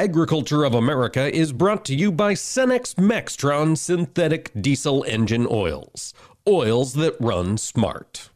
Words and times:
Agriculture 0.00 0.64
of 0.64 0.72
America 0.72 1.30
is 1.30 1.52
brought 1.52 1.84
to 1.84 1.94
you 1.94 2.10
by 2.10 2.32
Cenex 2.32 2.94
Maxtron 2.94 3.76
synthetic 3.76 4.50
diesel 4.58 5.04
engine 5.06 5.46
oils. 5.50 6.14
Oils 6.48 6.94
that 6.94 7.14
run 7.20 7.58
smart. 7.58 8.30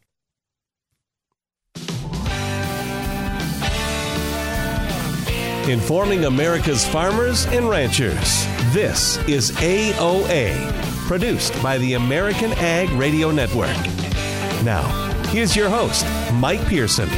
Informing 5.67 6.27
America's 6.27 6.87
farmers 6.87 7.47
and 7.47 7.67
ranchers. 7.71 8.45
This 8.75 9.17
is 9.27 9.51
AOA, 9.53 10.71
produced 11.09 11.55
by 11.63 11.79
the 11.79 11.95
American 11.95 12.53
Ag 12.59 12.91
Radio 12.91 13.31
Network. 13.31 13.75
Now, 14.63 14.83
here's 15.29 15.57
your 15.57 15.71
host, 15.71 16.05
Mike 16.35 16.67
Pearson. 16.67 17.09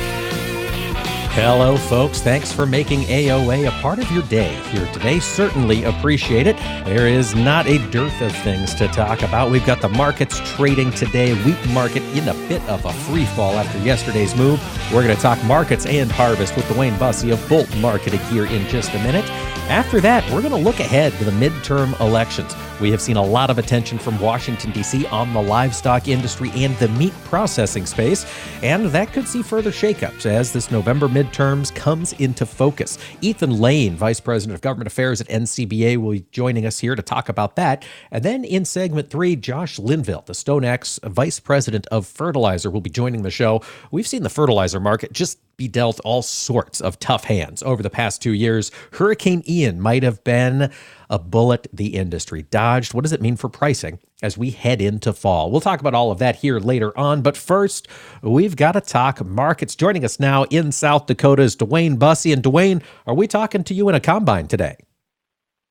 Hello, 1.36 1.76
folks. 1.76 2.22
Thanks 2.22 2.50
for 2.50 2.64
making 2.64 3.00
AOA 3.00 3.68
a 3.68 3.82
part 3.82 3.98
of 3.98 4.10
your 4.10 4.22
day 4.22 4.54
here 4.70 4.86
today. 4.94 5.20
Certainly 5.20 5.84
appreciate 5.84 6.46
it. 6.46 6.56
There 6.86 7.06
is 7.06 7.34
not 7.34 7.66
a 7.66 7.76
dearth 7.90 8.18
of 8.22 8.34
things 8.36 8.74
to 8.76 8.88
talk 8.88 9.20
about. 9.20 9.50
We've 9.50 9.66
got 9.66 9.82
the 9.82 9.90
markets 9.90 10.40
trading 10.54 10.92
today, 10.92 11.34
wheat 11.44 11.62
market 11.74 12.02
in 12.16 12.26
a 12.26 12.34
bit 12.48 12.62
of 12.70 12.86
a 12.86 12.92
free 13.04 13.26
fall 13.26 13.52
after 13.58 13.78
yesterday's 13.80 14.34
move. 14.34 14.58
We're 14.90 15.02
going 15.02 15.14
to 15.14 15.20
talk 15.20 15.38
markets 15.44 15.84
and 15.84 16.10
harvest 16.10 16.56
with 16.56 16.64
DuWayne 16.68 16.98
Bosse 16.98 17.24
of 17.24 17.48
Bolt 17.50 17.68
Marketing 17.76 18.20
here 18.30 18.46
in 18.46 18.66
just 18.68 18.94
a 18.94 18.98
minute. 19.00 19.28
After 19.68 20.00
that, 20.00 20.24
we're 20.30 20.42
going 20.42 20.52
to 20.52 20.56
look 20.56 20.80
ahead 20.80 21.12
to 21.18 21.24
the 21.24 21.32
midterm 21.32 22.00
elections. 22.00 22.54
We 22.80 22.90
have 22.92 23.00
seen 23.00 23.16
a 23.16 23.24
lot 23.24 23.50
of 23.50 23.58
attention 23.58 23.98
from 23.98 24.20
Washington, 24.20 24.70
D.C. 24.70 25.06
on 25.06 25.32
the 25.32 25.42
livestock 25.42 26.06
industry 26.06 26.52
and 26.54 26.76
the 26.76 26.88
meat 26.88 27.12
processing 27.24 27.84
space, 27.84 28.26
and 28.62 28.86
that 28.86 29.12
could 29.12 29.26
see 29.26 29.42
further 29.42 29.72
shakeups 29.72 30.24
as 30.24 30.52
this 30.52 30.70
November 30.70 31.08
midterms 31.26 31.74
comes 31.74 32.12
into 32.14 32.46
focus. 32.46 32.98
Ethan 33.20 33.58
Lane, 33.58 33.96
Vice 33.96 34.20
President 34.20 34.54
of 34.54 34.60
Government 34.60 34.86
Affairs 34.86 35.20
at 35.20 35.28
NCBA, 35.28 35.96
will 35.96 36.12
be 36.12 36.24
joining 36.30 36.66
us 36.66 36.78
here 36.78 36.94
to 36.94 37.02
talk 37.02 37.28
about 37.28 37.56
that. 37.56 37.84
And 38.10 38.24
then 38.24 38.44
in 38.44 38.64
segment 38.64 39.10
three, 39.10 39.36
Josh 39.36 39.78
Linville, 39.78 40.22
the 40.26 40.32
StoneX 40.32 41.02
Vice 41.08 41.40
President 41.40 41.86
of 41.88 42.06
Fertilizer, 42.06 42.70
will 42.70 42.80
be 42.80 42.90
joining 42.90 43.22
the 43.22 43.30
show. 43.30 43.62
We've 43.90 44.06
seen 44.06 44.22
the 44.22 44.30
fertilizer 44.30 44.80
market 44.80 45.12
just 45.12 45.38
be 45.56 45.68
dealt 45.68 46.00
all 46.04 46.22
sorts 46.22 46.80
of 46.80 46.98
tough 46.98 47.24
hands 47.24 47.62
over 47.62 47.82
the 47.82 47.90
past 47.90 48.22
two 48.22 48.32
years. 48.32 48.70
Hurricane 48.92 49.42
Ian 49.48 49.80
might 49.80 50.02
have 50.02 50.22
been 50.22 50.70
a 51.08 51.18
bullet 51.18 51.66
the 51.72 51.94
industry 51.94 52.42
dodged. 52.42 52.94
What 52.94 53.02
does 53.02 53.12
it 53.12 53.22
mean 53.22 53.36
for 53.36 53.48
pricing 53.48 53.98
as 54.22 54.38
we 54.38 54.50
head 54.50 54.80
into 54.80 55.12
fall? 55.12 55.50
We'll 55.50 55.60
talk 55.60 55.80
about 55.80 55.94
all 55.94 56.10
of 56.10 56.18
that 56.18 56.36
here 56.36 56.58
later 56.58 56.96
on. 56.98 57.22
But 57.22 57.36
first, 57.36 57.88
we've 58.22 58.56
got 58.56 58.72
to 58.72 58.80
talk 58.80 59.24
markets. 59.24 59.76
Joining 59.76 60.04
us 60.04 60.20
now 60.20 60.44
in 60.44 60.72
South 60.72 61.06
Dakota 61.06 61.42
is 61.42 61.56
DuWayne 61.56 61.98
Bosse. 61.98 62.26
And 62.26 62.42
DuWayne, 62.42 62.82
are 63.06 63.14
we 63.14 63.26
talking 63.26 63.64
to 63.64 63.74
you 63.74 63.88
in 63.88 63.94
a 63.94 64.00
combine 64.00 64.48
today? 64.48 64.76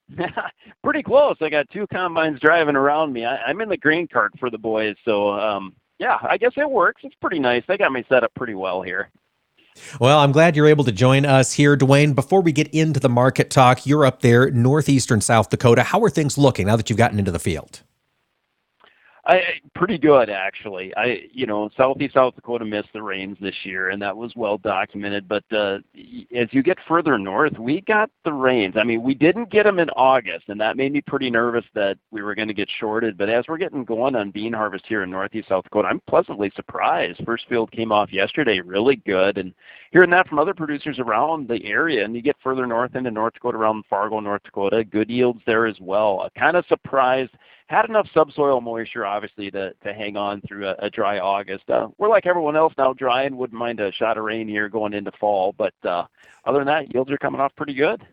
Pretty 0.83 1.03
close. 1.03 1.35
I 1.41 1.49
got 1.49 1.69
two 1.71 1.87
combines 1.87 2.39
driving 2.39 2.75
around 2.75 3.13
me. 3.13 3.25
I, 3.25 3.49
am 3.49 3.61
in 3.61 3.69
the 3.69 3.77
grain 3.77 4.07
cart 4.07 4.33
for 4.39 4.49
the 4.49 4.57
boys. 4.57 4.95
So, 5.03 5.31
um, 5.31 5.75
yeah, 5.99 6.17
I 6.21 6.37
guess 6.37 6.51
it 6.57 6.69
works. 6.69 7.01
It's 7.03 7.15
pretty 7.21 7.39
nice. 7.39 7.63
They 7.67 7.77
got 7.77 7.91
me 7.91 8.05
set 8.09 8.23
up 8.23 8.33
pretty 8.35 8.53
well 8.53 8.81
here. 8.81 9.09
Well, 9.99 10.19
I'm 10.19 10.31
glad 10.31 10.55
you're 10.55 10.67
able 10.67 10.85
to 10.85 10.91
join 10.91 11.25
us 11.25 11.53
here, 11.53 11.75
DuWayne. 11.75 12.15
Before 12.15 12.41
we 12.41 12.51
get 12.51 12.67
into 12.69 12.99
the 12.99 13.09
market 13.09 13.49
talk, 13.49 13.85
you're 13.85 14.05
up 14.05 14.21
there, 14.21 14.49
northeastern 14.51 15.21
South 15.21 15.49
Dakota. 15.49 15.83
How 15.83 16.01
are 16.03 16.09
things 16.09 16.37
looking 16.37 16.67
now 16.67 16.75
that 16.75 16.89
you've 16.89 16.97
gotten 16.97 17.19
into 17.19 17.31
the 17.31 17.39
field? 17.39 17.81
I 19.27 19.41
pretty 19.73 19.97
good 19.97 20.29
actually. 20.29 20.95
I 20.95 21.23
you 21.31 21.47
know 21.47 21.69
southeast 21.75 22.13
South 22.13 22.35
Dakota 22.35 22.63
missed 22.63 22.89
the 22.93 23.01
rains 23.01 23.37
this 23.41 23.55
year, 23.63 23.89
and 23.89 23.99
that 24.01 24.15
was 24.15 24.31
well 24.35 24.59
documented. 24.59 25.27
But 25.27 25.43
uh, 25.51 25.79
as 26.35 26.47
you 26.51 26.61
get 26.61 26.77
further 26.87 27.17
north, 27.17 27.57
we 27.57 27.81
got 27.81 28.11
the 28.23 28.33
rains. 28.33 28.75
I 28.77 28.83
mean, 28.83 29.01
we 29.01 29.15
didn't 29.15 29.49
get 29.49 29.63
them 29.63 29.79
in 29.79 29.89
August, 29.91 30.49
and 30.49 30.61
that 30.61 30.77
made 30.77 30.93
me 30.93 31.01
pretty 31.01 31.31
nervous 31.31 31.65
that 31.73 31.97
we 32.11 32.21
were 32.21 32.35
going 32.35 32.49
to 32.49 32.53
get 32.53 32.69
shorted. 32.79 33.17
But 33.17 33.29
as 33.29 33.45
we're 33.47 33.57
getting 33.57 33.83
going 33.83 34.15
on 34.15 34.29
bean 34.29 34.53
harvest 34.53 34.85
here 34.87 35.01
in 35.01 35.09
northeast 35.09 35.49
South 35.49 35.63
Dakota, 35.63 35.87
I'm 35.87 36.01
pleasantly 36.01 36.51
surprised. 36.55 37.21
First 37.25 37.47
field 37.49 37.71
came 37.71 37.91
off 37.91 38.13
yesterday, 38.13 38.59
really 38.59 38.97
good, 38.97 39.39
and 39.39 39.55
hearing 39.95 40.09
that 40.09 40.27
from 40.27 40.39
other 40.39 40.53
producers 40.53 40.99
around 40.99 41.47
the 41.47 41.63
area, 41.63 42.03
and 42.03 42.17
you 42.17 42.21
get 42.21 42.35
further 42.43 42.67
north 42.67 42.97
into 42.97 43.09
North 43.09 43.33
Dakota, 43.33 43.57
around 43.57 43.85
Fargo, 43.89 44.19
North 44.19 44.43
Dakota, 44.43 44.83
good 44.83 45.09
yields 45.09 45.39
there 45.45 45.65
as 45.65 45.77
well. 45.79 46.29
Kind 46.37 46.57
of 46.57 46.65
surprised 46.67 47.31
had 47.67 47.85
enough 47.87 48.05
subsoil 48.13 48.59
moisture, 48.59 49.05
obviously, 49.05 49.49
to, 49.51 49.73
to 49.85 49.93
hang 49.93 50.17
on 50.17 50.41
through 50.41 50.67
a, 50.67 50.75
a 50.79 50.89
dry 50.89 51.19
August. 51.19 51.69
Uh, 51.69 51.87
we're 51.97 52.09
like 52.09 52.25
everyone 52.25 52.57
else 52.57 52.73
now, 52.77 52.91
dry 52.91 53.23
and 53.23 53.37
wouldn't 53.37 53.57
mind 53.57 53.79
a 53.79 53.89
shot 53.93 54.17
of 54.17 54.25
rain 54.25 54.49
here 54.49 54.67
going 54.67 54.93
into 54.93 55.13
fall. 55.13 55.55
But 55.57 55.73
uh, 55.85 56.03
other 56.43 56.59
than 56.59 56.67
that, 56.67 56.93
yields 56.93 57.09
are 57.09 57.17
coming 57.17 57.39
off 57.39 57.55
pretty 57.55 57.73
good. 57.73 58.05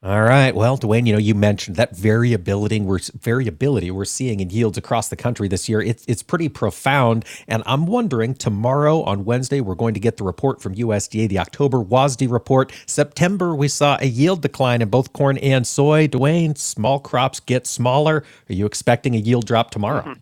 All 0.00 0.22
right. 0.22 0.54
Well, 0.54 0.78
DuWayne, 0.78 1.08
you 1.08 1.12
know, 1.12 1.18
you 1.18 1.34
mentioned 1.34 1.74
that 1.74 1.96
variability 1.96 2.80
we're 2.80 3.00
variability 3.18 3.90
we're 3.90 4.04
seeing 4.04 4.38
in 4.38 4.48
yields 4.48 4.78
across 4.78 5.08
the 5.08 5.16
country 5.16 5.48
this 5.48 5.68
year. 5.68 5.82
It's 5.82 6.04
it's 6.06 6.22
pretty 6.22 6.48
profound. 6.48 7.24
And 7.48 7.64
I'm 7.66 7.84
wondering 7.84 8.34
tomorrow 8.34 9.02
on 9.02 9.24
Wednesday 9.24 9.60
we're 9.60 9.74
going 9.74 9.94
to 9.94 10.00
get 10.00 10.16
the 10.16 10.22
report 10.22 10.62
from 10.62 10.76
USDA, 10.76 11.28
the 11.28 11.40
October 11.40 11.78
WASDE 11.78 12.30
report. 12.30 12.72
September 12.86 13.56
we 13.56 13.66
saw 13.66 13.98
a 14.00 14.06
yield 14.06 14.40
decline 14.40 14.82
in 14.82 14.88
both 14.88 15.12
corn 15.12 15.36
and 15.38 15.66
soy. 15.66 16.06
DuWayne, 16.06 16.56
small 16.56 17.00
crops 17.00 17.40
get 17.40 17.66
smaller. 17.66 18.22
Are 18.48 18.54
you 18.54 18.66
expecting 18.66 19.16
a 19.16 19.18
yield 19.18 19.46
drop 19.46 19.72
tomorrow? 19.72 20.02
Mm-hmm. 20.02 20.20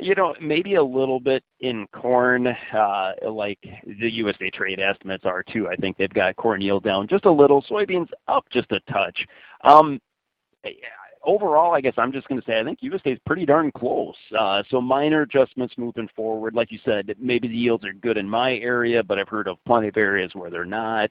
You 0.00 0.14
know, 0.16 0.34
maybe 0.40 0.74
a 0.74 0.82
little 0.82 1.20
bit 1.20 1.44
in 1.60 1.86
corn, 1.88 2.48
uh, 2.48 3.12
like 3.30 3.60
the 3.86 4.20
USDA 4.20 4.52
trade 4.52 4.80
estimates 4.80 5.24
are 5.24 5.44
too. 5.44 5.68
I 5.68 5.76
think 5.76 5.96
they've 5.96 6.12
got 6.12 6.34
corn 6.36 6.60
yield 6.60 6.82
down 6.82 7.06
just 7.06 7.26
a 7.26 7.30
little, 7.30 7.62
soybeans 7.62 8.08
up 8.26 8.44
just 8.50 8.72
a 8.72 8.80
touch. 8.90 9.24
Um, 9.62 10.00
overall, 11.24 11.74
I 11.74 11.80
guess 11.80 11.94
I'm 11.96 12.12
just 12.12 12.28
going 12.28 12.40
to 12.40 12.46
say 12.46 12.58
I 12.58 12.64
think 12.64 12.80
USDA 12.80 13.14
is 13.14 13.18
pretty 13.26 13.46
darn 13.46 13.70
close. 13.72 14.16
Uh, 14.36 14.62
so 14.70 14.80
minor 14.80 15.22
adjustments 15.22 15.74
moving 15.76 16.08
forward. 16.14 16.54
Like 16.54 16.70
you 16.70 16.78
said, 16.84 17.14
maybe 17.18 17.48
the 17.48 17.56
yields 17.56 17.84
are 17.84 17.92
good 17.92 18.16
in 18.16 18.28
my 18.28 18.56
area, 18.56 19.02
but 19.02 19.18
I've 19.18 19.28
heard 19.28 19.48
of 19.48 19.58
plenty 19.64 19.88
of 19.88 19.96
areas 19.96 20.34
where 20.34 20.50
they're 20.50 20.64
not. 20.64 21.10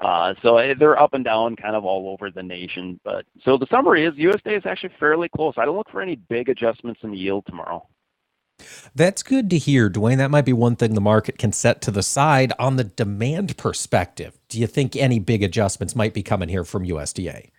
Uh, 0.00 0.34
so 0.42 0.58
eh, 0.58 0.74
they're 0.78 1.00
up 1.00 1.14
and 1.14 1.24
down 1.24 1.56
kind 1.56 1.76
of 1.76 1.84
all 1.84 2.08
over 2.08 2.30
the 2.30 2.42
nation. 2.42 3.00
But 3.04 3.24
so 3.44 3.56
the 3.56 3.66
summary 3.70 4.04
is 4.04 4.14
USDA 4.14 4.58
is 4.58 4.66
actually 4.66 4.94
fairly 4.98 5.28
close. 5.28 5.54
I 5.56 5.64
don't 5.64 5.76
look 5.76 5.90
for 5.90 6.02
any 6.02 6.16
big 6.16 6.48
adjustments 6.48 7.00
in 7.02 7.10
the 7.10 7.18
yield 7.18 7.46
tomorrow. 7.46 7.86
That's 8.94 9.22
good 9.22 9.50
to 9.50 9.58
hear, 9.58 9.90
DuWayne. 9.90 10.18
That 10.18 10.30
might 10.30 10.44
be 10.44 10.52
one 10.52 10.76
thing 10.76 10.94
the 10.94 11.00
market 11.00 11.38
can 11.38 11.52
set 11.52 11.80
to 11.82 11.90
the 11.90 12.02
side 12.02 12.52
on 12.58 12.76
the 12.76 12.84
demand 12.84 13.56
perspective. 13.56 14.38
Do 14.48 14.60
you 14.60 14.66
think 14.66 14.94
any 14.94 15.18
big 15.18 15.42
adjustments 15.42 15.96
might 15.96 16.14
be 16.14 16.22
coming 16.22 16.48
here 16.48 16.64
from 16.64 16.84
USDA? 16.84 17.50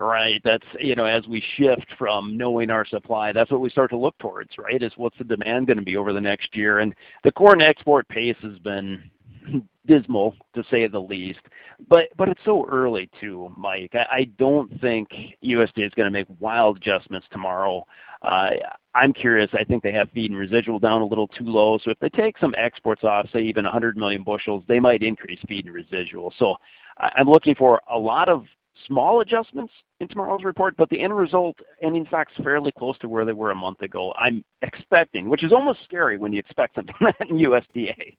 Right. 0.00 0.40
That's, 0.42 0.66
you 0.80 0.96
know, 0.96 1.04
as 1.04 1.28
we 1.28 1.42
shift 1.56 1.86
from 1.96 2.36
knowing 2.36 2.70
our 2.70 2.84
supply, 2.84 3.32
that's 3.32 3.52
what 3.52 3.60
we 3.60 3.70
start 3.70 3.90
to 3.90 3.96
look 3.96 4.18
towards, 4.18 4.50
right? 4.58 4.82
Is 4.82 4.92
what's 4.96 5.18
the 5.18 5.24
demand 5.24 5.68
going 5.68 5.76
to 5.76 5.84
be 5.84 5.96
over 5.96 6.12
the 6.12 6.20
next 6.20 6.56
year? 6.56 6.80
And 6.80 6.94
the 7.22 7.30
corn 7.30 7.60
export 7.60 8.08
pace 8.08 8.36
has 8.42 8.58
been 8.58 9.10
dismal 9.86 10.34
to 10.54 10.64
say 10.70 10.88
the 10.88 10.98
least. 10.98 11.40
But 11.88 12.08
but 12.16 12.28
it's 12.28 12.40
so 12.44 12.66
early 12.66 13.10
too, 13.20 13.52
Mike. 13.56 13.94
I, 13.94 14.06
I 14.10 14.24
don't 14.38 14.80
think 14.80 15.08
USDA 15.44 15.86
is 15.86 15.94
going 15.94 16.06
to 16.06 16.10
make 16.10 16.26
wild 16.40 16.78
adjustments 16.78 17.26
tomorrow. 17.30 17.86
Uh, 18.22 18.50
I'm 18.94 19.12
curious. 19.12 19.50
I 19.52 19.64
think 19.64 19.82
they 19.82 19.92
have 19.92 20.10
feed 20.10 20.30
and 20.30 20.38
residual 20.38 20.78
down 20.78 21.02
a 21.02 21.06
little 21.06 21.28
too 21.28 21.44
low. 21.44 21.78
So 21.78 21.90
if 21.90 21.98
they 21.98 22.10
take 22.10 22.38
some 22.38 22.54
exports 22.56 23.04
off, 23.04 23.28
say 23.32 23.40
even 23.40 23.64
100 23.64 23.96
million 23.96 24.22
bushels, 24.22 24.64
they 24.68 24.80
might 24.80 25.02
increase 25.02 25.40
feed 25.48 25.66
and 25.66 25.74
residual. 25.74 26.32
So 26.38 26.56
I'm 26.98 27.28
looking 27.28 27.54
for 27.54 27.80
a 27.90 27.98
lot 27.98 28.28
of 28.28 28.44
small 28.86 29.20
adjustments 29.20 29.72
in 30.00 30.08
tomorrow's 30.08 30.44
report, 30.44 30.76
but 30.76 30.88
the 30.90 31.00
end 31.00 31.16
result, 31.16 31.56
and 31.80 31.96
in 31.96 32.06
fact, 32.06 32.32
fairly 32.42 32.72
close 32.72 32.98
to 32.98 33.08
where 33.08 33.24
they 33.24 33.32
were 33.32 33.50
a 33.50 33.54
month 33.54 33.80
ago. 33.82 34.12
I'm 34.18 34.44
expecting, 34.62 35.28
which 35.28 35.44
is 35.44 35.52
almost 35.52 35.80
scary 35.84 36.18
when 36.18 36.32
you 36.32 36.38
expect 36.38 36.74
something 36.74 36.94
that 37.00 37.16
in 37.28 37.38
USDA. 37.38 38.16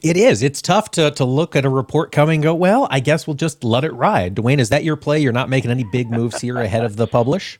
It 0.00 0.16
is. 0.16 0.44
It's 0.44 0.62
tough 0.62 0.92
to 0.92 1.10
to 1.12 1.24
look 1.24 1.56
at 1.56 1.64
a 1.64 1.68
report 1.68 2.12
coming 2.12 2.40
go, 2.40 2.54
well, 2.54 2.86
I 2.90 3.00
guess 3.00 3.26
we'll 3.26 3.34
just 3.34 3.64
let 3.64 3.82
it 3.82 3.92
ride. 3.92 4.36
DuWayne, 4.36 4.60
is 4.60 4.68
that 4.68 4.84
your 4.84 4.96
play? 4.96 5.18
You're 5.18 5.32
not 5.32 5.48
making 5.48 5.72
any 5.72 5.84
big 5.90 6.08
moves 6.08 6.40
here 6.40 6.56
ahead 6.58 6.84
of 6.84 6.94
the 6.96 7.08
publish? 7.08 7.58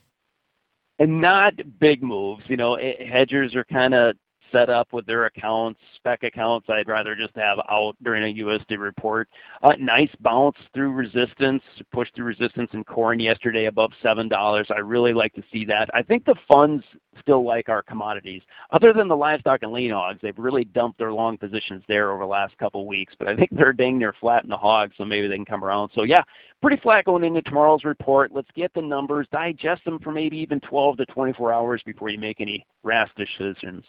And 0.99 1.21
not 1.21 1.53
big 1.79 2.03
moves. 2.03 2.43
You 2.47 2.57
know, 2.57 2.75
eh, 2.75 3.05
hedgers 3.05 3.55
are 3.55 3.65
kind 3.65 3.93
of 3.93 4.15
set 4.53 4.69
up 4.69 4.93
with 4.93 5.05
their 5.05 5.25
accounts, 5.25 5.79
spec 5.95 6.23
accounts, 6.23 6.67
I'd 6.69 6.87
rather 6.87 7.15
just 7.15 7.35
have 7.35 7.59
out 7.69 7.95
during 8.03 8.23
a 8.23 8.41
USD 8.41 8.79
report. 8.79 9.27
Uh, 9.61 9.73
nice 9.79 10.09
bounce 10.21 10.55
through 10.73 10.91
resistance, 10.91 11.61
push 11.91 12.07
through 12.15 12.25
resistance 12.25 12.69
in 12.73 12.83
corn 12.85 13.19
yesterday 13.19 13.65
above 13.65 13.91
$7. 14.01 14.71
I 14.71 14.79
really 14.79 15.13
like 15.13 15.33
to 15.33 15.43
see 15.51 15.65
that. 15.65 15.89
I 15.93 16.03
think 16.03 16.23
the 16.23 16.35
funds 16.47 16.85
still 17.19 17.45
like 17.45 17.69
our 17.69 17.81
commodities. 17.81 18.41
Other 18.71 18.93
than 18.93 19.07
the 19.07 19.15
livestock 19.15 19.63
and 19.63 19.73
lean 19.73 19.91
hogs, 19.91 20.19
they've 20.21 20.37
really 20.37 20.65
dumped 20.65 20.99
their 20.99 21.11
long 21.11 21.37
positions 21.37 21.83
there 21.87 22.11
over 22.11 22.23
the 22.23 22.27
last 22.27 22.57
couple 22.57 22.87
weeks, 22.87 23.13
but 23.17 23.27
I 23.27 23.35
think 23.35 23.49
they're 23.51 23.73
dang 23.73 23.97
near 23.97 24.13
flat 24.19 24.43
in 24.43 24.49
the 24.49 24.57
hogs, 24.57 24.93
so 24.97 25.05
maybe 25.05 25.27
they 25.27 25.35
can 25.35 25.45
come 25.45 25.63
around. 25.63 25.91
So 25.93 26.03
yeah, 26.03 26.23
pretty 26.61 26.81
flat 26.81 27.05
going 27.05 27.23
into 27.23 27.41
tomorrow's 27.41 27.83
report. 27.83 28.31
Let's 28.33 28.49
get 28.55 28.73
the 28.73 28.81
numbers, 28.81 29.27
digest 29.31 29.83
them 29.85 29.99
for 29.99 30.11
maybe 30.11 30.37
even 30.37 30.59
12 30.61 30.97
to 30.97 31.05
24 31.07 31.51
hours 31.51 31.81
before 31.85 32.09
you 32.09 32.19
make 32.19 32.39
any 32.39 32.65
rash 32.83 33.09
decisions. 33.17 33.83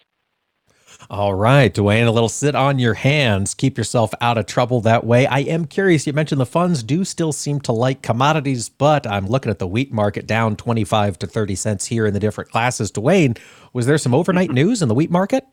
All 1.11 1.35
right, 1.35 1.73
DuWayne, 1.73 2.07
a 2.07 2.11
little 2.11 2.29
sit 2.29 2.55
on 2.55 2.79
your 2.79 2.95
hands. 2.95 3.55
Keep 3.55 3.79
yourself 3.79 4.13
out 4.21 4.39
of 4.39 4.47
trouble 4.47 4.81
that 4.83 5.05
way. 5.05 5.27
I 5.27 5.41
am 5.41 5.67
curious. 5.67 6.07
You 6.07 6.13
mentioned 6.13 6.41
the 6.41 6.47
funds 6.47 6.83
do 6.83 7.05
still 7.05 7.33
seem 7.33 7.61
to 7.61 7.73
like 7.73 8.03
commodities, 8.03 8.69
but 8.69 9.07
I'm 9.07 9.27
looking 9.27 9.51
at 9.51 9.59
the 9.59 9.67
wheat 9.67 9.93
market 9.93 10.27
down 10.27 10.57
25 10.57 11.19
to 11.21 11.27
30 11.27 11.55
cents 11.55 11.87
here 11.87 12.07
in 12.07 12.15
the 12.15 12.21
different 12.21 12.51
classes. 12.51 12.91
DuWayne, 12.91 13.39
was 13.73 13.87
there 13.87 13.99
some 13.99 14.15
overnight 14.15 14.51
news 14.51 14.83
in 14.83 14.89
the 14.89 14.95
wheat 14.95 15.11
market? 15.11 15.45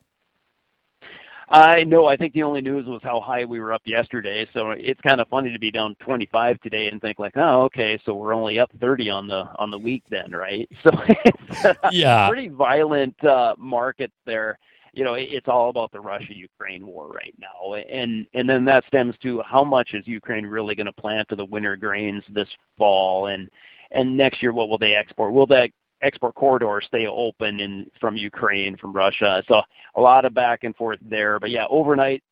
I 1.51 1.83
know. 1.83 2.05
I 2.05 2.15
think 2.15 2.33
the 2.33 2.44
only 2.44 2.61
news 2.61 2.85
was 2.85 3.01
how 3.03 3.19
high 3.19 3.44
we 3.44 3.59
were 3.59 3.73
up 3.73 3.81
yesterday. 3.83 4.47
So 4.53 4.71
it's 4.71 5.01
kind 5.01 5.19
of 5.19 5.27
funny 5.27 5.51
to 5.51 5.59
be 5.59 5.69
down 5.69 5.95
25 5.99 6.61
today 6.61 6.87
and 6.87 7.01
think 7.01 7.19
like, 7.19 7.33
oh, 7.35 7.63
okay, 7.63 7.99
so 8.05 8.13
we're 8.13 8.33
only 8.33 8.57
up 8.57 8.71
30 8.79 9.09
on 9.09 9.27
the 9.27 9.49
on 9.59 9.69
the 9.69 9.77
week 9.77 10.03
then, 10.09 10.31
right? 10.31 10.69
So 10.83 10.91
it's 11.05 11.77
yeah, 11.91 12.27
pretty 12.29 12.47
violent 12.47 13.21
uh, 13.23 13.55
market 13.57 14.11
there. 14.25 14.57
You 14.93 15.05
know, 15.05 15.13
it's 15.13 15.47
all 15.47 15.69
about 15.69 15.91
the 15.93 16.01
Russia-Ukraine 16.01 16.85
war 16.85 17.07
right 17.07 17.33
now, 17.39 17.75
and 17.75 18.27
and 18.33 18.49
then 18.49 18.65
that 18.65 18.83
stems 18.88 19.15
to 19.23 19.41
how 19.43 19.63
much 19.63 19.93
is 19.93 20.05
Ukraine 20.05 20.45
really 20.45 20.75
going 20.75 20.85
to 20.85 20.91
plant 20.91 21.29
to 21.29 21.35
the 21.38 21.45
winter 21.45 21.77
grains 21.77 22.23
this 22.29 22.49
fall, 22.77 23.27
and 23.27 23.49
and 23.91 24.17
next 24.17 24.41
year 24.41 24.51
what 24.51 24.67
will 24.67 24.77
they 24.77 24.95
export? 24.95 25.31
Will 25.31 25.47
that 25.47 25.69
export 26.01 26.35
corridors 26.35 26.85
stay 26.88 27.07
open 27.07 27.59
in 27.59 27.89
from 27.99 28.15
Ukraine, 28.15 28.77
from 28.77 28.93
Russia. 28.93 29.43
So 29.47 29.61
a 29.95 30.01
lot 30.01 30.25
of 30.25 30.33
back 30.33 30.63
and 30.63 30.75
forth 30.75 30.99
there. 31.01 31.39
But 31.39 31.51
yeah, 31.51 31.65
overnight 31.69 32.23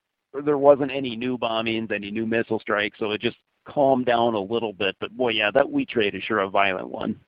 there 0.46 0.58
wasn't 0.58 0.92
any 0.92 1.16
new 1.16 1.38
bombings, 1.38 1.92
any 1.92 2.12
new 2.12 2.26
missile 2.26 2.60
strikes, 2.60 3.00
so 3.00 3.12
it 3.12 3.22
just 3.22 3.38
calmed 3.68 4.06
down 4.06 4.36
a 4.36 4.40
little 4.40 4.74
bit. 4.74 4.96
But 5.00 5.16
boy, 5.16 5.30
yeah, 5.30 5.52
that 5.52 5.70
wheat 5.70 5.90
trade 5.90 6.16
is 6.16 6.24
sure 6.24 6.40
a 6.40 6.50
violent 6.50 6.90
one. 6.90 7.20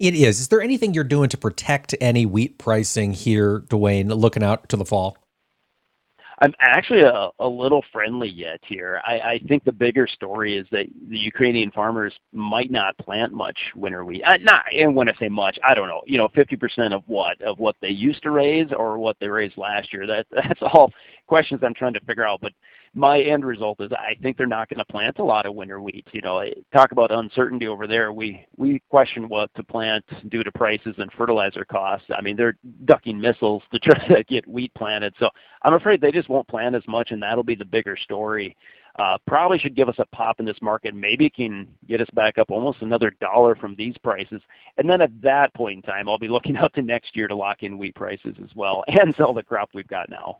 It 0.00 0.14
is. 0.14 0.40
Is 0.40 0.48
there 0.48 0.60
anything 0.60 0.94
you're 0.94 1.04
doing 1.04 1.28
to 1.30 1.38
protect 1.38 1.94
any 2.00 2.26
wheat 2.26 2.58
pricing 2.58 3.12
here, 3.12 3.60
DuWayne, 3.60 4.14
looking 4.14 4.42
out 4.42 4.68
to 4.70 4.76
the 4.76 4.84
fall? 4.84 5.16
I'm 6.40 6.54
actually 6.60 7.00
a, 7.00 7.30
a 7.40 7.48
little 7.48 7.82
friendly 7.92 8.28
yet 8.28 8.60
here. 8.64 9.00
I, 9.04 9.18
I 9.18 9.40
think 9.48 9.64
the 9.64 9.72
bigger 9.72 10.06
story 10.06 10.56
is 10.56 10.66
that 10.70 10.86
the 11.08 11.18
Ukrainian 11.18 11.72
farmers 11.72 12.14
might 12.32 12.70
not 12.70 12.96
plant 12.98 13.32
much 13.32 13.58
winter 13.74 14.04
wheat. 14.04 14.22
Uh, 14.22 14.36
not, 14.38 14.64
and 14.72 14.94
when 14.94 15.08
I 15.08 15.14
say 15.18 15.28
much, 15.28 15.58
I 15.64 15.74
don't 15.74 15.88
know. 15.88 16.02
You 16.06 16.18
know, 16.18 16.28
50% 16.28 16.94
of 16.94 17.02
what 17.06 17.40
of 17.42 17.58
what 17.58 17.74
they 17.82 17.88
used 17.88 18.22
to 18.22 18.30
raise 18.30 18.68
or 18.72 18.98
what 18.98 19.16
they 19.20 19.28
raised 19.28 19.58
last 19.58 19.92
year. 19.92 20.06
That 20.06 20.26
that's 20.30 20.62
all 20.62 20.92
questions 21.26 21.60
I'm 21.64 21.74
trying 21.74 21.94
to 21.94 22.00
figure 22.00 22.26
out. 22.26 22.40
But 22.40 22.52
my 22.94 23.20
end 23.20 23.44
result 23.44 23.80
is 23.80 23.90
I 23.92 24.14
think 24.22 24.36
they're 24.36 24.46
not 24.46 24.68
going 24.68 24.78
to 24.78 24.84
plant 24.84 25.18
a 25.18 25.24
lot 25.24 25.46
of 25.46 25.54
winter 25.54 25.80
wheat. 25.80 26.06
You 26.12 26.20
know, 26.20 26.42
talk 26.72 26.92
about 26.92 27.12
uncertainty 27.12 27.66
over 27.66 27.86
there. 27.86 28.12
We 28.12 28.46
we 28.56 28.82
question 28.90 29.28
what 29.28 29.50
to 29.54 29.62
plant 29.62 30.04
due 30.30 30.42
to 30.42 30.52
prices 30.52 30.94
and 30.98 31.10
fertilizer 31.12 31.64
costs. 31.64 32.06
I 32.16 32.20
mean, 32.20 32.36
they're 32.36 32.56
ducking 32.84 33.20
missiles 33.20 33.62
to 33.72 33.78
try 33.82 34.06
to 34.08 34.24
get 34.24 34.46
wheat 34.46 34.72
planted. 34.74 35.14
So 35.18 35.28
I'm 35.62 35.74
afraid 35.74 36.00
they 36.00 36.12
just 36.12 36.28
won't 36.28 36.48
plant 36.48 36.74
as 36.74 36.86
much, 36.88 37.10
and 37.10 37.22
that'll 37.22 37.44
be 37.44 37.54
the 37.54 37.64
bigger 37.64 37.96
story. 37.96 38.56
Uh, 38.98 39.16
probably 39.28 39.58
should 39.58 39.76
give 39.76 39.88
us 39.88 39.94
a 39.98 40.06
pop 40.06 40.40
in 40.40 40.46
this 40.46 40.60
market. 40.60 40.92
Maybe 40.92 41.30
can 41.30 41.68
get 41.86 42.00
us 42.00 42.08
back 42.14 42.36
up 42.36 42.50
almost 42.50 42.82
another 42.82 43.12
dollar 43.20 43.54
from 43.54 43.76
these 43.76 43.96
prices. 44.02 44.42
And 44.76 44.90
then 44.90 45.00
at 45.00 45.22
that 45.22 45.54
point 45.54 45.76
in 45.76 45.82
time, 45.82 46.08
I'll 46.08 46.18
be 46.18 46.26
looking 46.26 46.56
out 46.58 46.74
to 46.74 46.82
next 46.82 47.14
year 47.14 47.28
to 47.28 47.36
lock 47.36 47.62
in 47.62 47.78
wheat 47.78 47.94
prices 47.94 48.34
as 48.42 48.50
well 48.56 48.82
and 48.88 49.14
sell 49.16 49.32
the 49.32 49.42
crop 49.42 49.70
we've 49.72 49.86
got 49.86 50.10
now. 50.10 50.38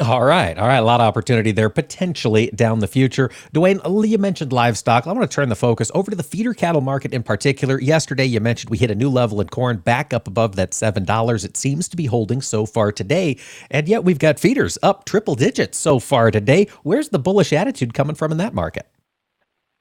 All 0.00 0.24
right. 0.24 0.56
All 0.58 0.66
right. 0.66 0.78
A 0.78 0.82
lot 0.82 1.00
of 1.00 1.06
opportunity 1.06 1.52
there 1.52 1.68
potentially 1.68 2.50
down 2.54 2.78
the 2.78 2.86
future. 2.86 3.28
DuWayne, 3.54 4.08
you 4.08 4.16
mentioned 4.16 4.52
livestock. 4.52 5.06
I 5.06 5.12
want 5.12 5.30
to 5.30 5.34
turn 5.34 5.50
the 5.50 5.56
focus 5.56 5.90
over 5.94 6.10
to 6.10 6.16
the 6.16 6.22
feeder 6.22 6.54
cattle 6.54 6.80
market 6.80 7.12
in 7.12 7.22
particular. 7.22 7.78
Yesterday, 7.78 8.24
you 8.24 8.40
mentioned 8.40 8.70
we 8.70 8.78
hit 8.78 8.90
a 8.90 8.94
new 8.94 9.10
level 9.10 9.40
in 9.42 9.48
corn 9.48 9.76
back 9.76 10.14
up 10.14 10.26
above 10.26 10.56
that 10.56 10.70
$7. 10.70 11.44
It 11.44 11.56
seems 11.56 11.86
to 11.88 11.96
be 11.96 12.06
holding 12.06 12.40
so 12.40 12.64
far 12.64 12.92
today. 12.92 13.36
And 13.70 13.88
yet 13.88 14.02
we've 14.02 14.18
got 14.18 14.40
feeders 14.40 14.78
up 14.82 15.04
triple 15.04 15.34
digits 15.34 15.76
so 15.76 15.98
far 15.98 16.30
today. 16.30 16.66
Where's 16.82 17.10
the 17.10 17.18
bullish 17.18 17.52
attitude 17.52 17.92
coming 17.92 18.16
from 18.16 18.32
in 18.32 18.38
that 18.38 18.54
market? 18.54 18.88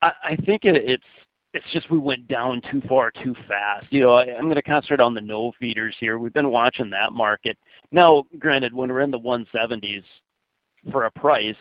I, 0.02 0.38
think 0.46 0.64
it, 0.64 0.76
it's 0.78 1.04
it's 1.54 1.66
just 1.74 1.90
we 1.90 1.98
went 1.98 2.28
down 2.28 2.62
too 2.72 2.82
far 2.88 3.12
too 3.12 3.36
fast. 3.48 3.88
You 3.90 4.02
know, 4.02 4.14
I, 4.14 4.36
I'm 4.36 4.44
going 4.44 4.56
to 4.56 4.62
concentrate 4.62 5.00
on 5.00 5.14
the 5.14 5.22
no 5.22 5.52
feeders 5.60 5.96
here. 6.00 6.18
We've 6.20 6.34
been 6.34 6.52
watching 6.52 6.90
that 6.92 7.12
market. 7.12 7.58
Now, 7.92 8.26
granted, 8.38 8.74
when 8.74 8.90
we're 8.92 9.02
in 9.02 9.12
the 9.12 9.20
170s 9.20 10.04
for 10.92 11.06
a 11.06 11.12
price, 11.12 11.56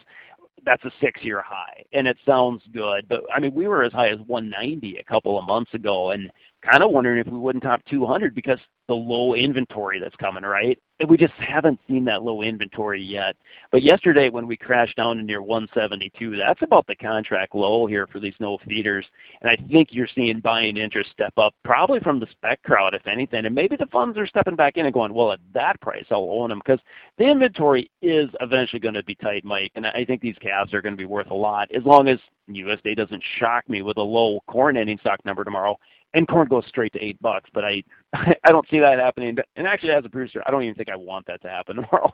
that's 0.64 0.84
a 0.84 0.90
six-year 1.00 1.42
high, 1.44 1.84
and 1.92 2.06
it 2.06 2.19
sounds 2.26 2.62
good. 2.72 3.08
But 3.08 3.22
I 3.34 3.40
mean, 3.40 3.54
we 3.54 3.69
were 3.69 3.82
as 3.82 3.92
high 3.92 4.08
as 4.08 4.19
190 4.26 4.98
a 4.98 5.04
couple 5.04 5.38
of 5.38 5.46
months 5.46 5.72
ago, 5.72 6.10
and 6.10 6.30
kind 6.62 6.82
of 6.82 6.90
wondering 6.90 7.19
if 7.19 7.26
we 7.26 7.38
wouldn't 7.38 7.64
top 7.64 7.82
200 7.88 8.34
because 8.34 8.58
the 8.88 8.94
low 8.94 9.34
inventory 9.34 10.00
that's 10.00 10.16
coming, 10.16 10.43
right? 10.43 10.78
And 10.99 11.08
we 11.08 11.16
just 11.19 11.34
haven't 11.34 11.78
seen 11.87 12.05
that 12.06 12.22
low 12.22 12.43
inventory 12.43 13.02
yet. 13.02 13.37
But 13.70 13.82
yesterday 13.82 14.31
when 14.31 14.46
we 14.46 14.56
crashed 14.56 14.96
down 14.96 15.19
to 15.19 15.22
near 15.22 15.43
172, 15.43 16.37
that's 16.37 16.62
about 16.62 16.87
the 16.87 16.96
contract 16.96 17.55
low 17.55 17.87
here 17.87 18.06
for 18.06 18.19
these 18.19 18.34
no 18.40 18.58
feeders. 18.66 19.06
And 19.43 19.50
I 19.50 19.56
think 19.70 19.88
you're 19.93 20.08
seeing 20.14 20.40
buying 20.40 20.78
interest 20.78 21.10
step 21.10 21.34
up, 21.37 21.55
probably 21.64 22.00
from 22.00 22.19
the 22.19 22.26
spec 22.31 22.62
crowd, 22.62 22.94
if 22.94 23.06
anything. 23.06 23.44
And 23.44 23.55
maybe 23.55 23.76
the 23.76 23.87
funds 23.87 24.16
are 24.16 24.26
stepping 24.26 24.56
back 24.56 24.78
in 24.78 24.87
and 24.87 24.94
going, 24.94 25.12
well, 25.12 25.32
at 25.32 25.40
that 25.52 25.81
price, 25.82 26.06
I'll 26.10 26.31
own 26.31 26.49
them 26.49 26.62
because 26.64 26.81
the 27.19 27.25
inventory 27.25 27.90
is 28.00 28.31
eventually 28.40 28.81
going 28.81 28.94
to 28.94 29.05
be 29.05 29.14
tight, 29.16 29.44
Mike. 29.44 29.72
And 29.75 29.87
I 29.87 30.05
think 30.05 30.22
these 30.22 30.37
calves 30.40 30.72
are 30.72 30.82
going 30.82 30.94
to 30.94 30.99
be 30.99 31.05
worth 31.05 31.31
a 31.31 31.34
lot 31.34 31.70
as 31.72 31.84
long 31.84 32.08
as 32.08 32.19
USDA 32.56 32.96
doesn't 32.96 33.22
shock 33.38 33.68
me 33.68 33.82
with 33.82 33.96
a 33.96 34.02
low 34.02 34.40
corn 34.46 34.76
ending 34.76 34.98
stock 34.98 35.24
number 35.24 35.44
tomorrow 35.44 35.78
and 36.14 36.26
corn 36.26 36.48
goes 36.48 36.64
straight 36.66 36.92
to 36.94 37.04
eight 37.04 37.20
bucks. 37.20 37.50
But 37.52 37.64
I 37.64 37.82
I 38.12 38.50
don't 38.50 38.68
see 38.70 38.80
that 38.80 38.98
happening. 38.98 39.38
And 39.56 39.66
actually, 39.66 39.92
as 39.92 40.04
a 40.04 40.08
producer, 40.08 40.42
I 40.46 40.50
don't 40.50 40.62
even 40.62 40.74
think 40.74 40.88
I 40.88 40.96
want 40.96 41.26
that 41.26 41.42
to 41.42 41.48
happen 41.48 41.76
tomorrow. 41.82 42.12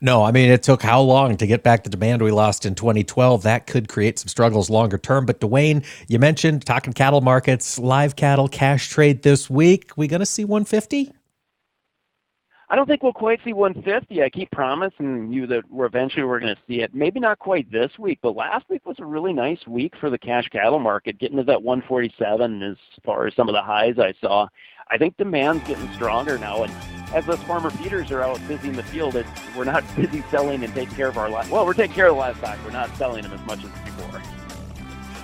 No, 0.00 0.24
I 0.24 0.32
mean, 0.32 0.50
it 0.50 0.64
took 0.64 0.82
how 0.82 1.00
long 1.00 1.36
to 1.36 1.46
get 1.46 1.62
back 1.62 1.84
the 1.84 1.90
demand 1.90 2.20
we 2.20 2.32
lost 2.32 2.66
in 2.66 2.74
2012? 2.74 3.44
That 3.44 3.68
could 3.68 3.88
create 3.88 4.18
some 4.18 4.26
struggles 4.26 4.68
longer 4.68 4.98
term. 4.98 5.24
But 5.24 5.40
DuWayne, 5.40 5.86
you 6.08 6.18
mentioned 6.18 6.66
talking 6.66 6.92
cattle 6.92 7.20
markets, 7.20 7.78
live 7.78 8.16
cattle 8.16 8.48
cash 8.48 8.88
trade 8.88 9.22
this 9.22 9.48
week. 9.48 9.92
We 9.96 10.08
going 10.08 10.18
to 10.18 10.26
see 10.26 10.44
150? 10.44 11.12
I 12.74 12.76
don't 12.76 12.88
think 12.88 13.04
we'll 13.04 13.12
quite 13.12 13.38
see 13.44 13.52
150. 13.52 14.20
I 14.20 14.28
keep 14.28 14.50
promising 14.50 15.32
you 15.32 15.46
that 15.46 15.62
we're 15.70 15.86
eventually 15.86 16.24
we're 16.24 16.40
going 16.40 16.56
to 16.56 16.60
see 16.66 16.80
it. 16.80 16.92
Maybe 16.92 17.20
not 17.20 17.38
quite 17.38 17.70
this 17.70 17.92
week, 18.00 18.18
but 18.20 18.34
last 18.34 18.68
week 18.68 18.84
was 18.84 18.96
a 18.98 19.04
really 19.04 19.32
nice 19.32 19.64
week 19.68 19.94
for 20.00 20.10
the 20.10 20.18
cash 20.18 20.48
cattle 20.48 20.80
market, 20.80 21.20
getting 21.20 21.36
to 21.36 21.44
that 21.44 21.62
147 21.62 22.64
as 22.64 22.76
far 23.04 23.28
as 23.28 23.34
some 23.36 23.48
of 23.48 23.52
the 23.52 23.62
highs 23.62 24.00
I 24.00 24.12
saw. 24.20 24.48
I 24.90 24.98
think 24.98 25.16
demand's 25.18 25.62
getting 25.68 25.88
stronger 25.94 26.36
now, 26.36 26.64
and 26.64 26.72
as 27.14 27.24
those 27.26 27.40
farmer 27.44 27.70
feeders 27.70 28.10
are 28.10 28.22
out 28.22 28.40
busy 28.48 28.70
in 28.70 28.74
the 28.74 28.82
field, 28.82 29.14
it, 29.14 29.26
we're 29.56 29.62
not 29.62 29.84
busy 29.96 30.24
selling 30.32 30.64
and 30.64 30.74
taking 30.74 30.96
care 30.96 31.06
of 31.06 31.16
our 31.16 31.30
livestock. 31.30 31.52
Well, 31.52 31.66
we're 31.66 31.74
taking 31.74 31.94
care 31.94 32.08
of 32.08 32.14
the 32.14 32.18
livestock. 32.18 32.58
We're 32.64 32.72
not 32.72 32.92
selling 32.96 33.22
them 33.22 33.34
as 33.34 33.46
much 33.46 33.64
as. 33.64 33.93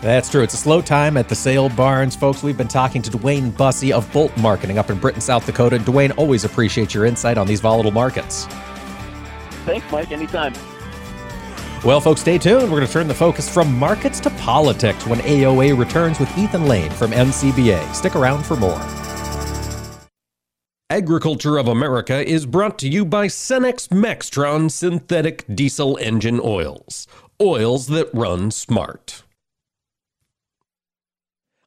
That's 0.00 0.30
true. 0.30 0.42
It's 0.42 0.54
a 0.54 0.56
slow 0.56 0.80
time 0.80 1.18
at 1.18 1.28
the 1.28 1.34
sale 1.34 1.68
barns. 1.68 2.16
Folks, 2.16 2.42
we've 2.42 2.56
been 2.56 2.68
talking 2.68 3.02
to 3.02 3.10
DuWayne 3.10 3.54
Bosse 3.54 3.90
of 3.92 4.10
Bolt 4.12 4.34
Marketing 4.38 4.78
up 4.78 4.88
in 4.88 4.98
Britton, 4.98 5.20
South 5.20 5.44
Dakota. 5.44 5.78
DuWayne, 5.78 6.16
always 6.16 6.44
appreciate 6.44 6.94
your 6.94 7.04
insight 7.04 7.36
on 7.36 7.46
these 7.46 7.60
volatile 7.60 7.90
markets. 7.90 8.46
Thanks, 9.66 9.90
Mike. 9.92 10.10
Anytime. 10.10 10.54
Well, 11.84 12.00
folks, 12.00 12.22
stay 12.22 12.38
tuned. 12.38 12.64
We're 12.64 12.78
going 12.78 12.86
to 12.86 12.92
turn 12.92 13.08
the 13.08 13.14
focus 13.14 13.52
from 13.52 13.78
markets 13.78 14.20
to 14.20 14.30
politics 14.30 15.06
when 15.06 15.18
AOA 15.20 15.78
returns 15.78 16.18
with 16.18 16.36
Ethan 16.36 16.66
Lane 16.66 16.90
from 16.90 17.10
NCBA. 17.10 17.94
Stick 17.94 18.16
around 18.16 18.44
for 18.44 18.56
more. 18.56 18.80
Agriculture 20.88 21.56
of 21.56 21.68
America 21.68 22.26
is 22.26 22.46
brought 22.46 22.78
to 22.78 22.88
you 22.88 23.04
by 23.04 23.28
Cenex 23.28 23.88
Maxtron 23.88 24.70
synthetic 24.70 25.44
diesel 25.54 25.96
engine 25.98 26.40
oils. 26.42 27.06
Oils 27.40 27.86
that 27.88 28.08
run 28.12 28.50
smart. 28.50 29.22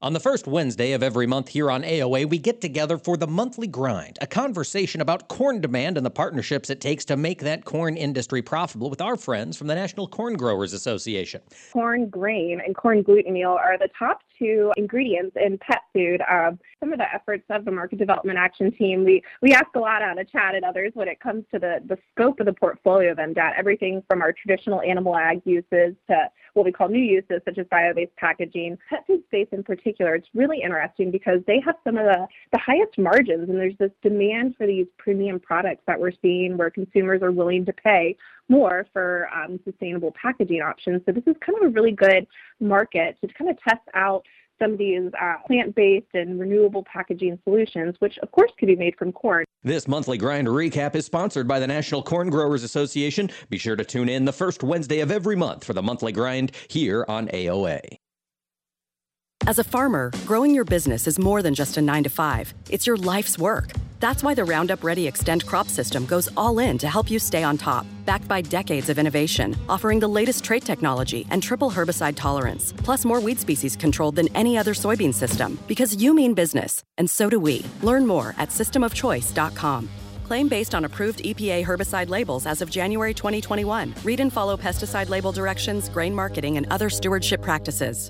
On 0.03 0.11
the 0.11 0.19
first 0.19 0.47
Wednesday 0.47 0.91
of 0.91 1.01
every 1.01 1.25
month 1.25 1.47
here 1.47 1.71
on 1.71 1.81
AOA, 1.81 2.27
we 2.27 2.37
get 2.37 2.59
together 2.59 2.97
for 2.97 3.15
the 3.15 3.25
monthly 3.25 3.67
grind, 3.67 4.17
a 4.19 4.27
conversation 4.27 4.99
about 4.99 5.29
corn 5.29 5.61
demand 5.61 5.95
and 5.95 6.05
the 6.05 6.09
partnerships 6.09 6.69
it 6.69 6.81
takes 6.81 7.05
to 7.05 7.15
make 7.15 7.39
that 7.39 7.63
corn 7.63 7.95
industry 7.95 8.41
profitable 8.41 8.89
with 8.89 8.99
our 8.99 9.15
friends 9.15 9.55
from 9.55 9.67
the 9.67 9.75
National 9.75 10.09
Corn 10.09 10.33
Growers 10.33 10.73
Association. 10.73 11.39
Corn 11.71 12.09
grain 12.09 12.59
and 12.59 12.75
corn 12.75 13.01
gluten 13.01 13.31
meal 13.31 13.57
are 13.57 13.77
the 13.77 13.87
top 13.97 14.19
two 14.43 14.71
ingredients 14.77 15.35
in 15.39 15.57
pet 15.57 15.81
food. 15.93 16.21
Um, 16.29 16.59
some 16.79 16.91
of 16.91 16.99
the 16.99 17.13
efforts 17.13 17.45
of 17.49 17.65
the 17.65 17.71
market 17.71 17.99
development 17.99 18.37
action 18.37 18.71
team, 18.71 19.03
we, 19.03 19.23
we 19.41 19.53
ask 19.53 19.67
a 19.75 19.79
lot 19.79 20.01
out 20.01 20.19
of 20.19 20.29
Chad 20.31 20.55
and 20.55 20.65
others 20.65 20.91
when 20.93 21.07
it 21.07 21.19
comes 21.19 21.45
to 21.53 21.59
the, 21.59 21.79
the 21.87 21.97
scope 22.11 22.39
of 22.39 22.45
the 22.45 22.53
portfolio 22.53 23.11
of 23.11 23.17
MDAT, 23.17 23.53
everything 23.57 24.03
from 24.09 24.21
our 24.21 24.33
traditional 24.33 24.81
animal 24.81 25.15
ag 25.15 25.41
uses 25.45 25.95
to 26.07 26.29
what 26.53 26.65
we 26.65 26.71
call 26.71 26.89
new 26.89 27.03
uses 27.03 27.41
such 27.45 27.57
as 27.57 27.65
bio-based 27.71 28.15
packaging. 28.17 28.77
Pet 28.89 29.05
food 29.07 29.23
space 29.27 29.47
in 29.51 29.63
particular, 29.63 30.15
it's 30.15 30.27
really 30.33 30.61
interesting 30.61 31.11
because 31.11 31.39
they 31.47 31.61
have 31.65 31.75
some 31.83 31.97
of 31.97 32.05
the, 32.05 32.27
the 32.51 32.59
highest 32.59 32.97
margins 32.97 33.49
and 33.49 33.57
there's 33.57 33.77
this 33.79 33.91
demand 34.01 34.55
for 34.57 34.67
these 34.67 34.87
premium 34.97 35.39
products 35.39 35.83
that 35.87 35.99
we're 35.99 36.11
seeing 36.21 36.57
where 36.57 36.69
consumers 36.69 37.21
are 37.21 37.31
willing 37.31 37.65
to 37.65 37.73
pay 37.73 38.15
more 38.49 38.85
for 38.93 39.29
um, 39.33 39.59
sustainable 39.63 40.13
packaging 40.19 40.61
options. 40.61 41.01
So 41.05 41.11
this 41.11 41.23
is 41.27 41.35
kind 41.45 41.57
of 41.59 41.67
a 41.67 41.69
really 41.69 41.91
good 41.91 42.27
market 42.59 43.17
to 43.21 43.27
kind 43.33 43.49
of 43.49 43.57
test 43.67 43.81
out 43.93 44.23
some 44.61 44.73
of 44.73 44.77
these 44.77 45.11
uh, 45.21 45.35
plant-based 45.47 46.07
and 46.13 46.39
renewable 46.39 46.83
packaging 46.91 47.39
solutions, 47.43 47.95
which 47.99 48.17
of 48.19 48.31
course 48.31 48.51
could 48.59 48.67
be 48.67 48.75
made 48.75 48.95
from 48.97 49.11
corn. 49.11 49.45
This 49.63 49.87
monthly 49.87 50.17
grind 50.17 50.47
recap 50.47 50.95
is 50.95 51.05
sponsored 51.05 51.47
by 51.47 51.59
the 51.59 51.67
National 51.67 52.03
Corn 52.03 52.29
Growers 52.29 52.63
Association. 52.63 53.29
Be 53.49 53.57
sure 53.57 53.75
to 53.75 53.83
tune 53.83 54.09
in 54.09 54.25
the 54.25 54.33
first 54.33 54.63
Wednesday 54.63 54.99
of 54.99 55.11
every 55.11 55.35
month 55.35 55.63
for 55.63 55.73
the 55.73 55.81
monthly 55.81 56.11
grind 56.11 56.51
here 56.67 57.05
on 57.07 57.27
AOA. 57.29 57.97
As 59.45 59.59
a 59.59 59.63
farmer, 59.63 60.09
growing 60.25 60.55
your 60.55 60.63
business 60.63 61.05
is 61.05 61.19
more 61.19 61.41
than 61.41 61.53
just 61.53 61.75
a 61.75 61.81
nine 61.81 62.05
to 62.05 62.09
five, 62.09 62.53
it's 62.69 62.87
your 62.87 62.95
life's 62.95 63.37
work. 63.37 63.73
That's 63.99 64.23
why 64.23 64.33
the 64.33 64.45
Roundup 64.45 64.85
Ready 64.85 65.05
Xtend 65.11 65.45
crop 65.45 65.67
system 65.67 66.05
goes 66.05 66.29
all 66.37 66.59
in 66.59 66.77
to 66.77 66.87
help 66.87 67.11
you 67.11 67.19
stay 67.19 67.43
on 67.43 67.57
top. 67.57 67.85
Backed 68.05 68.25
by 68.29 68.39
decades 68.39 68.87
of 68.87 68.97
innovation, 68.97 69.53
offering 69.67 69.99
the 69.99 70.07
latest 70.07 70.45
trait 70.45 70.63
technology 70.63 71.27
and 71.29 71.43
triple 71.43 71.69
herbicide 71.69 72.15
tolerance, 72.15 72.71
plus 72.71 73.03
more 73.03 73.19
weed 73.19 73.37
species 73.37 73.75
controlled 73.75 74.15
than 74.15 74.29
any 74.29 74.57
other 74.57 74.73
soybean 74.73 75.13
system. 75.13 75.59
Because 75.67 75.93
you 76.01 76.13
mean 76.13 76.33
business, 76.33 76.81
and 76.97 77.09
so 77.09 77.29
do 77.29 77.37
we. 77.37 77.65
Learn 77.81 78.07
more 78.07 78.35
at 78.37 78.47
systemofchoice.com. 78.47 79.89
Claim 80.23 80.47
based 80.47 80.73
on 80.73 80.85
approved 80.85 81.19
EPA 81.19 81.65
herbicide 81.65 82.07
labels 82.07 82.45
as 82.45 82.61
of 82.61 82.71
January 82.71 83.13
2021. 83.13 83.93
Read 84.05 84.21
and 84.21 84.31
follow 84.31 84.55
pesticide 84.55 85.09
label 85.09 85.33
directions, 85.33 85.89
grain 85.89 86.15
marketing, 86.15 86.55
and 86.55 86.65
other 86.71 86.89
stewardship 86.89 87.41
practices. 87.41 88.09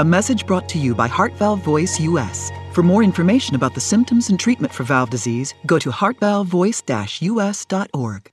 A 0.00 0.04
message 0.04 0.46
brought 0.46 0.68
to 0.68 0.78
you 0.78 0.94
by 0.94 1.08
Heart 1.08 1.32
Valve 1.32 1.64
Voice 1.64 1.98
US. 1.98 2.52
For 2.70 2.84
more 2.84 3.02
information 3.02 3.56
about 3.56 3.74
the 3.74 3.80
symptoms 3.80 4.30
and 4.30 4.38
treatment 4.38 4.72
for 4.72 4.84
valve 4.84 5.10
disease, 5.10 5.54
go 5.66 5.76
to 5.76 5.90
heartvalvevoice-us.org. 5.90 8.30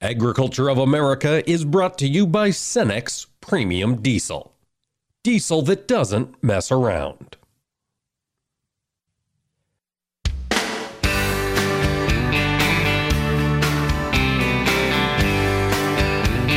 Agriculture 0.00 0.70
of 0.70 0.78
America 0.78 1.50
is 1.50 1.64
brought 1.64 1.98
to 1.98 2.06
you 2.06 2.28
by 2.28 2.50
Cenex 2.50 3.26
Premium 3.40 4.00
Diesel. 4.00 4.52
Diesel 5.24 5.62
that 5.62 5.88
doesn't 5.88 6.40
mess 6.44 6.70
around. 6.70 7.36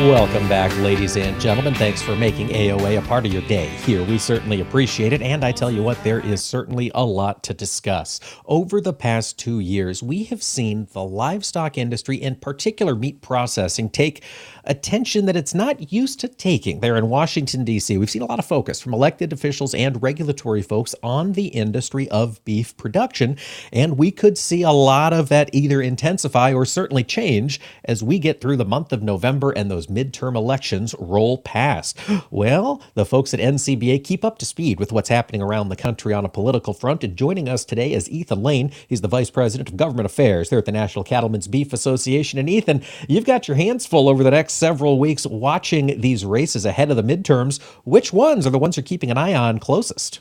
Welcome 0.00 0.46
back, 0.46 0.76
ladies 0.80 1.16
and 1.16 1.40
gentlemen. 1.40 1.72
Thanks 1.72 2.02
for 2.02 2.14
making 2.14 2.48
AOA 2.48 2.98
a 2.98 3.08
part 3.08 3.24
of 3.24 3.32
your 3.32 3.40
day 3.48 3.68
here. 3.68 4.04
We 4.04 4.18
certainly 4.18 4.60
appreciate 4.60 5.14
it. 5.14 5.22
And 5.22 5.42
I 5.42 5.52
tell 5.52 5.70
you 5.70 5.82
what, 5.82 6.04
there 6.04 6.20
is 6.20 6.44
certainly 6.44 6.90
a 6.94 7.02
lot 7.02 7.42
to 7.44 7.54
discuss. 7.54 8.20
Over 8.44 8.82
the 8.82 8.92
past 8.92 9.38
two 9.38 9.58
years, 9.58 10.02
we 10.02 10.24
have 10.24 10.42
seen 10.42 10.86
the 10.92 11.02
livestock 11.02 11.78
industry, 11.78 12.18
in 12.18 12.36
particular 12.36 12.94
meat 12.94 13.22
processing, 13.22 13.88
take 13.88 14.22
attention 14.64 15.24
that 15.26 15.36
it's 15.36 15.54
not 15.54 15.90
used 15.90 16.20
to 16.20 16.28
taking 16.28 16.80
there 16.80 16.96
in 16.96 17.08
Washington, 17.08 17.64
D.C. 17.64 17.96
We've 17.96 18.10
seen 18.10 18.20
a 18.20 18.26
lot 18.26 18.38
of 18.38 18.44
focus 18.44 18.82
from 18.82 18.92
elected 18.92 19.32
officials 19.32 19.74
and 19.74 20.02
regulatory 20.02 20.60
folks 20.60 20.94
on 21.02 21.32
the 21.32 21.46
industry 21.46 22.06
of 22.10 22.44
beef 22.44 22.76
production. 22.76 23.38
And 23.72 23.96
we 23.96 24.10
could 24.10 24.36
see 24.36 24.60
a 24.60 24.72
lot 24.72 25.14
of 25.14 25.30
that 25.30 25.48
either 25.54 25.80
intensify 25.80 26.52
or 26.52 26.66
certainly 26.66 27.04
change 27.04 27.60
as 27.86 28.02
we 28.02 28.18
get 28.18 28.42
through 28.42 28.58
the 28.58 28.66
month 28.66 28.92
of 28.92 29.02
November 29.02 29.52
and 29.52 29.70
those 29.70 29.85
midterm 29.86 30.36
elections 30.36 30.94
roll 30.98 31.38
past. 31.38 31.98
Well, 32.30 32.82
the 32.94 33.06
folks 33.06 33.32
at 33.32 33.40
NCBA 33.40 34.02
keep 34.04 34.24
up 34.24 34.38
to 34.38 34.46
speed 34.46 34.78
with 34.80 34.92
what's 34.92 35.08
happening 35.08 35.40
around 35.40 35.68
the 35.68 35.76
country 35.76 36.12
on 36.12 36.24
a 36.24 36.28
political 36.28 36.74
front. 36.74 37.04
And 37.04 37.16
joining 37.16 37.48
us 37.48 37.64
today 37.64 37.92
is 37.92 38.10
Ethan 38.10 38.42
Lane. 38.42 38.72
He's 38.88 39.00
the 39.00 39.08
Vice 39.08 39.30
President 39.30 39.68
of 39.68 39.76
Government 39.76 40.06
Affairs 40.06 40.50
there 40.50 40.58
at 40.58 40.64
the 40.64 40.72
National 40.72 41.04
Cattlemen's 41.04 41.48
Beef 41.48 41.72
Association. 41.72 42.38
And 42.38 42.48
Ethan, 42.48 42.82
you've 43.08 43.24
got 43.24 43.48
your 43.48 43.56
hands 43.56 43.86
full 43.86 44.08
over 44.08 44.22
the 44.22 44.30
next 44.30 44.54
several 44.54 44.98
weeks 44.98 45.26
watching 45.26 46.00
these 46.00 46.24
races 46.24 46.66
ahead 46.66 46.90
of 46.90 46.96
the 46.96 47.02
midterms. 47.02 47.62
Which 47.84 48.12
ones 48.12 48.46
are 48.46 48.50
the 48.50 48.58
ones 48.58 48.76
you're 48.76 48.84
keeping 48.84 49.10
an 49.10 49.18
eye 49.18 49.34
on 49.34 49.58
closest? 49.58 50.20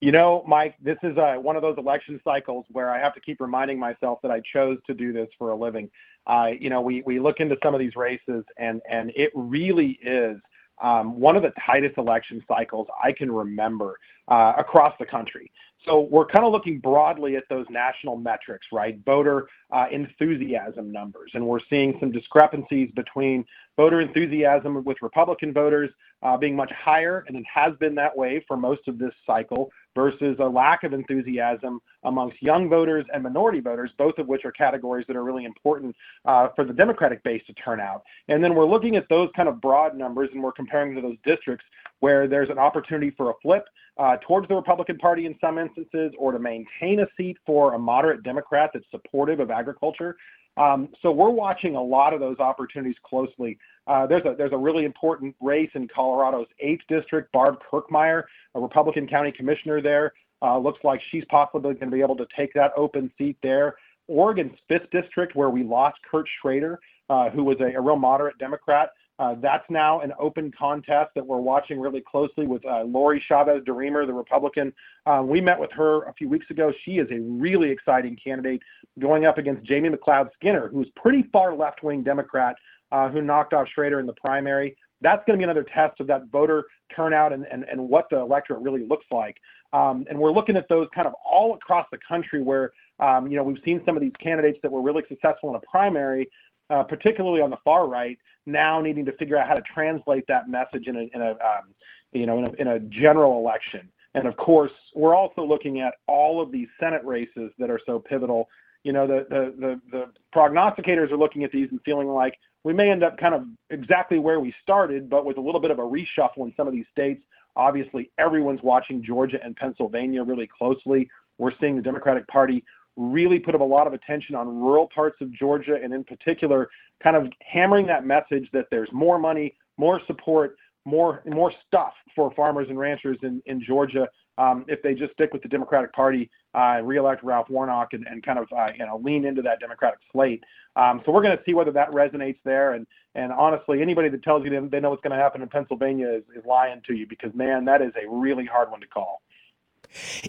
You 0.00 0.12
know, 0.12 0.44
Mike, 0.46 0.74
this 0.82 0.98
is 1.02 1.16
uh, 1.16 1.36
one 1.36 1.56
of 1.56 1.62
those 1.62 1.78
election 1.78 2.20
cycles 2.22 2.66
where 2.70 2.90
I 2.90 2.98
have 2.98 3.14
to 3.14 3.20
keep 3.20 3.40
reminding 3.40 3.78
myself 3.78 4.18
that 4.22 4.30
I 4.30 4.42
chose 4.52 4.78
to 4.86 4.94
do 4.94 5.12
this 5.12 5.28
for 5.38 5.50
a 5.50 5.56
living. 5.56 5.90
Uh, 6.26 6.50
you 6.58 6.68
know, 6.68 6.82
we, 6.82 7.02
we 7.06 7.18
look 7.18 7.40
into 7.40 7.56
some 7.62 7.72
of 7.72 7.80
these 7.80 7.96
races, 7.96 8.44
and, 8.58 8.82
and 8.90 9.10
it 9.16 9.30
really 9.34 9.98
is 10.02 10.38
um, 10.82 11.18
one 11.18 11.34
of 11.34 11.42
the 11.42 11.52
tightest 11.64 11.96
election 11.96 12.44
cycles 12.46 12.88
I 13.02 13.12
can 13.12 13.32
remember 13.32 13.98
uh, 14.28 14.52
across 14.58 14.92
the 14.98 15.06
country. 15.06 15.50
So 15.86 16.00
we're 16.00 16.26
kind 16.26 16.44
of 16.44 16.52
looking 16.52 16.78
broadly 16.78 17.36
at 17.36 17.44
those 17.48 17.64
national 17.70 18.16
metrics, 18.16 18.66
right? 18.72 18.98
Voter 19.04 19.46
uh, 19.70 19.86
enthusiasm 19.90 20.92
numbers, 20.92 21.30
and 21.34 21.46
we're 21.46 21.60
seeing 21.70 21.96
some 22.00 22.10
discrepancies 22.10 22.90
between 22.94 23.44
voter 23.76 24.00
enthusiasm 24.00 24.82
with 24.84 24.96
Republican 25.00 25.52
voters 25.52 25.90
uh, 26.22 26.36
being 26.36 26.56
much 26.56 26.72
higher, 26.72 27.24
and 27.28 27.36
it 27.36 27.44
has 27.52 27.74
been 27.76 27.94
that 27.94 28.16
way 28.16 28.44
for 28.48 28.56
most 28.56 28.88
of 28.88 28.98
this 28.98 29.12
cycle, 29.26 29.70
versus 29.96 30.36
a 30.38 30.44
lack 30.44 30.84
of 30.84 30.92
enthusiasm 30.92 31.80
amongst 32.04 32.40
young 32.40 32.68
voters 32.68 33.04
and 33.12 33.24
minority 33.24 33.58
voters, 33.58 33.90
both 33.98 34.16
of 34.18 34.28
which 34.28 34.44
are 34.44 34.52
categories 34.52 35.04
that 35.08 35.16
are 35.16 35.24
really 35.24 35.44
important 35.44 35.96
uh, 36.26 36.48
for 36.54 36.64
the 36.64 36.72
Democratic 36.72 37.24
base 37.24 37.42
to 37.46 37.54
turn 37.54 37.80
out. 37.80 38.02
And 38.28 38.44
then 38.44 38.54
we're 38.54 38.66
looking 38.66 38.94
at 38.94 39.08
those 39.08 39.30
kind 39.34 39.48
of 39.48 39.60
broad 39.60 39.96
numbers, 39.96 40.28
and 40.32 40.42
we're 40.42 40.52
comparing 40.52 40.94
to 40.94 41.00
those 41.00 41.16
districts 41.24 41.64
where 42.00 42.28
there's 42.28 42.50
an 42.50 42.58
opportunity 42.58 43.10
for 43.16 43.30
a 43.30 43.34
flip 43.42 43.64
uh, 43.98 44.18
towards 44.26 44.46
the 44.46 44.54
Republican 44.54 44.98
Party 44.98 45.24
in 45.24 45.34
some 45.40 45.58
instances, 45.58 46.12
or 46.18 46.30
to 46.30 46.38
maintain 46.38 47.00
a 47.00 47.06
seat 47.16 47.38
for 47.46 47.74
a 47.74 47.78
moderate 47.78 48.22
Democrat 48.22 48.70
that's 48.74 48.84
supportive 48.90 49.40
of 49.40 49.50
agriculture. 49.50 50.14
Um, 50.56 50.88
so 51.02 51.10
we're 51.10 51.30
watching 51.30 51.76
a 51.76 51.82
lot 51.82 52.14
of 52.14 52.20
those 52.20 52.38
opportunities 52.38 52.96
closely. 53.04 53.58
Uh, 53.86 54.06
there's 54.06 54.24
a 54.24 54.34
there's 54.36 54.52
a 54.52 54.58
really 54.58 54.84
important 54.84 55.34
race 55.40 55.70
in 55.74 55.86
Colorado's 55.88 56.46
eighth 56.60 56.82
district. 56.88 57.30
Barb 57.32 57.58
Kirkmeyer, 57.70 58.24
a 58.54 58.60
Republican 58.60 59.06
county 59.06 59.32
commissioner 59.32 59.80
there, 59.80 60.14
uh, 60.42 60.58
looks 60.58 60.82
like 60.82 61.00
she's 61.10 61.24
possibly 61.28 61.74
going 61.74 61.90
to 61.90 61.96
be 61.96 62.00
able 62.00 62.16
to 62.16 62.26
take 62.36 62.52
that 62.54 62.72
open 62.76 63.10
seat 63.18 63.36
there. 63.42 63.76
Oregon's 64.08 64.56
fifth 64.68 64.90
district, 64.90 65.34
where 65.36 65.50
we 65.50 65.62
lost 65.62 65.98
Kurt 66.10 66.26
Schrader, 66.40 66.78
uh, 67.10 67.30
who 67.30 67.44
was 67.44 67.56
a 67.60 67.80
real 67.80 67.96
moderate 67.96 68.38
Democrat. 68.38 68.90
Uh, 69.18 69.34
that's 69.40 69.64
now 69.70 70.00
an 70.00 70.12
open 70.18 70.52
contest 70.56 71.10
that 71.14 71.26
we're 71.26 71.38
watching 71.38 71.80
really 71.80 72.02
closely 72.02 72.46
with 72.46 72.64
uh, 72.66 72.82
Lori 72.82 73.22
Chavez 73.26 73.62
DeRemer, 73.64 74.06
the 74.06 74.12
Republican. 74.12 74.72
Uh, 75.06 75.22
we 75.24 75.40
met 75.40 75.58
with 75.58 75.72
her 75.72 76.02
a 76.02 76.12
few 76.12 76.28
weeks 76.28 76.50
ago. 76.50 76.72
She 76.84 76.98
is 76.98 77.08
a 77.10 77.20
really 77.20 77.70
exciting 77.70 78.16
candidate 78.22 78.60
going 78.98 79.24
up 79.24 79.38
against 79.38 79.62
Jamie 79.64 79.88
McLeod 79.88 80.28
Skinner, 80.34 80.68
who's 80.68 80.88
pretty 80.96 81.22
far 81.32 81.54
left 81.54 81.82
wing 81.82 82.02
Democrat 82.02 82.56
uh, 82.92 83.08
who 83.08 83.22
knocked 83.22 83.52
off 83.52 83.68
Schrader 83.68 84.00
in 84.00 84.06
the 84.06 84.12
primary. 84.12 84.76
That's 85.00 85.22
going 85.26 85.38
to 85.38 85.38
be 85.38 85.44
another 85.44 85.64
test 85.64 86.00
of 86.00 86.06
that 86.06 86.26
voter 86.26 86.64
turnout 86.94 87.32
and, 87.32 87.46
and, 87.50 87.64
and 87.64 87.88
what 87.88 88.08
the 88.10 88.18
electorate 88.18 88.60
really 88.60 88.86
looks 88.86 89.06
like. 89.10 89.36
Um, 89.72 90.06
and 90.08 90.18
we're 90.18 90.30
looking 90.30 90.56
at 90.56 90.68
those 90.68 90.88
kind 90.94 91.06
of 91.06 91.14
all 91.24 91.54
across 91.54 91.86
the 91.90 91.98
country 92.06 92.40
where, 92.40 92.72
um, 93.00 93.26
you 93.26 93.36
know, 93.36 93.42
we've 93.42 93.60
seen 93.64 93.82
some 93.84 93.96
of 93.96 94.00
these 94.02 94.12
candidates 94.22 94.58
that 94.62 94.72
were 94.72 94.80
really 94.80 95.02
successful 95.08 95.50
in 95.50 95.56
a 95.56 95.60
primary, 95.60 96.30
uh, 96.70 96.82
particularly 96.82 97.40
on 97.40 97.50
the 97.50 97.58
far 97.64 97.86
right, 97.88 98.18
now 98.46 98.80
needing 98.80 99.04
to 99.04 99.12
figure 99.12 99.36
out 99.36 99.48
how 99.48 99.54
to 99.54 99.62
translate 99.62 100.24
that 100.28 100.48
message 100.48 100.86
in 100.86 100.96
a, 100.96 101.08
in 101.14 101.22
a 101.22 101.30
um, 101.30 101.74
you 102.12 102.26
know, 102.26 102.38
in 102.38 102.44
a, 102.44 102.52
in 102.52 102.68
a 102.68 102.80
general 102.80 103.38
election. 103.38 103.88
And 104.14 104.26
of 104.26 104.36
course, 104.36 104.72
we're 104.94 105.14
also 105.14 105.44
looking 105.44 105.80
at 105.80 105.94
all 106.06 106.40
of 106.40 106.50
these 106.50 106.68
Senate 106.80 107.04
races 107.04 107.50
that 107.58 107.70
are 107.70 107.80
so 107.84 107.98
pivotal. 107.98 108.48
You 108.82 108.92
know, 108.92 109.06
the, 109.06 109.26
the, 109.28 109.54
the, 109.58 109.80
the 109.90 110.04
prognosticators 110.34 111.10
are 111.10 111.18
looking 111.18 111.44
at 111.44 111.50
these 111.50 111.68
and 111.70 111.80
feeling 111.84 112.08
like 112.08 112.34
we 112.64 112.72
may 112.72 112.90
end 112.90 113.04
up 113.04 113.18
kind 113.18 113.34
of 113.34 113.44
exactly 113.70 114.18
where 114.18 114.40
we 114.40 114.54
started, 114.62 115.10
but 115.10 115.24
with 115.24 115.36
a 115.36 115.40
little 115.40 115.60
bit 115.60 115.70
of 115.70 115.78
a 115.78 115.82
reshuffle 115.82 116.38
in 116.38 116.54
some 116.56 116.66
of 116.66 116.72
these 116.72 116.86
states. 116.90 117.22
Obviously, 117.56 118.10
everyone's 118.18 118.62
watching 118.62 119.02
Georgia 119.02 119.38
and 119.42 119.54
Pennsylvania 119.56 120.22
really 120.22 120.46
closely. 120.46 121.08
We're 121.38 121.52
seeing 121.60 121.76
the 121.76 121.82
Democratic 121.82 122.26
Party 122.28 122.64
really 122.96 123.38
put 123.38 123.54
up 123.54 123.60
a 123.60 123.64
lot 123.64 123.86
of 123.86 123.92
attention 123.92 124.34
on 124.34 124.48
rural 124.48 124.88
parts 124.94 125.16
of 125.20 125.32
Georgia, 125.32 125.78
and 125.82 125.92
in 125.92 126.04
particular, 126.04 126.68
kind 127.02 127.16
of 127.16 127.30
hammering 127.40 127.86
that 127.86 128.06
message 128.06 128.48
that 128.52 128.66
there's 128.70 128.88
more 128.92 129.18
money, 129.18 129.54
more 129.76 130.00
support, 130.06 130.56
more 130.84 131.22
more 131.26 131.52
stuff 131.66 131.92
for 132.14 132.32
farmers 132.34 132.68
and 132.68 132.78
ranchers 132.78 133.18
in, 133.22 133.42
in 133.46 133.62
Georgia 133.62 134.08
um, 134.38 134.64
if 134.68 134.82
they 134.82 134.94
just 134.94 135.12
stick 135.12 135.32
with 135.32 135.42
the 135.42 135.48
Democratic 135.48 135.92
Party, 135.92 136.30
uh, 136.54 136.80
reelect 136.82 137.22
Raphael 137.22 137.54
Warnock, 137.54 137.92
and, 137.92 138.06
and 138.06 138.22
kind 138.24 138.38
of 138.38 138.46
uh, 138.56 138.68
you 138.76 138.84
know 138.84 139.00
lean 139.02 139.24
into 139.24 139.42
that 139.42 139.60
Democratic 139.60 139.98
slate. 140.12 140.42
Um, 140.76 141.02
so 141.04 141.12
we're 141.12 141.22
going 141.22 141.36
to 141.36 141.42
see 141.44 141.54
whether 141.54 141.72
that 141.72 141.90
resonates 141.90 142.38
there. 142.44 142.74
And 142.74 142.86
and 143.14 143.32
honestly, 143.32 143.80
anybody 143.80 144.08
that 144.10 144.22
tells 144.22 144.44
you 144.44 144.68
they 144.70 144.80
know 144.80 144.90
what's 144.90 145.02
going 145.02 145.16
to 145.16 145.22
happen 145.22 145.42
in 145.42 145.48
Pennsylvania 145.48 146.08
is, 146.08 146.22
is 146.36 146.44
lying 146.46 146.82
to 146.86 146.94
you 146.94 147.06
because 147.06 147.32
man, 147.34 147.64
that 147.64 147.80
is 147.80 147.92
a 147.96 148.08
really 148.08 148.44
hard 148.44 148.70
one 148.70 148.80
to 148.80 148.86
call. 148.86 149.22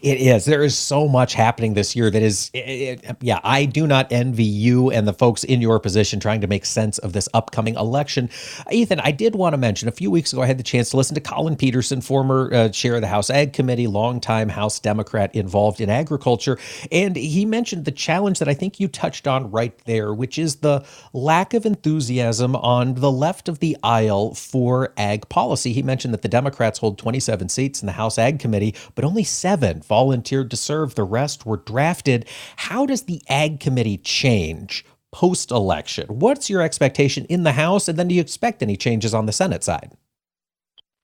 It 0.01 0.19
is. 0.19 0.45
There 0.45 0.63
is 0.63 0.77
so 0.77 1.07
much 1.07 1.33
happening 1.33 1.73
this 1.73 1.95
year 1.95 2.09
that 2.09 2.21
is, 2.21 2.49
it, 2.53 3.03
it, 3.03 3.17
yeah, 3.21 3.39
I 3.43 3.65
do 3.65 3.87
not 3.87 4.11
envy 4.11 4.43
you 4.43 4.91
and 4.91 5.07
the 5.07 5.13
folks 5.13 5.43
in 5.43 5.61
your 5.61 5.79
position 5.79 6.19
trying 6.19 6.41
to 6.41 6.47
make 6.47 6.65
sense 6.65 6.97
of 6.99 7.13
this 7.13 7.27
upcoming 7.33 7.75
election. 7.75 8.29
Ethan, 8.71 8.99
I 8.99 9.11
did 9.11 9.35
want 9.35 9.53
to 9.53 9.57
mention 9.57 9.87
a 9.87 9.91
few 9.91 10.11
weeks 10.11 10.31
ago, 10.31 10.41
I 10.41 10.45
had 10.45 10.57
the 10.57 10.63
chance 10.63 10.89
to 10.91 10.97
listen 10.97 11.15
to 11.15 11.21
Collin 11.21 11.55
Peterson, 11.55 12.01
former 12.01 12.53
uh, 12.53 12.69
chair 12.69 12.95
of 12.95 13.01
the 13.01 13.07
House 13.07 13.29
Ag 13.29 13.53
Committee, 13.53 13.87
longtime 13.87 14.49
House 14.49 14.79
Democrat 14.79 15.33
involved 15.35 15.81
in 15.81 15.89
agriculture. 15.89 16.57
And 16.91 17.15
he 17.15 17.45
mentioned 17.45 17.85
the 17.85 17.91
challenge 17.91 18.39
that 18.39 18.47
I 18.47 18.53
think 18.53 18.79
you 18.79 18.87
touched 18.87 19.27
on 19.27 19.51
right 19.51 19.77
there, 19.85 20.13
which 20.13 20.37
is 20.37 20.57
the 20.57 20.85
lack 21.13 21.53
of 21.53 21.65
enthusiasm 21.65 22.55
on 22.55 22.95
the 22.95 23.11
left 23.11 23.49
of 23.49 23.59
the 23.59 23.77
aisle 23.83 24.33
for 24.33 24.93
ag 24.97 25.27
policy. 25.29 25.73
He 25.73 25.83
mentioned 25.83 26.13
that 26.13 26.21
the 26.21 26.29
Democrats 26.29 26.79
hold 26.79 26.97
27 26.97 27.49
seats 27.49 27.81
in 27.81 27.85
the 27.85 27.93
House 27.93 28.17
Ag 28.17 28.39
Committee, 28.39 28.75
but 28.95 29.03
only 29.03 29.23
seven 29.23 29.46
volunteered 29.55 30.51
to 30.51 30.57
serve. 30.57 30.95
The 30.95 31.03
rest 31.03 31.45
were 31.45 31.57
drafted. 31.57 32.27
How 32.57 32.85
does 32.85 33.03
the 33.03 33.21
Ag 33.29 33.59
Committee 33.59 33.97
change 33.97 34.85
post 35.11 35.51
election? 35.51 36.07
What's 36.07 36.49
your 36.49 36.61
expectation 36.61 37.25
in 37.25 37.43
the 37.43 37.53
House? 37.53 37.87
And 37.87 37.97
then 37.97 38.07
do 38.07 38.15
you 38.15 38.21
expect 38.21 38.61
any 38.61 38.77
changes 38.77 39.13
on 39.13 39.25
the 39.25 39.31
Senate 39.31 39.63
side? 39.63 39.93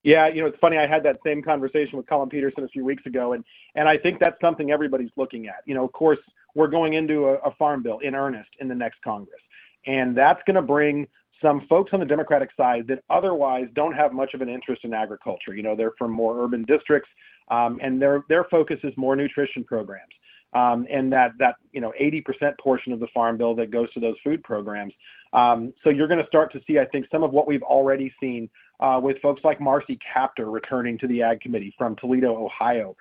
Yeah, 0.04 0.28
you 0.28 0.42
know, 0.42 0.46
it's 0.46 0.58
funny. 0.58 0.76
I 0.76 0.86
had 0.86 1.02
that 1.04 1.18
same 1.24 1.42
conversation 1.42 1.96
with 1.96 2.06
Collin 2.06 2.28
Peterson 2.28 2.62
a 2.62 2.68
few 2.68 2.84
weeks 2.84 3.06
ago, 3.06 3.32
and 3.32 3.42
and 3.74 3.88
I 3.88 3.96
think 3.96 4.20
that's 4.20 4.38
something 4.40 4.70
everybody's 4.70 5.10
looking 5.16 5.48
at. 5.48 5.62
You 5.64 5.74
know, 5.74 5.84
of 5.84 5.92
course, 5.92 6.18
we're 6.54 6.68
going 6.68 6.92
into 6.92 7.28
a, 7.28 7.34
a 7.36 7.54
farm 7.54 7.82
bill 7.82 8.00
in 8.00 8.14
earnest 8.14 8.50
in 8.60 8.68
the 8.68 8.74
next 8.74 9.00
Congress, 9.02 9.40
and 9.86 10.14
that's 10.14 10.42
going 10.46 10.56
to 10.56 10.62
bring 10.62 11.08
some 11.40 11.66
folks 11.68 11.92
on 11.94 12.00
the 12.00 12.06
Democratic 12.06 12.50
side 12.54 12.86
that 12.88 13.02
otherwise 13.08 13.66
don't 13.74 13.94
have 13.94 14.12
much 14.12 14.34
of 14.34 14.42
an 14.42 14.48
interest 14.48 14.84
in 14.84 14.92
agriculture. 14.92 15.54
You 15.54 15.62
know, 15.62 15.74
they're 15.74 15.92
from 15.98 16.10
more 16.10 16.42
urban 16.42 16.64
districts 16.64 17.08
um, 17.48 17.78
and 17.82 18.00
their 18.00 18.24
their 18.28 18.44
focus 18.44 18.78
is 18.84 18.92
more 18.96 19.16
nutrition 19.16 19.64
programs. 19.64 20.12
Um, 20.54 20.86
and 20.88 21.12
that 21.12 21.32
that 21.40 21.56
you 21.72 21.80
know 21.80 21.92
80% 22.00 22.56
portion 22.60 22.92
of 22.92 23.00
the 23.00 23.08
farm 23.12 23.36
bill 23.36 23.54
that 23.56 23.70
goes 23.72 23.92
to 23.94 24.00
those 24.00 24.14
food 24.22 24.42
programs. 24.44 24.92
Um, 25.32 25.74
so 25.82 25.90
you're 25.90 26.06
going 26.06 26.20
to 26.20 26.26
start 26.28 26.52
to 26.52 26.60
see, 26.64 26.78
I 26.78 26.84
think, 26.84 27.06
some 27.10 27.24
of 27.24 27.32
what 27.32 27.48
we've 27.48 27.62
already 27.62 28.14
seen 28.20 28.48
uh, 28.78 29.00
with 29.02 29.20
folks 29.20 29.42
like 29.42 29.60
Marcy 29.60 29.98
Kaptur 29.98 30.52
returning 30.52 30.96
to 30.98 31.08
the 31.08 31.22
Ag 31.22 31.40
Committee 31.40 31.74
from 31.76 31.96
Toledo, 31.96 32.44
Ohio, 32.44 32.96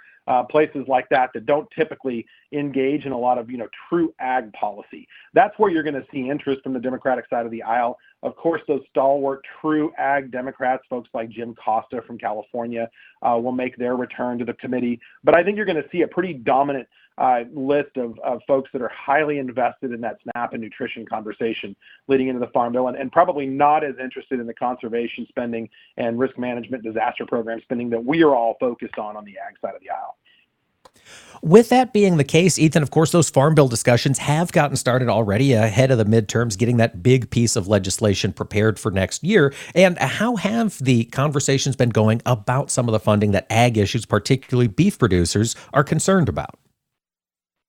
places 0.50 0.86
like 0.88 1.08
that 1.10 1.32
that 1.34 1.46
don't 1.46 1.68
typically 1.78 2.26
engage 2.52 3.06
in 3.06 3.12
a 3.12 3.18
lot 3.18 3.38
of 3.38 3.50
you 3.50 3.58
know 3.58 3.68
true 3.90 4.14
ag 4.20 4.52
policy. 4.54 5.08
That's 5.34 5.58
where 5.58 5.70
you're 5.70 5.84
going 5.84 5.96
to 5.96 6.06
see 6.12 6.30
interest 6.30 6.64
from 6.64 6.74
the 6.74 6.80
Democratic 6.80 7.26
side 7.30 7.46
of 7.46 7.52
the 7.52 7.64
aisle. 7.64 7.98
Of 8.22 8.36
course, 8.38 8.62
those 8.68 8.82
stalwart 8.90 9.42
true 9.62 9.92
ag 9.98 10.32
Democrats, 10.32 10.84
folks 10.90 11.10
like 11.14 11.30
Jim 11.30 11.56
Costa 11.56 12.02
from 12.08 12.18
California, 12.18 12.90
uh, 13.22 13.38
will 13.38 13.52
make 13.52 13.76
their 13.78 13.96
return 13.96 14.38
to 14.40 14.46
the 14.46 14.54
committee. 14.54 15.00
But 15.24 15.36
I 15.36 15.44
think 15.44 15.58
you're 15.58 15.66
going 15.66 15.82
to 15.82 15.90
see 15.92 16.04
a 16.04 16.08
pretty 16.08 16.34
dominant 16.34 16.88
uh, 16.88 17.03
Uh, 17.16 17.42
list 17.54 17.96
of, 17.96 18.18
of 18.24 18.42
folks 18.48 18.72
that 18.74 18.82
are 18.82 18.90
highly 18.90 19.38
invested 19.38 19.92
in 19.92 20.02
that 20.02 20.18
SNAP 20.24 20.54
and 20.54 20.64
nutrition 20.64 21.06
conversation 21.06 21.76
leading 22.08 22.28
into 22.28 22.40
the 22.40 22.48
Farm 22.48 22.74
Bill 22.74 22.88
and, 22.88 22.98
and 22.98 23.12
probably 23.12 23.46
not 23.46 23.84
as 23.84 23.94
interested 24.02 24.40
in 24.40 24.48
the 24.48 24.54
conservation 24.54 25.28
spending 25.30 25.70
and 25.98 26.18
risk 26.18 26.40
management 26.40 26.82
disaster 26.84 27.24
program 27.28 27.60
spending 27.62 27.92
that 27.92 28.04
we 28.04 28.24
are 28.24 28.34
all 28.34 28.58
focused 28.60 28.98
on 28.98 29.16
on 29.16 29.26
the 29.26 29.34
ag 29.38 29.54
side 29.62 29.76
of 29.76 29.82
the 29.82 29.92
aisle. 29.92 30.18
With 31.42 31.70
that 31.70 31.92
being 31.92 32.18
the 32.18 32.24
case, 32.24 32.58
Ethan, 32.58 32.84
of 32.84 32.90
course, 32.90 33.12
those 33.12 33.30
farm 33.30 33.54
bill 33.54 33.68
discussions 33.68 34.18
have 34.20 34.52
gotten 34.54 34.78
started 34.78 35.10
already 35.10 35.52
ahead 35.54 35.92
of 35.92 35.98
the 35.98 36.06
midterms, 36.06 36.58
getting 36.58 36.78
that 36.78 37.04
big 37.04 37.30
piece 37.30 37.56
of 37.56 37.68
legislation 37.68 38.32
prepared 38.32 38.80
for 38.80 38.92
next 38.92 39.24
year. 39.24 39.54
And 39.76 39.98
how 39.98 40.38
have 40.38 40.80
the 40.80 41.06
conversations 41.06 41.76
been 41.76 41.90
going 41.90 42.22
about 42.26 42.72
some 42.72 42.88
of 42.88 42.94
the 42.94 43.00
funding 43.00 43.32
that 43.32 43.46
ag 43.50 43.78
issues, 43.78 44.06
particularly 44.06 44.68
beef 44.68 44.98
producers, 44.98 45.56
are 45.74 45.84
concerned 45.84 46.30
about? 46.30 46.58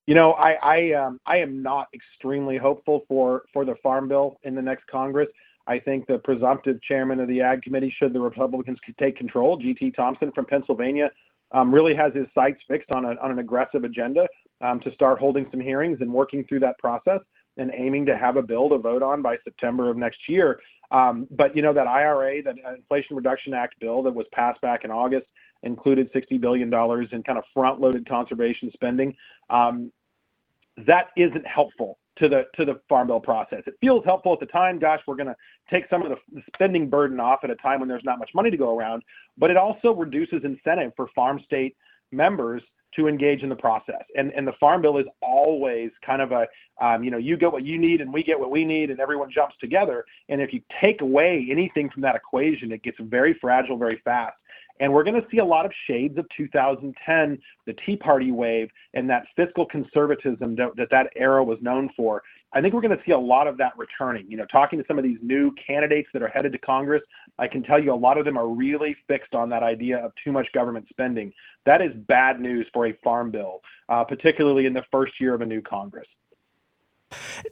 You 0.06 0.14
know, 0.14 0.32
I 0.32 0.52
I, 0.62 0.92
um, 0.92 1.20
I 1.26 1.38
am 1.38 1.62
not 1.62 1.88
extremely 1.94 2.56
hopeful 2.56 3.04
for 3.08 3.44
for 3.52 3.64
the 3.64 3.74
farm 3.82 4.08
bill 4.08 4.38
in 4.42 4.54
the 4.54 4.62
next 4.62 4.86
Congress. 4.86 5.28
I 5.66 5.78
think 5.78 6.06
the 6.06 6.18
presumptive 6.18 6.80
chairman 6.82 7.20
of 7.20 7.28
the 7.28 7.40
Ag 7.40 7.62
Committee, 7.62 7.94
should 7.98 8.12
the 8.12 8.20
Republicans 8.20 8.78
take 8.98 9.16
control, 9.16 9.56
G.T. 9.56 9.92
Thompson 9.92 10.30
from 10.32 10.44
Pennsylvania, 10.44 11.10
um, 11.52 11.74
really 11.74 11.94
has 11.94 12.12
his 12.12 12.26
sights 12.34 12.60
fixed 12.68 12.90
on, 12.90 13.04
a, 13.06 13.14
on 13.22 13.30
an 13.30 13.38
aggressive 13.38 13.84
agenda 13.84 14.26
um, 14.60 14.78
to 14.80 14.92
start 14.92 15.18
holding 15.18 15.46
some 15.50 15.60
hearings 15.60 15.98
and 16.02 16.12
working 16.12 16.44
through 16.44 16.60
that 16.60 16.76
process 16.78 17.20
and 17.56 17.70
aiming 17.74 18.04
to 18.06 18.16
have 18.16 18.36
a 18.36 18.42
bill 18.42 18.68
to 18.68 18.78
vote 18.78 19.02
on 19.02 19.22
by 19.22 19.36
September 19.44 19.88
of 19.88 19.96
next 19.96 20.28
year. 20.28 20.60
Um, 20.90 21.26
but 21.30 21.56
you 21.56 21.62
know 21.62 21.72
that 21.72 21.86
IRA, 21.86 22.42
that 22.42 22.56
Inflation 22.76 23.16
Reduction 23.16 23.54
Act 23.54 23.78
bill 23.80 24.02
that 24.02 24.14
was 24.14 24.26
passed 24.32 24.60
back 24.60 24.84
in 24.84 24.90
August, 24.90 25.26
included 25.64 26.12
$60 26.12 26.40
billion 26.40 26.72
in 26.72 27.22
kind 27.22 27.38
of 27.38 27.44
front-loaded 27.53 28.09
conservation 28.09 28.70
spending. 28.72 29.14
Um, 29.50 29.90
that 30.87 31.09
isn't 31.16 31.46
helpful 31.46 31.98
to 32.16 32.29
the 32.29 32.44
to 32.55 32.64
the 32.64 32.81
farm 32.88 33.09
bill 33.09 33.20
process. 33.20 33.62
It 33.66 33.74
feels 33.81 34.05
helpful 34.05 34.33
at 34.33 34.40
the 34.40 34.46
time. 34.46 34.79
Gosh, 34.79 35.00
we're 35.07 35.16
going 35.16 35.29
to 35.29 35.37
take 35.70 35.85
some 35.88 36.03
of 36.03 36.16
the 36.33 36.42
spending 36.55 36.88
burden 36.88 37.18
off 37.18 37.40
at 37.42 37.50
a 37.50 37.57
time 37.57 37.81
when 37.81 37.88
there's 37.88 38.05
not 38.05 38.18
much 38.18 38.31
money 38.35 38.50
to 38.50 38.57
go 38.57 38.77
around. 38.77 39.03
But 39.37 39.50
it 39.50 39.57
also 39.57 39.92
reduces 39.92 40.44
incentive 40.44 40.92
for 40.96 41.09
farm 41.14 41.40
state 41.44 41.77
members 42.12 42.62
to 42.96 43.09
engage 43.09 43.42
in 43.42 43.48
the 43.48 43.57
process. 43.57 44.03
And 44.16 44.33
and 44.33 44.46
the 44.46 44.53
farm 44.61 44.83
bill 44.83 44.98
is 44.98 45.07
always 45.20 45.90
kind 46.05 46.22
of 46.22 46.33
a 46.33 46.46
um, 46.81 47.03
you 47.03 47.11
know 47.11 47.18
you 47.18 47.37
get 47.37 47.53
what 47.53 47.64
you 47.64 47.79
need 47.79 48.00
and 48.00 48.12
we 48.12 48.22
get 48.22 48.38
what 48.38 48.50
we 48.50 48.64
need 48.64 48.90
and 48.90 49.00
everyone 49.00 49.31
jumps 49.33 49.57
together. 49.61 50.05
And 50.29 50.40
if 50.40 50.53
you 50.53 50.62
take 50.81 51.00
away 51.00 51.48
anything 51.50 51.90
from 51.90 52.03
that 52.03 52.14
equation, 52.14 52.70
it 52.72 52.83
gets 52.83 52.98
very 53.00 53.35
fragile 53.35 53.77
very 53.77 54.00
fast. 54.05 54.37
And 54.80 54.92
we're 54.92 55.04
going 55.04 55.20
to 55.20 55.26
see 55.30 55.38
a 55.38 55.44
lot 55.44 55.64
of 55.64 55.72
shades 55.87 56.18
of 56.18 56.26
2010, 56.37 57.38
the 57.66 57.74
Tea 57.87 57.96
Party 57.96 58.32
wave, 58.32 58.68
and 58.94 59.08
that 59.08 59.24
fiscal 59.37 59.66
conservatism 59.66 60.56
that 60.56 60.70
that, 60.76 60.88
that 60.90 61.10
era 61.16 61.44
was 61.44 61.58
known 61.60 61.90
for. 61.96 62.22
I 62.52 62.60
think 62.60 62.72
we're 62.72 62.80
going 62.80 62.96
to 62.96 63.02
see 63.04 63.12
a 63.12 63.18
lot 63.18 63.46
of 63.46 63.56
that 63.58 63.72
returning. 63.76 64.30
You 64.30 64.37
know, 64.37 64.46
talking 64.46 64.78
to 64.78 64.84
some 64.87 64.98
of 64.98 65.04
these 65.04 65.18
new 65.22 65.52
candidates 65.66 66.08
that 66.12 66.22
are 66.22 66.28
headed 66.28 66.52
to 66.52 66.58
Congress, 66.58 67.02
I 67.38 67.48
can 67.48 67.62
tell 67.62 67.82
you 67.82 67.92
a 67.92 67.96
lot 67.96 68.16
of 68.16 68.24
them 68.24 68.37
are 68.37 68.48
really 68.48 68.96
fixed 69.08 69.34
on 69.34 69.48
that 69.50 69.62
idea 69.62 69.98
of 69.98 70.12
too 70.22 70.32
much 70.32 70.46
government 70.52 70.87
spending. 70.88 71.32
That 71.66 71.82
is 71.82 71.92
bad 72.06 72.40
news 72.40 72.66
for 72.72 72.87
a 72.87 72.92
farm 73.02 73.30
bill, 73.30 73.60
uh, 73.88 74.04
particularly 74.04 74.66
in 74.66 74.72
the 74.72 74.84
first 74.92 75.20
year 75.20 75.34
of 75.34 75.40
a 75.40 75.46
new 75.46 75.62
Congress. 75.62 76.06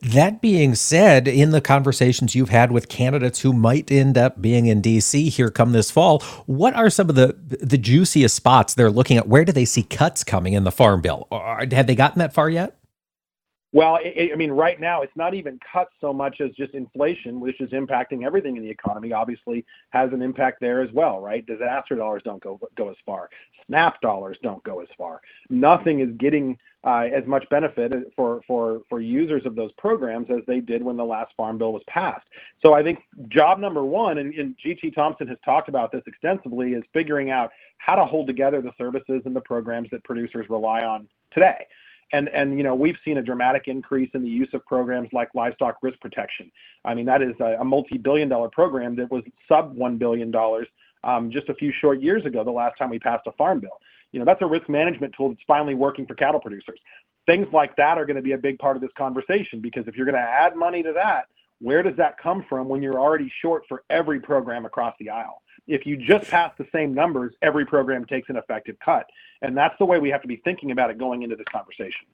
That 0.01 0.41
being 0.41 0.75
said, 0.75 1.29
in 1.29 1.51
the 1.51 1.61
conversations 1.61 2.35
you've 2.35 2.49
had 2.49 2.73
with 2.73 2.89
candidates 2.89 3.41
who 3.41 3.53
might 3.53 3.91
end 3.91 4.19
up 4.19 4.41
being 4.43 4.67
in 4.67 4.83
DC 4.83 5.29
here 5.29 5.51
come 5.51 5.73
this 5.73 5.91
fall, 5.91 6.21
what 6.47 6.75
are 6.75 6.91
some 6.91 7.09
of 7.09 7.15
the 7.15 7.37
the 7.39 7.79
juiciest 7.79 8.35
spots 8.35 8.75
they're 8.75 8.91
looking 8.91 9.17
at? 9.17 9.29
Where 9.29 9.45
do 9.45 9.53
they 9.53 9.65
see 9.65 9.83
cuts 9.83 10.25
coming 10.25 10.55
in 10.55 10.65
the 10.65 10.73
farm 10.73 11.01
bill? 11.01 11.29
Or 11.31 11.65
Have 11.71 11.87
they 11.87 11.95
gotten 11.95 12.19
that 12.19 12.35
far 12.35 12.51
yet? 12.51 12.77
Well, 13.75 13.99
it, 14.03 14.31
I 14.33 14.37
mean, 14.37 14.51
right 14.51 14.79
now 14.79 15.01
it's 15.01 15.17
not 15.17 15.33
even 15.33 15.59
cuts 15.73 15.93
so 16.01 16.13
much 16.13 16.43
as 16.43 16.51
just 16.51 16.75
inflation, 16.75 17.41
which 17.41 17.59
is 17.61 17.71
impacting 17.71 18.25
everything 18.25 18.57
in 18.57 18.63
the 18.63 18.69
economy. 18.69 19.13
Obviously, 19.13 19.65
has 19.91 20.13
an 20.13 20.21
impact 20.21 20.61
there 20.61 20.83
as 20.83 20.91
well, 20.93 21.21
right? 21.21 21.45
Disaster 21.47 21.97
dollars 21.97 22.23
don't 22.25 22.43
go 22.43 22.61
go 22.77 22.91
as 22.91 22.97
far. 23.07 23.31
SNAP 23.67 24.01
dollars 24.03 24.37
don't 24.43 24.63
go 24.65 24.81
as 24.81 24.89
far. 24.99 25.21
Nothing 25.49 26.01
is 26.01 26.11
getting 26.19 26.59
uh, 26.85 27.07
as 27.15 27.25
much 27.27 27.49
benefit 27.49 27.93
for, 28.17 28.41
for, 28.47 28.83
for 28.89 29.01
users 29.01 29.47
of 29.47 29.55
those 29.55 29.71
programs 29.79 30.29
as 30.31 30.41
they 30.47 30.61
did 30.61 30.83
when 30.83 30.97
the 30.97 31.05
last 31.05 31.33
farm 31.37 31.59
bill 31.59 31.73
was 31.73 31.83
passed. 31.87 32.27
So 32.65 32.75
I 32.75 32.83
think 32.83 33.01
job 33.29 33.61
number 33.61 33.85
one, 33.85 34.19
and, 34.19 34.35
and 34.35 34.57
GT 34.65 34.95
Thompson 34.95 35.29
has 35.29 35.39
talked 35.45 35.69
about 35.69 35.93
this 35.93 36.03
extensively, 36.07 36.73
is 36.73 36.83
figuring 36.93 37.31
out 37.31 37.51
how 37.79 37.95
to 37.95 38.05
hold 38.05 38.27
together 38.27 38.61
the 38.61 38.73
services 38.79 39.23
and 39.25 39.35
the 39.35 39.41
programs 39.41 39.91
that 39.91 40.03
producers 40.05 40.47
rely 40.49 40.83
on 40.83 41.09
today. 41.33 41.67
And, 42.15 42.29
and 42.29 42.59
you 42.59 42.63
know 42.63 42.75
we've 42.75 42.99
seen 43.07 43.17
a 43.17 43.23
dramatic 43.23 43.69
increase 43.69 44.11
in 44.13 44.23
the 44.23 44.29
use 44.29 44.51
of 44.53 44.67
programs 44.67 45.09
like 45.15 45.31
livestock 45.35 45.79
risk 45.81 45.99
protection. 46.01 46.53
I 46.85 46.93
mean 46.93 47.07
that 47.07 47.23
is 47.23 47.35
a, 47.41 47.57
a 47.61 47.65
multi-billion 47.65 48.29
dollar 48.29 48.51
program 48.51 48.97
that 48.97 49.11
was 49.11 49.25
sub 49.49 49.75
one 49.75 49.97
billion 49.97 50.31
dollars 50.31 50.69
um, 51.05 51.31
just 51.31 51.49
a 51.49 51.55
few 51.55 51.73
short 51.81 52.03
years 52.03 52.27
ago. 52.27 52.45
The 52.45 52.51
last 52.51 52.77
time 52.77 52.91
we 52.91 52.99
passed 52.99 53.27
a 53.27 53.33
farm 53.33 53.61
bill, 53.61 53.79
you 54.13 54.19
know, 54.19 54.25
that's 54.25 54.43
a 54.43 54.47
risk 54.47 54.69
management 54.69 55.15
tool 55.17 55.31
that's 55.31 55.43
finally 55.47 55.75
working 55.75 56.07
for 56.07 56.15
cattle 56.15 56.41
producers. 56.41 56.79
Things 57.27 57.47
like 57.53 57.77
that 57.77 57.99
are 57.99 58.07
going 58.07 58.17
to 58.17 58.23
be 58.23 58.33
a 58.33 58.39
big 58.39 58.59
part 58.59 58.77
of 58.77 58.83
this 58.83 58.91
conversation 58.97 59.61
because 59.61 59.89
if 59.89 59.97
you're 59.97 60.07
going 60.07 60.17
to 60.17 60.21
add 60.21 60.55
money 60.55 60.83
to 60.83 60.93
that, 60.93 61.27
where 61.61 61.83
does 61.83 61.97
that 61.97 62.19
come 62.19 62.45
from 62.49 62.69
when 62.69 62.83
you're 62.83 62.99
already 62.99 63.33
short 63.41 63.65
for 63.69 63.85
every 63.89 64.21
program 64.21 64.67
across 64.67 64.95
the 64.99 65.11
aisle? 65.11 65.43
If 65.69 65.87
you 65.87 65.97
just 65.97 66.29
pass 66.29 66.53
the 66.59 66.67
same 66.73 66.93
numbers, 66.93 67.35
every 67.41 67.65
program 67.65 68.05
takes 68.05 68.29
an 68.29 68.37
effective 68.37 68.77
cut. 68.85 69.07
And 69.43 69.57
that's 69.57 69.79
the 69.79 69.85
way 69.85 70.01
we 70.01 70.11
have 70.11 70.23
to 70.23 70.29
be 70.29 70.37
thinking 70.45 70.73
about 70.73 70.91
it 70.91 70.99
going 70.99 71.23
into 71.23 71.37
this 71.37 71.47
conversation. 71.53 72.07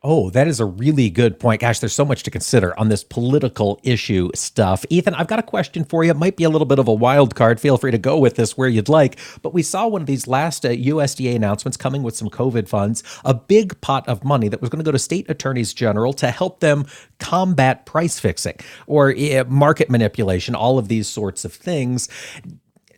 Oh, 0.00 0.30
that 0.30 0.46
is 0.46 0.60
a 0.60 0.64
really 0.64 1.10
good 1.10 1.40
point. 1.40 1.60
Gosh, 1.60 1.80
there's 1.80 1.92
so 1.92 2.04
much 2.04 2.22
to 2.22 2.30
consider 2.30 2.78
on 2.78 2.88
this 2.88 3.02
political 3.02 3.80
issue 3.82 4.30
stuff. 4.32 4.84
Ethan, 4.90 5.12
I've 5.14 5.26
got 5.26 5.40
a 5.40 5.42
question 5.42 5.82
for 5.82 6.04
you. 6.04 6.12
It 6.12 6.16
might 6.16 6.36
be 6.36 6.44
a 6.44 6.48
little 6.48 6.66
bit 6.66 6.78
of 6.78 6.86
a 6.86 6.94
wild 6.94 7.34
card. 7.34 7.58
Feel 7.58 7.78
free 7.78 7.90
to 7.90 7.98
go 7.98 8.16
with 8.16 8.36
this 8.36 8.56
where 8.56 8.68
you'd 8.68 8.88
like. 8.88 9.18
But 9.42 9.54
we 9.54 9.64
saw 9.64 9.88
one 9.88 10.00
of 10.00 10.06
these 10.06 10.28
last 10.28 10.64
uh, 10.64 10.68
USDA 10.68 11.34
announcements 11.34 11.76
coming 11.76 12.04
with 12.04 12.16
some 12.16 12.30
COVID 12.30 12.68
funds, 12.68 13.02
a 13.24 13.34
big 13.34 13.80
pot 13.80 14.08
of 14.08 14.22
money 14.22 14.46
that 14.46 14.60
was 14.60 14.70
going 14.70 14.78
to 14.78 14.84
go 14.84 14.92
to 14.92 15.00
state 15.00 15.28
attorneys 15.28 15.74
general 15.74 16.12
to 16.12 16.30
help 16.30 16.60
them 16.60 16.86
combat 17.18 17.84
price 17.84 18.20
fixing 18.20 18.56
or 18.86 19.10
uh, 19.10 19.42
market 19.48 19.90
manipulation, 19.90 20.54
all 20.54 20.78
of 20.78 20.86
these 20.86 21.08
sorts 21.08 21.44
of 21.44 21.52
things 21.52 22.08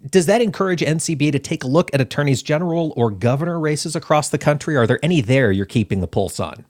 does 0.08 0.24
that 0.24 0.40
encourage 0.40 0.80
NCBA 0.80 1.32
to 1.32 1.38
take 1.38 1.62
a 1.62 1.66
look 1.66 1.92
at 1.92 2.00
attorneys 2.00 2.42
general 2.42 2.94
or 2.96 3.10
governor 3.10 3.60
races 3.60 3.94
across 3.94 4.30
the 4.30 4.38
country? 4.38 4.74
Are 4.74 4.86
there 4.86 4.98
any 5.02 5.20
there 5.20 5.52
you're 5.52 5.66
keeping 5.66 6.00
the 6.00 6.08
pulse 6.08 6.40
on? 6.40 6.64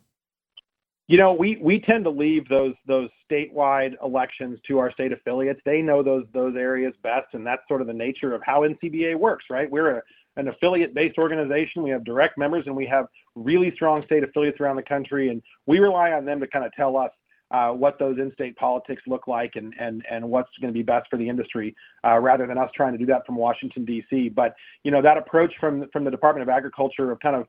You 1.11 1.17
know, 1.17 1.33
we 1.33 1.57
we 1.61 1.81
tend 1.81 2.05
to 2.05 2.11
leave 2.11 2.49
those 2.49 2.75
those 2.87 3.09
statewide 3.29 3.95
elections 4.01 4.61
to 4.69 4.79
our 4.79 4.93
state 4.93 5.11
affiliates. 5.11 5.61
They 5.65 5.83
know 5.83 6.05
those 6.05 6.25
those 6.33 6.55
areas 6.55 6.95
best, 7.03 7.27
and 7.33 7.45
that's 7.45 7.67
sort 7.67 7.81
of 7.81 7.89
the 7.89 7.93
nature 7.93 8.33
of 8.33 8.43
how 8.45 8.61
NCBA 8.61 9.17
works, 9.17 9.47
right? 9.51 9.69
We're 9.69 10.05
an 10.37 10.47
affiliate-based 10.47 11.19
organization. 11.19 11.83
We 11.83 11.91
have 11.91 12.05
direct 12.05 12.39
members, 12.39 12.63
and 12.67 12.77
we 12.77 12.87
have 12.87 13.07
really 13.35 13.73
strong 13.75 14.05
state 14.05 14.23
affiliates 14.23 14.61
around 14.61 14.77
the 14.77 14.85
country, 14.85 15.31
and 15.31 15.43
we 15.67 15.81
rely 15.81 16.13
on 16.13 16.25
them 16.25 16.39
to 16.39 16.47
kind 16.47 16.65
of 16.65 16.73
tell 16.75 16.97
us 16.97 17.11
uh, 17.51 17.71
what 17.71 17.99
those 17.99 18.17
in-state 18.19 18.55
politics 18.55 19.03
look 19.09 19.27
like 19.27 19.57
and 19.57 19.75
and 19.81 20.05
and 20.09 20.25
what's 20.25 20.51
going 20.61 20.73
to 20.73 20.79
be 20.79 20.85
best 20.85 21.11
for 21.11 21.17
the 21.17 21.29
industry, 21.29 21.75
uh, 22.07 22.21
rather 22.21 22.47
than 22.47 22.57
us 22.57 22.71
trying 22.73 22.93
to 22.93 22.99
do 22.99 23.07
that 23.07 23.27
from 23.27 23.35
Washington 23.35 23.85
D.C. 23.85 24.29
But 24.29 24.55
you 24.85 24.93
know 24.93 25.03
that 25.03 25.17
approach 25.17 25.53
from 25.59 25.89
from 25.93 26.05
the 26.05 26.11
Department 26.13 26.49
of 26.49 26.49
Agriculture 26.49 27.11
of 27.11 27.19
kind 27.19 27.35
of 27.35 27.49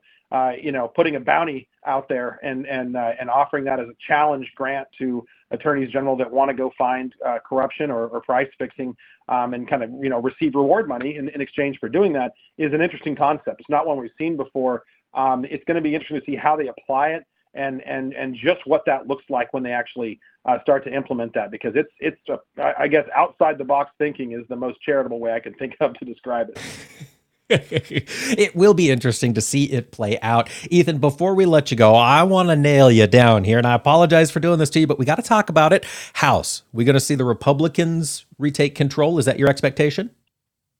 you 0.62 0.72
know, 0.72 0.88
putting 0.88 1.16
a 1.16 1.20
bounty 1.20 1.68
out 1.86 2.08
there 2.08 2.38
and 2.42 2.66
and 2.66 2.96
uh, 2.96 3.12
and 3.20 3.28
offering 3.28 3.64
that 3.64 3.80
as 3.80 3.88
a 3.88 3.94
challenge 4.06 4.50
grant 4.54 4.88
to 4.98 5.24
attorneys 5.50 5.90
general 5.90 6.16
that 6.16 6.30
want 6.30 6.48
to 6.48 6.54
go 6.54 6.72
find 6.78 7.14
uh, 7.26 7.38
corruption 7.46 7.90
or, 7.90 8.06
or, 8.06 8.20
price 8.22 8.48
fixing 8.58 8.96
um, 9.28 9.52
and 9.52 9.68
kind 9.68 9.82
of 9.82 9.90
you 10.00 10.08
know 10.08 10.20
receive 10.20 10.54
reward 10.54 10.88
money 10.88 11.16
in, 11.16 11.28
in, 11.28 11.40
exchange 11.40 11.78
for 11.78 11.88
doing 11.88 12.12
that 12.12 12.32
is 12.56 12.72
an 12.72 12.80
interesting 12.80 13.14
concept. 13.14 13.60
It's 13.60 13.68
not 13.68 13.86
one 13.86 13.98
we've 13.98 14.10
seen 14.16 14.36
before. 14.36 14.84
Um, 15.14 15.44
it's 15.44 15.64
going 15.64 15.74
to 15.74 15.82
be 15.82 15.94
interesting 15.94 16.20
to 16.20 16.24
see 16.24 16.36
how 16.36 16.56
they 16.56 16.68
apply 16.68 17.08
it 17.10 17.24
and 17.54 17.82
and 17.82 18.14
and 18.14 18.34
just 18.34 18.66
what 18.66 18.84
that 18.86 19.06
looks 19.06 19.24
like 19.28 19.52
when 19.52 19.62
they 19.62 19.72
actually 19.72 20.18
uh, 20.46 20.58
start 20.62 20.84
to 20.84 20.94
implement 20.94 21.34
that 21.34 21.50
because 21.50 21.74
it's 21.74 22.20
I 22.56 22.88
guess 22.88 23.06
outside 23.14 23.58
the 23.58 23.64
box 23.64 23.90
thinking 23.98 24.32
is 24.32 24.46
the 24.48 24.56
most 24.56 24.80
charitable 24.80 25.20
way 25.20 25.32
I 25.32 25.40
can 25.40 25.54
think 25.54 25.76
of 25.80 25.94
to 25.94 26.04
describe 26.04 26.48
it. 26.48 26.58
it 28.38 28.56
will 28.56 28.74
be 28.74 28.90
interesting 28.90 29.34
to 29.34 29.40
see 29.40 29.64
it 29.64 29.90
play 29.90 30.18
out. 30.20 30.48
Ethan, 30.70 30.98
before 30.98 31.34
we 31.34 31.46
let 31.46 31.70
you 31.70 31.76
go, 31.76 31.94
I 31.94 32.22
want 32.22 32.48
to 32.48 32.56
nail 32.56 32.90
you 32.90 33.06
down 33.06 33.44
here, 33.44 33.58
and 33.58 33.66
I 33.66 33.74
apologize 33.74 34.30
for 34.30 34.40
doing 34.40 34.58
this 34.58 34.70
to 34.70 34.80
you, 34.80 34.86
but 34.86 34.98
we 34.98 35.04
got 35.04 35.16
to 35.16 35.22
talk 35.22 35.48
about 35.48 35.72
it. 35.72 35.84
House, 36.14 36.62
we 36.72 36.84
going 36.84 36.94
to 36.94 37.00
see 37.00 37.14
the 37.14 37.24
Republicans 37.24 38.24
retake 38.38 38.74
control? 38.74 39.18
Is 39.18 39.26
that 39.26 39.38
your 39.38 39.48
expectation? 39.48 40.10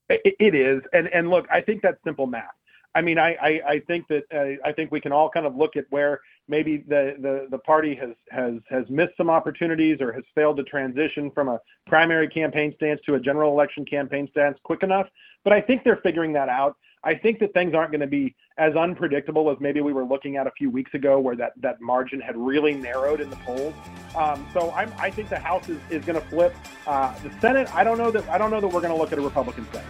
It 0.08 0.54
is, 0.54 0.82
and 0.92 1.08
and 1.08 1.30
look, 1.30 1.46
I 1.50 1.60
think 1.62 1.80
that's 1.82 1.96
simple 2.04 2.26
math. 2.26 2.50
I 2.94 3.00
mean, 3.00 3.18
I, 3.18 3.34
I, 3.40 3.60
I 3.66 3.80
think 3.80 4.06
that 4.08 4.24
uh, 4.34 4.68
I 4.68 4.72
think 4.72 4.90
we 4.90 5.00
can 5.00 5.12
all 5.12 5.30
kind 5.30 5.46
of 5.46 5.56
look 5.56 5.76
at 5.76 5.86
where 5.90 6.20
maybe 6.48 6.84
the, 6.88 7.14
the, 7.20 7.46
the 7.50 7.58
party 7.58 7.94
has, 7.94 8.10
has, 8.30 8.54
has 8.68 8.84
missed 8.90 9.16
some 9.16 9.30
opportunities 9.30 10.00
or 10.00 10.12
has 10.12 10.24
failed 10.34 10.58
to 10.58 10.64
transition 10.64 11.30
from 11.30 11.48
a 11.48 11.58
primary 11.86 12.28
campaign 12.28 12.72
stance 12.76 13.00
to 13.06 13.14
a 13.14 13.20
general 13.20 13.52
election 13.52 13.84
campaign 13.84 14.28
stance 14.30 14.58
quick 14.62 14.82
enough. 14.82 15.06
But 15.44 15.52
I 15.52 15.60
think 15.60 15.84
they're 15.84 16.00
figuring 16.02 16.32
that 16.34 16.48
out. 16.48 16.76
I 17.04 17.14
think 17.14 17.40
that 17.40 17.52
things 17.52 17.74
aren't 17.74 17.90
going 17.90 18.02
to 18.02 18.06
be 18.06 18.34
as 18.58 18.76
unpredictable 18.76 19.50
as 19.50 19.56
maybe 19.58 19.80
we 19.80 19.92
were 19.92 20.04
looking 20.04 20.36
at 20.36 20.46
a 20.46 20.52
few 20.52 20.70
weeks 20.70 20.94
ago, 20.94 21.18
where 21.18 21.34
that, 21.34 21.52
that 21.60 21.80
margin 21.80 22.20
had 22.20 22.36
really 22.36 22.74
narrowed 22.74 23.20
in 23.20 23.28
the 23.28 23.36
polls. 23.36 23.74
Um, 24.16 24.46
so 24.52 24.70
I'm, 24.70 24.92
I 24.98 25.10
think 25.10 25.28
the 25.28 25.38
House 25.38 25.68
is, 25.68 25.78
is 25.90 26.04
going 26.04 26.20
to 26.20 26.26
flip. 26.28 26.54
Uh, 26.86 27.12
the 27.24 27.32
Senate, 27.40 27.74
I 27.74 27.82
don't 27.82 27.98
know 27.98 28.12
that 28.12 28.28
I 28.28 28.38
don't 28.38 28.52
know 28.52 28.60
that 28.60 28.68
we're 28.68 28.80
going 28.80 28.92
to 28.92 28.98
look 28.98 29.10
at 29.10 29.18
a 29.18 29.22
Republican 29.22 29.66
Senate. 29.72 29.86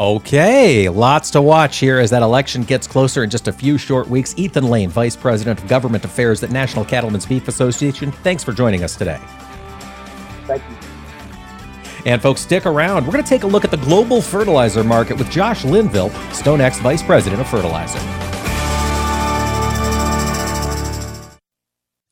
Okay, 0.00 0.88
lots 0.88 1.28
to 1.32 1.42
watch 1.42 1.76
here 1.76 1.98
as 1.98 2.08
that 2.08 2.22
election 2.22 2.62
gets 2.62 2.86
closer 2.86 3.22
in 3.22 3.28
just 3.28 3.48
a 3.48 3.52
few 3.52 3.76
short 3.76 4.08
weeks. 4.08 4.34
Ethan 4.38 4.64
Lane, 4.64 4.88
Vice 4.88 5.14
President 5.14 5.60
of 5.60 5.68
Government 5.68 6.06
Affairs 6.06 6.42
at 6.42 6.50
National 6.50 6.86
Cattlemen's 6.86 7.26
Beef 7.26 7.48
Association, 7.48 8.10
thanks 8.10 8.42
for 8.42 8.52
joining 8.54 8.82
us 8.82 8.96
today. 8.96 9.20
Thank 10.46 10.62
you. 10.70 10.76
And 12.06 12.22
folks, 12.22 12.40
stick 12.40 12.64
around. 12.64 13.04
We're 13.04 13.12
going 13.12 13.24
to 13.24 13.28
take 13.28 13.42
a 13.42 13.46
look 13.46 13.62
at 13.62 13.70
the 13.70 13.76
global 13.76 14.22
fertilizer 14.22 14.82
market 14.82 15.18
with 15.18 15.30
Josh 15.30 15.66
Linville, 15.66 16.08
StoneX 16.30 16.80
Vice 16.80 17.02
President 17.02 17.42
of 17.42 17.46
Fertilizer. 17.46 17.98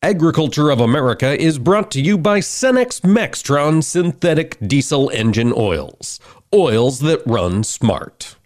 Agriculture 0.02 0.70
of 0.70 0.80
America 0.80 1.40
is 1.40 1.58
brought 1.58 1.90
to 1.92 2.02
you 2.02 2.18
by 2.18 2.40
Cenex 2.40 3.00
Maxtron 3.00 3.82
synthetic 3.82 4.58
diesel 4.60 5.08
engine 5.08 5.54
oils 5.56 6.20
oils 6.54 7.00
that 7.00 7.22
run 7.26 7.62
smart. 7.64 8.36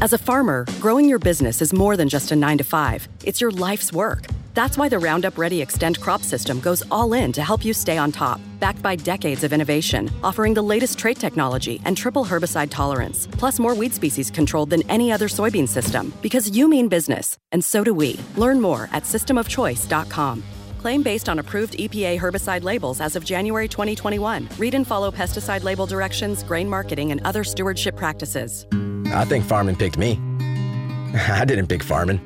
As 0.00 0.12
a 0.12 0.18
farmer, 0.18 0.66
growing 0.80 1.08
your 1.08 1.18
business 1.18 1.62
is 1.62 1.72
more 1.72 1.96
than 1.96 2.08
just 2.08 2.32
a 2.32 2.36
nine 2.36 2.58
to 2.58 2.64
five, 2.64 3.06
it's 3.24 3.40
your 3.40 3.52
life's 3.52 3.92
work. 3.92 4.26
That's 4.54 4.76
why 4.76 4.88
the 4.88 4.98
Roundup 4.98 5.38
Ready 5.38 5.64
Xtend 5.64 6.00
crop 6.00 6.22
system 6.22 6.60
goes 6.60 6.82
all 6.90 7.12
in 7.12 7.32
to 7.32 7.42
help 7.42 7.64
you 7.64 7.72
stay 7.72 7.96
on 7.98 8.10
top, 8.10 8.40
backed 8.58 8.82
by 8.82 8.96
decades 8.96 9.44
of 9.44 9.52
innovation, 9.52 10.10
offering 10.24 10.54
the 10.54 10.62
latest 10.62 10.98
trait 10.98 11.18
technology 11.18 11.80
and 11.84 11.96
triple 11.96 12.24
herbicide 12.24 12.70
tolerance, 12.70 13.28
plus 13.32 13.58
more 13.58 13.74
weed 13.74 13.94
species 13.94 14.30
controlled 14.30 14.70
than 14.70 14.82
any 14.90 15.12
other 15.12 15.28
soybean 15.28 15.68
system. 15.68 16.12
Because 16.20 16.54
you 16.54 16.68
mean 16.68 16.88
business, 16.88 17.38
and 17.52 17.64
so 17.64 17.84
do 17.84 17.94
we. 17.94 18.18
Learn 18.36 18.60
more 18.60 18.88
at 18.92 19.04
systemofchoice.com. 19.04 20.42
Claim 20.82 21.04
based 21.04 21.28
on 21.28 21.38
approved 21.38 21.74
EPA 21.74 22.18
herbicide 22.18 22.64
labels 22.64 23.00
as 23.00 23.14
of 23.14 23.24
January 23.24 23.68
2021. 23.68 24.48
Read 24.58 24.74
and 24.74 24.84
follow 24.84 25.12
pesticide 25.12 25.62
label 25.62 25.86
directions, 25.86 26.42
grain 26.42 26.68
marketing, 26.68 27.12
and 27.12 27.20
other 27.24 27.44
stewardship 27.44 27.94
practices. 27.94 28.66
I 29.12 29.24
think 29.24 29.44
farming 29.44 29.76
picked 29.76 29.96
me. 29.96 30.14
I 31.28 31.44
didn't 31.44 31.68
pick 31.68 31.84
farming. 31.84 32.20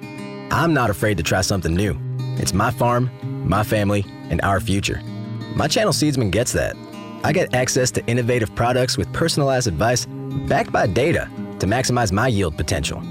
I'm 0.51 0.73
not 0.73 0.89
afraid 0.89 1.19
to 1.19 1.23
try 1.23 1.43
something 1.43 1.75
new. 1.75 1.99
It's 2.39 2.55
my 2.55 2.71
farm, 2.71 3.11
my 3.47 3.63
family, 3.63 4.07
and 4.31 4.41
our 4.41 4.59
future. 4.59 5.03
My 5.55 5.69
channel 5.69 5.93
Seedsman 5.93 6.31
gets 6.31 6.53
that. 6.55 6.77
I 7.25 7.35
get 7.35 7.55
access 7.55 7.91
to 7.91 8.07
innovative 8.07 8.55
products 8.55 8.97
with 8.97 9.13
personalized 9.13 9.69
advice 9.69 10.07
backed 10.49 10.73
by 10.73 10.87
data 10.87 11.29
to 11.59 11.67
maximize 11.67 12.11
my 12.11 12.29
yield 12.29 12.57
potential. 12.57 13.03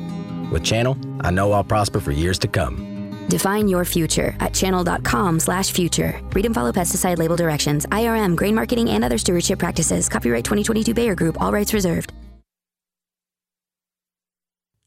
With 0.51 0.63
Channel, 0.63 0.97
I 1.21 1.29
know 1.29 1.51
I'll 1.51 1.63
prosper 1.63 1.99
for 1.99 2.12
years 2.12 2.39
to 2.39 2.47
come. 2.47 2.94
Define 3.28 3.68
your 3.68 3.86
future 3.86 4.36
at 4.40 4.54
channel.com 4.54 5.40
slash 5.40 5.72
future. 5.72 6.22
Read 6.34 6.46
and 6.46 6.56
follow 6.56 6.72
pesticide 6.72 7.18
label 7.18 7.36
directions, 7.36 7.86
IRM, 7.88 8.36
grain 8.36 8.56
marketing, 8.56 8.90
and 8.90 9.04
other 9.04 9.18
stewardship 9.18 9.60
practices. 9.60 10.08
Copyright 10.08 10.46
2022 10.46 10.94
Bayer 10.94 11.16
Group, 11.16 11.42
all 11.42 11.52
rights 11.52 11.74
reserved. 11.74 12.14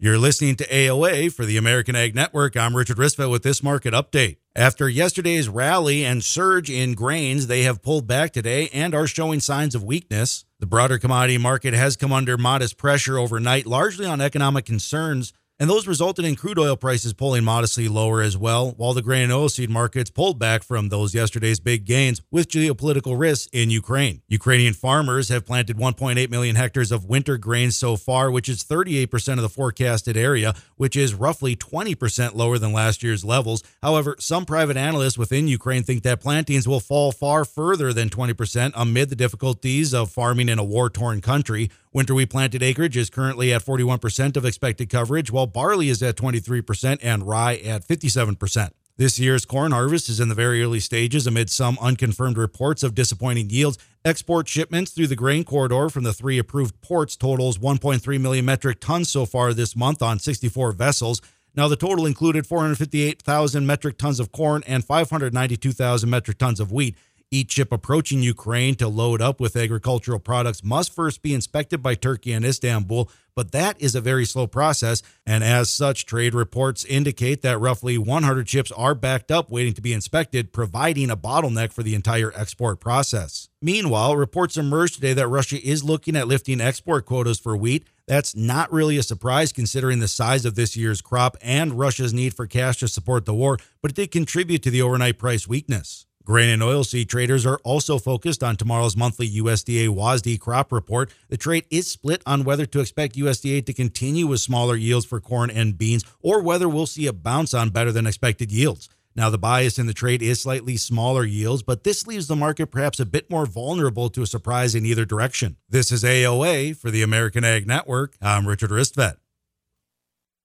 You're 0.00 0.16
listening 0.16 0.54
to 0.56 0.66
AOA 0.68 1.32
for 1.32 1.44
the 1.44 1.56
American 1.56 1.96
Ag 1.96 2.14
Network. 2.14 2.56
I'm 2.56 2.76
Richard 2.76 2.98
Ristvet 2.98 3.32
with 3.32 3.42
this 3.42 3.64
market 3.64 3.94
update. 3.94 4.36
After 4.54 4.88
yesterday's 4.88 5.48
rally 5.48 6.04
and 6.04 6.22
surge 6.22 6.70
in 6.70 6.94
grains, 6.94 7.48
they 7.48 7.64
have 7.64 7.82
pulled 7.82 8.06
back 8.06 8.32
today 8.32 8.68
and 8.72 8.94
are 8.94 9.08
showing 9.08 9.40
signs 9.40 9.74
of 9.74 9.82
weakness. 9.82 10.44
The 10.60 10.66
broader 10.66 10.98
commodity 10.98 11.38
market 11.38 11.74
has 11.74 11.96
come 11.96 12.12
under 12.12 12.38
modest 12.38 12.76
pressure 12.76 13.18
overnight, 13.18 13.66
largely 13.66 14.06
on 14.06 14.20
economic 14.20 14.64
concerns 14.64 15.32
and 15.60 15.68
those 15.68 15.86
resulted 15.88 16.24
in 16.24 16.36
crude 16.36 16.58
oil 16.58 16.76
prices 16.76 17.12
pulling 17.12 17.42
modestly 17.42 17.88
lower 17.88 18.22
as 18.22 18.36
well, 18.36 18.70
while 18.76 18.94
the 18.94 19.02
grain 19.02 19.24
and 19.24 19.32
oilseed 19.32 19.68
markets 19.68 20.10
pulled 20.10 20.38
back 20.38 20.62
from 20.62 20.88
those 20.88 21.14
yesterday's 21.14 21.58
big 21.58 21.84
gains 21.84 22.22
with 22.30 22.48
geopolitical 22.48 23.18
risks 23.18 23.48
in 23.52 23.68
Ukraine. 23.68 24.22
Ukrainian 24.28 24.74
farmers 24.74 25.28
have 25.30 25.44
planted 25.44 25.76
1.8 25.76 26.30
million 26.30 26.54
hectares 26.54 26.92
of 26.92 27.04
winter 27.04 27.36
grains 27.36 27.76
so 27.76 27.96
far, 27.96 28.30
which 28.30 28.48
is 28.48 28.62
38% 28.62 29.34
of 29.34 29.42
the 29.42 29.48
forecasted 29.48 30.16
area, 30.16 30.54
which 30.76 30.94
is 30.96 31.14
roughly 31.14 31.56
20% 31.56 32.34
lower 32.34 32.58
than 32.58 32.72
last 32.72 33.02
year's 33.02 33.24
levels. 33.24 33.64
However, 33.82 34.14
some 34.20 34.44
private 34.44 34.76
analysts 34.76 35.18
within 35.18 35.48
Ukraine 35.48 35.82
think 35.82 36.04
that 36.04 36.20
plantings 36.20 36.68
will 36.68 36.80
fall 36.80 37.10
far 37.10 37.44
further 37.44 37.92
than 37.92 38.10
20% 38.10 38.72
amid 38.74 39.10
the 39.10 39.16
difficulties 39.16 39.92
of 39.92 40.10
farming 40.10 40.48
in 40.48 40.58
a 40.58 40.64
war 40.64 40.88
torn 40.88 41.20
country. 41.20 41.70
Winter 41.92 42.14
wheat 42.14 42.30
planted 42.30 42.62
acreage 42.62 42.96
is 42.96 43.08
currently 43.08 43.52
at 43.52 43.64
41% 43.64 44.36
of 44.36 44.44
expected 44.44 44.90
coverage, 44.90 45.30
while 45.30 45.46
barley 45.46 45.88
is 45.88 46.02
at 46.02 46.16
23% 46.16 46.98
and 47.02 47.26
rye 47.26 47.56
at 47.56 47.86
57%. 47.86 48.70
This 48.98 49.18
year's 49.18 49.44
corn 49.44 49.72
harvest 49.72 50.08
is 50.08 50.18
in 50.18 50.28
the 50.28 50.34
very 50.34 50.62
early 50.62 50.80
stages 50.80 51.26
amid 51.26 51.50
some 51.50 51.78
unconfirmed 51.80 52.36
reports 52.36 52.82
of 52.82 52.96
disappointing 52.96 53.48
yields. 53.48 53.78
Export 54.04 54.48
shipments 54.48 54.90
through 54.90 55.06
the 55.06 55.16
grain 55.16 55.44
corridor 55.44 55.88
from 55.88 56.02
the 56.02 56.12
three 56.12 56.36
approved 56.36 56.80
ports 56.80 57.16
totals 57.16 57.58
1.3 57.58 58.20
million 58.20 58.44
metric 58.44 58.80
tons 58.80 59.08
so 59.08 59.24
far 59.24 59.54
this 59.54 59.76
month 59.76 60.02
on 60.02 60.18
64 60.18 60.72
vessels. 60.72 61.22
Now, 61.54 61.68
the 61.68 61.76
total 61.76 62.06
included 62.06 62.46
458,000 62.46 63.66
metric 63.66 63.98
tons 63.98 64.20
of 64.20 64.32
corn 64.32 64.62
and 64.66 64.84
592,000 64.84 66.10
metric 66.10 66.38
tons 66.38 66.60
of 66.60 66.72
wheat. 66.72 66.96
Each 67.30 67.52
ship 67.52 67.72
approaching 67.72 68.22
Ukraine 68.22 68.74
to 68.76 68.88
load 68.88 69.20
up 69.20 69.38
with 69.38 69.54
agricultural 69.54 70.18
products 70.18 70.64
must 70.64 70.94
first 70.94 71.20
be 71.20 71.34
inspected 71.34 71.82
by 71.82 71.94
Turkey 71.94 72.32
and 72.32 72.42
Istanbul, 72.42 73.10
but 73.36 73.52
that 73.52 73.78
is 73.78 73.94
a 73.94 74.00
very 74.00 74.24
slow 74.24 74.46
process. 74.46 75.02
And 75.26 75.44
as 75.44 75.68
such, 75.68 76.06
trade 76.06 76.32
reports 76.32 76.86
indicate 76.86 77.42
that 77.42 77.60
roughly 77.60 77.98
100 77.98 78.48
ships 78.48 78.72
are 78.72 78.94
backed 78.94 79.30
up 79.30 79.50
waiting 79.50 79.74
to 79.74 79.82
be 79.82 79.92
inspected, 79.92 80.54
providing 80.54 81.10
a 81.10 81.18
bottleneck 81.18 81.70
for 81.70 81.82
the 81.82 81.94
entire 81.94 82.32
export 82.34 82.80
process. 82.80 83.50
Meanwhile, 83.60 84.16
reports 84.16 84.56
emerged 84.56 84.94
today 84.94 85.12
that 85.12 85.28
Russia 85.28 85.62
is 85.62 85.84
looking 85.84 86.16
at 86.16 86.28
lifting 86.28 86.62
export 86.62 87.04
quotas 87.04 87.38
for 87.38 87.58
wheat. 87.58 87.86
That's 88.06 88.34
not 88.34 88.72
really 88.72 88.96
a 88.96 89.02
surprise 89.02 89.52
considering 89.52 89.98
the 89.98 90.08
size 90.08 90.46
of 90.46 90.54
this 90.54 90.78
year's 90.78 91.02
crop 91.02 91.36
and 91.42 91.78
Russia's 91.78 92.14
need 92.14 92.32
for 92.32 92.46
cash 92.46 92.78
to 92.78 92.88
support 92.88 93.26
the 93.26 93.34
war, 93.34 93.58
but 93.82 93.90
it 93.90 93.96
did 93.96 94.10
contribute 94.12 94.62
to 94.62 94.70
the 94.70 94.80
overnight 94.80 95.18
price 95.18 95.46
weakness. 95.46 96.06
Grain 96.28 96.50
and 96.50 96.60
oilseed 96.60 97.08
traders 97.08 97.46
are 97.46 97.58
also 97.64 97.96
focused 97.96 98.42
on 98.42 98.54
tomorrow's 98.54 98.98
monthly 98.98 99.26
USDA 99.26 99.88
WASDE 99.88 100.38
crop 100.38 100.72
report. 100.72 101.10
The 101.30 101.38
trade 101.38 101.64
is 101.70 101.90
split 101.90 102.22
on 102.26 102.44
whether 102.44 102.66
to 102.66 102.80
expect 102.80 103.16
USDA 103.16 103.64
to 103.64 103.72
continue 103.72 104.26
with 104.26 104.40
smaller 104.40 104.76
yields 104.76 105.06
for 105.06 105.22
corn 105.22 105.48
and 105.48 105.78
beans 105.78 106.04
or 106.20 106.42
whether 106.42 106.68
we'll 106.68 106.84
see 106.84 107.06
a 107.06 107.14
bounce 107.14 107.54
on 107.54 107.70
better 107.70 107.92
than 107.92 108.06
expected 108.06 108.52
yields. 108.52 108.90
Now, 109.16 109.30
the 109.30 109.38
bias 109.38 109.78
in 109.78 109.86
the 109.86 109.94
trade 109.94 110.20
is 110.20 110.42
slightly 110.42 110.76
smaller 110.76 111.24
yields, 111.24 111.62
but 111.62 111.84
this 111.84 112.06
leaves 112.06 112.26
the 112.26 112.36
market 112.36 112.66
perhaps 112.66 113.00
a 113.00 113.06
bit 113.06 113.30
more 113.30 113.46
vulnerable 113.46 114.10
to 114.10 114.20
a 114.20 114.26
surprise 114.26 114.74
in 114.74 114.84
either 114.84 115.06
direction. 115.06 115.56
This 115.70 115.90
is 115.90 116.04
AOA 116.04 116.76
for 116.76 116.90
the 116.90 117.02
American 117.02 117.42
Ag 117.42 117.66
Network. 117.66 118.16
I'm 118.20 118.46
Richard 118.46 118.68
Ristvet. 118.68 119.16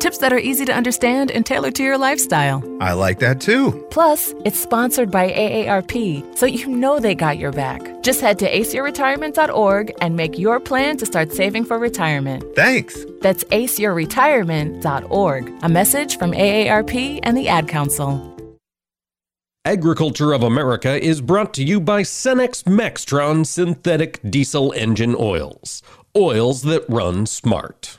Tips 0.00 0.18
that 0.18 0.32
are 0.32 0.38
easy 0.38 0.64
to 0.64 0.74
understand 0.74 1.30
and 1.30 1.44
tailored 1.44 1.74
to 1.74 1.82
your 1.82 1.98
lifestyle. 1.98 2.64
I 2.80 2.94
like 2.94 3.18
that 3.18 3.38
too. 3.38 3.86
Plus, 3.90 4.32
it's 4.46 4.58
sponsored 4.58 5.10
by 5.10 5.30
AARP, 5.30 6.38
so 6.38 6.46
you 6.46 6.68
know 6.68 6.98
they 6.98 7.14
got 7.14 7.36
your 7.36 7.52
back. 7.52 8.02
Just 8.02 8.22
head 8.22 8.38
to 8.38 8.50
aceyourretirement.org 8.50 9.92
and 10.00 10.16
make 10.16 10.38
your 10.38 10.58
plan 10.58 10.96
to 10.96 11.04
start 11.04 11.32
saving 11.32 11.66
for 11.66 11.78
retirement. 11.78 12.42
Thanks. 12.56 13.04
That's 13.20 13.44
aceyourretirement.org. 13.44 15.52
A 15.62 15.68
message 15.68 16.16
from 16.16 16.32
AARP 16.32 17.20
and 17.22 17.36
the 17.36 17.48
Ad 17.48 17.68
Council. 17.68 18.26
Agriculture 19.66 20.32
of 20.32 20.42
America 20.42 20.98
is 20.98 21.20
brought 21.20 21.52
to 21.52 21.62
you 21.62 21.78
by 21.78 22.00
Cenex 22.00 22.64
Maxtron 22.64 23.44
synthetic 23.44 24.18
diesel 24.30 24.72
engine 24.72 25.14
oils. 25.14 25.82
Oils 26.16 26.62
that 26.62 26.88
run 26.88 27.26
smart. 27.26 27.98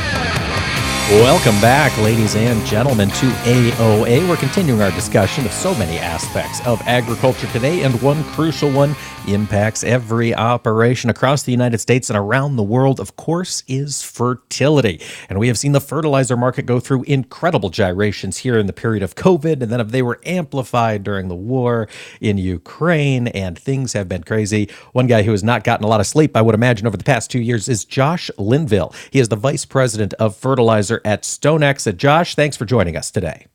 Welcome 1.09 1.59
back, 1.59 1.97
ladies 1.97 2.35
and 2.35 2.65
gentlemen, 2.65 3.09
to 3.09 3.25
AOA. 3.25 4.29
We're 4.29 4.37
continuing 4.37 4.81
our 4.81 4.91
discussion 4.91 5.45
of 5.45 5.51
so 5.51 5.75
many 5.75 5.97
aspects 5.97 6.65
of 6.65 6.81
agriculture 6.83 7.47
today, 7.47 7.83
and 7.83 8.01
one 8.01 8.23
crucial 8.23 8.71
one 8.71 8.95
impacts 9.27 9.83
every 9.83 10.33
operation 10.33 11.09
across 11.09 11.43
the 11.43 11.51
United 11.51 11.79
States 11.79 12.09
and 12.09 12.17
around 12.17 12.55
the 12.55 12.63
world, 12.63 12.99
of 12.99 13.17
course, 13.17 13.63
is 13.67 14.01
fertility. 14.01 15.01
And 15.29 15.37
we 15.37 15.47
have 15.47 15.57
seen 15.57 15.73
the 15.73 15.81
fertilizer 15.81 16.37
market 16.37 16.65
go 16.65 16.79
through 16.79 17.03
incredible 17.03 17.69
gyrations 17.69 18.37
here 18.37 18.57
in 18.57 18.65
the 18.65 18.73
period 18.73 19.03
of 19.03 19.15
COVID, 19.15 19.61
and 19.61 19.69
then 19.69 19.81
if 19.81 19.89
they 19.89 20.01
were 20.01 20.19
amplified 20.25 21.03
during 21.03 21.27
the 21.27 21.35
war 21.35 21.89
in 22.21 22.37
Ukraine, 22.37 23.27
and 23.27 23.59
things 23.59 23.93
have 23.93 24.07
been 24.07 24.23
crazy. 24.23 24.69
One 24.93 25.07
guy 25.07 25.23
who 25.23 25.31
has 25.31 25.43
not 25.43 25.65
gotten 25.65 25.83
a 25.83 25.89
lot 25.89 25.99
of 25.99 26.07
sleep, 26.07 26.37
I 26.37 26.41
would 26.41 26.55
imagine, 26.55 26.87
over 26.87 26.97
the 26.97 27.03
past 27.03 27.29
two 27.29 27.41
years 27.41 27.67
is 27.67 27.83
Josh 27.83 28.31
Linville. 28.37 28.95
He 29.11 29.19
is 29.19 29.27
the 29.27 29.35
vice 29.35 29.65
president 29.65 30.13
of 30.13 30.37
fertilizer 30.37 30.90
at 31.05 31.23
StoneX. 31.23 31.87
Uh, 31.87 31.93
Josh, 31.93 32.35
thanks 32.35 32.57
for 32.57 32.65
joining 32.65 32.97
us 32.97 33.11
today. 33.11 33.47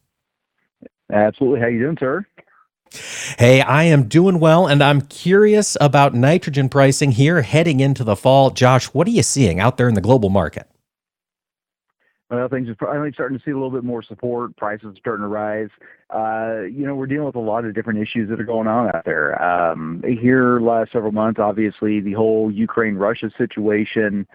Absolutely. 1.12 1.60
How 1.60 1.66
you 1.66 1.80
doing, 1.80 1.96
sir? 1.98 2.24
Hey, 3.38 3.60
I 3.60 3.82
am 3.84 4.04
doing 4.04 4.38
well, 4.38 4.66
and 4.66 4.82
I'm 4.82 5.02
curious 5.02 5.76
about 5.80 6.14
nitrogen 6.14 6.68
pricing 6.68 7.10
here 7.10 7.42
heading 7.42 7.80
into 7.80 8.04
the 8.04 8.16
fall. 8.16 8.50
Josh, 8.50 8.86
what 8.86 9.06
are 9.06 9.10
you 9.10 9.22
seeing 9.22 9.60
out 9.60 9.76
there 9.76 9.88
in 9.88 9.94
the 9.94 10.00
global 10.00 10.30
market? 10.30 10.68
Well, 12.30 12.48
things 12.48 12.68
are 12.68 12.74
finally 12.74 13.12
starting 13.12 13.38
to 13.38 13.44
see 13.44 13.52
a 13.52 13.54
little 13.54 13.70
bit 13.70 13.84
more 13.84 14.02
support. 14.02 14.56
Prices 14.56 14.94
are 14.94 14.98
starting 14.98 15.22
to 15.22 15.28
rise. 15.28 15.68
Uh, 16.10 16.62
you 16.62 16.84
know, 16.84 16.94
we're 16.94 17.06
dealing 17.06 17.26
with 17.26 17.36
a 17.36 17.40
lot 17.40 17.64
of 17.64 17.74
different 17.74 18.00
issues 18.00 18.28
that 18.30 18.40
are 18.40 18.44
going 18.44 18.66
on 18.66 18.88
out 18.88 19.04
there. 19.04 19.40
Um, 19.40 20.02
here, 20.04 20.58
last 20.58 20.90
several 20.90 21.12
months, 21.12 21.38
obviously, 21.38 22.00
the 22.00 22.14
whole 22.14 22.50
Ukraine-Russia 22.50 23.30
situation 23.38 24.26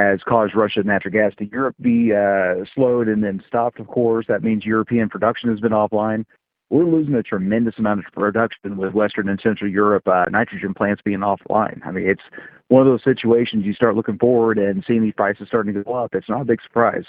has 0.00 0.20
caused 0.22 0.54
Russian 0.54 0.86
natural 0.86 1.12
gas 1.12 1.32
to 1.38 1.46
Europe 1.46 1.76
be 1.80 2.12
uh, 2.12 2.64
slowed 2.74 3.08
and 3.08 3.22
then 3.22 3.42
stopped, 3.46 3.80
of 3.80 3.86
course. 3.86 4.26
That 4.28 4.42
means 4.42 4.64
European 4.64 5.08
production 5.08 5.50
has 5.50 5.60
been 5.60 5.72
offline. 5.72 6.24
We're 6.70 6.84
losing 6.84 7.14
a 7.14 7.22
tremendous 7.22 7.74
amount 7.78 8.00
of 8.06 8.12
production 8.12 8.76
with 8.76 8.94
Western 8.94 9.28
and 9.28 9.40
Central 9.40 9.68
Europe 9.68 10.06
uh, 10.06 10.26
nitrogen 10.30 10.72
plants 10.72 11.02
being 11.04 11.18
offline. 11.18 11.84
I 11.84 11.90
mean, 11.90 12.08
it's 12.08 12.22
one 12.68 12.82
of 12.82 12.86
those 12.86 13.02
situations 13.02 13.66
you 13.66 13.74
start 13.74 13.96
looking 13.96 14.18
forward 14.18 14.56
and 14.56 14.84
seeing 14.86 15.02
these 15.02 15.14
prices 15.14 15.48
starting 15.48 15.74
to 15.74 15.82
go 15.82 15.94
up. 15.94 16.14
It's 16.14 16.28
not 16.28 16.42
a 16.42 16.44
big 16.44 16.62
surprise. 16.62 17.06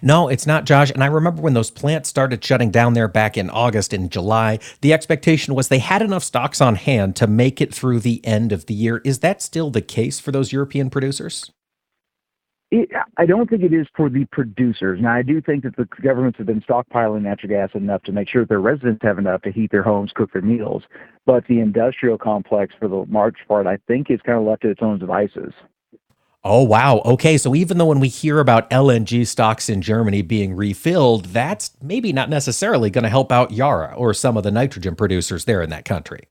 No, 0.00 0.28
it's 0.28 0.46
not, 0.46 0.64
Josh. 0.64 0.90
And 0.90 1.04
I 1.04 1.08
remember 1.08 1.42
when 1.42 1.52
those 1.52 1.70
plants 1.70 2.08
started 2.08 2.42
shutting 2.42 2.70
down 2.70 2.94
there 2.94 3.08
back 3.08 3.36
in 3.36 3.50
August 3.50 3.92
and 3.92 4.10
July, 4.10 4.58
the 4.80 4.94
expectation 4.94 5.54
was 5.54 5.68
they 5.68 5.78
had 5.78 6.00
enough 6.00 6.24
stocks 6.24 6.62
on 6.62 6.76
hand 6.76 7.16
to 7.16 7.26
make 7.26 7.60
it 7.60 7.74
through 7.74 8.00
the 8.00 8.24
end 8.24 8.50
of 8.50 8.64
the 8.64 8.74
year. 8.74 9.02
Is 9.04 9.18
that 9.18 9.42
still 9.42 9.70
the 9.70 9.82
case 9.82 10.18
for 10.20 10.32
those 10.32 10.52
European 10.52 10.88
producers? 10.88 11.50
It, 12.70 12.90
I 13.16 13.24
don't 13.24 13.48
think 13.48 13.62
it 13.62 13.72
is 13.72 13.86
for 13.96 14.10
the 14.10 14.26
producers. 14.26 14.98
Now, 15.00 15.14
I 15.14 15.22
do 15.22 15.40
think 15.40 15.62
that 15.64 15.76
the 15.76 15.88
governments 16.02 16.36
have 16.36 16.46
been 16.46 16.60
stockpiling 16.60 17.22
natural 17.22 17.48
gas 17.48 17.70
enough 17.74 18.02
to 18.02 18.12
make 18.12 18.28
sure 18.28 18.42
that 18.42 18.50
their 18.50 18.60
residents 18.60 19.00
have 19.02 19.18
enough 19.18 19.40
to 19.42 19.50
heat 19.50 19.70
their 19.70 19.82
homes, 19.82 20.12
cook 20.14 20.32
their 20.34 20.42
meals. 20.42 20.82
But 21.24 21.46
the 21.46 21.60
industrial 21.60 22.18
complex, 22.18 22.74
for 22.78 22.88
the 22.88 23.06
large 23.10 23.36
part, 23.46 23.66
I 23.66 23.78
think 23.88 24.10
is 24.10 24.20
kind 24.20 24.38
of 24.38 24.44
left 24.44 24.62
to 24.62 24.70
its 24.70 24.82
own 24.82 24.98
devices. 24.98 25.54
Oh, 26.44 26.62
wow. 26.62 27.00
Okay. 27.04 27.38
So 27.38 27.54
even 27.54 27.78
though 27.78 27.86
when 27.86 28.00
we 28.00 28.08
hear 28.08 28.38
about 28.38 28.70
LNG 28.70 29.26
stocks 29.26 29.68
in 29.68 29.80
Germany 29.80 30.22
being 30.22 30.54
refilled, 30.54 31.26
that's 31.26 31.70
maybe 31.82 32.12
not 32.12 32.28
necessarily 32.28 32.90
going 32.90 33.04
to 33.04 33.10
help 33.10 33.32
out 33.32 33.50
Yara 33.50 33.94
or 33.96 34.12
some 34.12 34.36
of 34.36 34.44
the 34.44 34.50
nitrogen 34.50 34.94
producers 34.94 35.46
there 35.46 35.62
in 35.62 35.70
that 35.70 35.84
country. 35.84 36.28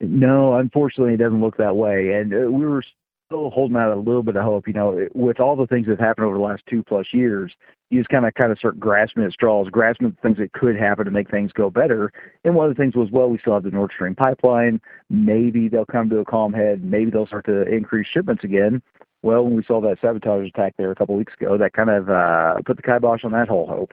No, 0.00 0.54
unfortunately, 0.54 1.14
it 1.14 1.18
doesn't 1.18 1.40
look 1.40 1.56
that 1.56 1.76
way. 1.76 2.14
And 2.14 2.32
uh, 2.32 2.50
we 2.50 2.64
were 2.64 2.84
still 3.28 3.50
holding 3.50 3.76
out 3.76 3.92
a 3.92 4.00
little 4.00 4.22
bit 4.22 4.36
of 4.36 4.44
hope. 4.44 4.66
You 4.66 4.72
know, 4.72 5.06
with 5.14 5.38
all 5.38 5.54
the 5.54 5.66
things 5.66 5.86
that 5.86 5.98
have 5.98 6.06
happened 6.06 6.26
over 6.26 6.36
the 6.36 6.42
last 6.42 6.62
two 6.68 6.82
plus 6.82 7.06
years, 7.12 7.52
you 7.90 8.00
just 8.00 8.08
kind 8.08 8.26
of 8.26 8.34
kind 8.34 8.50
of 8.50 8.58
start 8.58 8.80
grasping 8.80 9.24
at 9.24 9.32
straws, 9.32 9.68
grasping 9.70 10.08
at 10.08 10.22
things 10.22 10.38
that 10.38 10.52
could 10.52 10.76
happen 10.76 11.04
to 11.04 11.10
make 11.10 11.30
things 11.30 11.52
go 11.52 11.70
better. 11.70 12.10
And 12.44 12.54
one 12.54 12.68
of 12.68 12.76
the 12.76 12.82
things 12.82 12.94
was, 12.94 13.10
well, 13.10 13.28
we 13.28 13.38
still 13.38 13.54
have 13.54 13.64
the 13.64 13.70
Nord 13.70 13.92
Stream 13.94 14.14
pipeline. 14.14 14.80
Maybe 15.10 15.68
they'll 15.68 15.84
come 15.84 16.08
to 16.10 16.18
a 16.18 16.24
calm 16.24 16.52
head. 16.52 16.82
Maybe 16.82 17.10
they'll 17.10 17.26
start 17.26 17.46
to 17.46 17.62
increase 17.62 18.06
shipments 18.08 18.44
again. 18.44 18.82
Well, 19.22 19.44
when 19.44 19.56
we 19.56 19.64
saw 19.64 19.80
that 19.82 19.98
sabotage 20.00 20.48
attack 20.48 20.74
there 20.78 20.90
a 20.90 20.94
couple 20.94 21.16
weeks 21.16 21.34
ago, 21.38 21.58
that 21.58 21.72
kind 21.72 21.90
of 21.90 22.08
uh, 22.08 22.54
put 22.64 22.76
the 22.76 22.82
kibosh 22.82 23.24
on 23.24 23.32
that 23.32 23.48
whole 23.48 23.66
hope. 23.66 23.92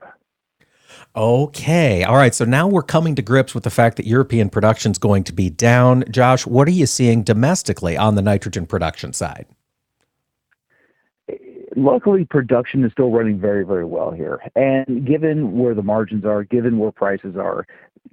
Okay. 1.15 2.03
All 2.03 2.15
right. 2.15 2.36
So 2.36 2.45
now 2.45 2.67
we're 2.67 2.84
coming 2.84 3.15
to 3.15 3.21
grips 3.21 3.53
with 3.53 3.63
the 3.63 3.69
fact 3.69 3.97
that 3.97 4.05
European 4.05 4.49
production 4.49 4.91
is 4.91 4.97
going 4.97 5.23
to 5.25 5.34
be 5.34 5.49
down. 5.49 6.03
Josh, 6.10 6.45
what 6.45 6.67
are 6.67 6.71
you 6.71 6.86
seeing 6.86 7.23
domestically 7.23 7.95
on 7.97 8.15
the 8.15 8.21
nitrogen 8.21 8.65
production 8.65 9.13
side? 9.13 9.45
Luckily, 11.77 12.23
production 12.23 12.86
is 12.86 12.91
still 12.93 13.12
running 13.12 13.39
very, 13.39 13.65
very 13.65 13.84
well 13.84 14.12
here. 14.12 14.39
And 14.55 15.05
given 15.05 15.58
where 15.58 15.73
the 15.73 15.84
margins 15.84 16.23
are, 16.23 16.43
given 16.43 16.77
where 16.77 16.91
prices 16.91 17.36
are, 17.36 17.65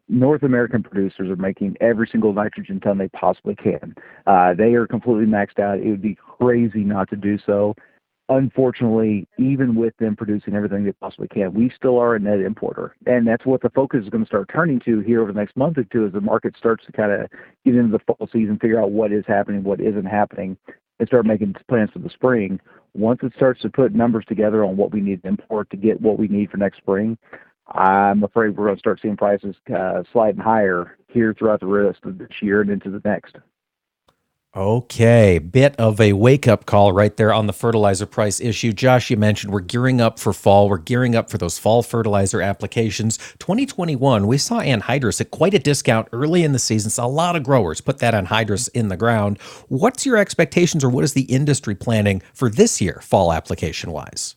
North 0.08 0.42
American 0.42 0.82
producers 0.82 1.30
are 1.30 1.36
making 1.36 1.76
every 1.80 2.08
single 2.10 2.32
nitrogen 2.32 2.80
ton 2.80 2.98
they 2.98 3.08
possibly 3.08 3.54
can. 3.54 3.94
Uh, 4.26 4.52
they 4.54 4.74
are 4.74 4.86
completely 4.86 5.26
maxed 5.26 5.58
out. 5.58 5.78
It 5.78 5.88
would 5.90 6.02
be 6.02 6.16
crazy 6.16 6.80
not 6.80 7.08
to 7.10 7.16
do 7.16 7.38
so 7.46 7.74
unfortunately, 8.28 9.26
even 9.38 9.74
with 9.74 9.96
them 9.98 10.16
producing 10.16 10.54
everything 10.54 10.84
they 10.84 10.92
possibly 10.92 11.28
can, 11.28 11.52
we 11.52 11.70
still 11.74 11.98
are 11.98 12.14
a 12.14 12.18
net 12.20 12.40
importer. 12.40 12.94
And 13.06 13.26
that's 13.26 13.44
what 13.44 13.62
the 13.62 13.70
focus 13.70 14.04
is 14.04 14.10
going 14.10 14.24
to 14.24 14.28
start 14.28 14.50
turning 14.52 14.80
to 14.80 15.00
here 15.00 15.22
over 15.22 15.32
the 15.32 15.38
next 15.38 15.56
month 15.56 15.78
or 15.78 15.84
two 15.84 16.06
as 16.06 16.12
the 16.12 16.20
market 16.20 16.56
starts 16.56 16.84
to 16.86 16.92
kind 16.92 17.12
of 17.12 17.30
get 17.64 17.74
into 17.74 17.92
the 17.92 17.98
fall 18.04 18.28
season, 18.32 18.58
figure 18.58 18.80
out 18.80 18.90
what 18.90 19.12
is 19.12 19.24
happening, 19.26 19.62
what 19.62 19.80
isn't 19.80 20.06
happening, 20.06 20.56
and 20.98 21.08
start 21.08 21.26
making 21.26 21.54
plans 21.68 21.90
for 21.92 21.98
the 21.98 22.10
spring. 22.10 22.60
Once 22.94 23.20
it 23.22 23.32
starts 23.36 23.60
to 23.62 23.70
put 23.70 23.94
numbers 23.94 24.24
together 24.28 24.64
on 24.64 24.76
what 24.76 24.92
we 24.92 25.00
need 25.00 25.22
to 25.22 25.28
import 25.28 25.68
to 25.70 25.76
get 25.76 26.00
what 26.00 26.18
we 26.18 26.28
need 26.28 26.50
for 26.50 26.58
next 26.58 26.78
spring, 26.78 27.16
I'm 27.68 28.22
afraid 28.22 28.56
we're 28.56 28.66
going 28.66 28.76
to 28.76 28.80
start 28.80 29.00
seeing 29.00 29.16
prices 29.16 29.56
uh, 29.74 30.02
sliding 30.12 30.40
higher 30.40 30.96
here 31.08 31.34
throughout 31.36 31.60
the 31.60 31.66
rest 31.66 32.00
of 32.04 32.18
this 32.18 32.28
year 32.40 32.60
and 32.60 32.70
into 32.70 32.90
the 32.90 33.00
next. 33.04 33.36
Okay, 34.54 35.38
bit 35.38 35.74
of 35.76 35.98
a 35.98 36.12
wake 36.12 36.46
up 36.46 36.66
call 36.66 36.92
right 36.92 37.16
there 37.16 37.32
on 37.32 37.46
the 37.46 37.54
fertilizer 37.54 38.04
price 38.04 38.38
issue. 38.38 38.74
Josh, 38.74 39.08
you 39.08 39.16
mentioned 39.16 39.50
we're 39.50 39.60
gearing 39.60 39.98
up 39.98 40.18
for 40.18 40.34
fall. 40.34 40.68
We're 40.68 40.76
gearing 40.76 41.16
up 41.16 41.30
for 41.30 41.38
those 41.38 41.58
fall 41.58 41.82
fertilizer 41.82 42.42
applications. 42.42 43.16
2021, 43.38 44.26
we 44.26 44.36
saw 44.36 44.60
anhydrous 44.60 45.22
at 45.22 45.30
quite 45.30 45.54
a 45.54 45.58
discount 45.58 46.08
early 46.12 46.44
in 46.44 46.52
the 46.52 46.58
season. 46.58 46.90
So 46.90 47.02
a 47.02 47.06
lot 47.06 47.34
of 47.34 47.44
growers 47.44 47.80
put 47.80 47.96
that 48.00 48.12
anhydrous 48.12 48.68
in 48.74 48.88
the 48.88 48.96
ground. 48.98 49.40
What's 49.68 50.04
your 50.04 50.18
expectations 50.18 50.84
or 50.84 50.90
what 50.90 51.04
is 51.04 51.14
the 51.14 51.22
industry 51.22 51.74
planning 51.74 52.20
for 52.34 52.50
this 52.50 52.78
year, 52.78 53.00
fall 53.02 53.32
application 53.32 53.90
wise? 53.90 54.34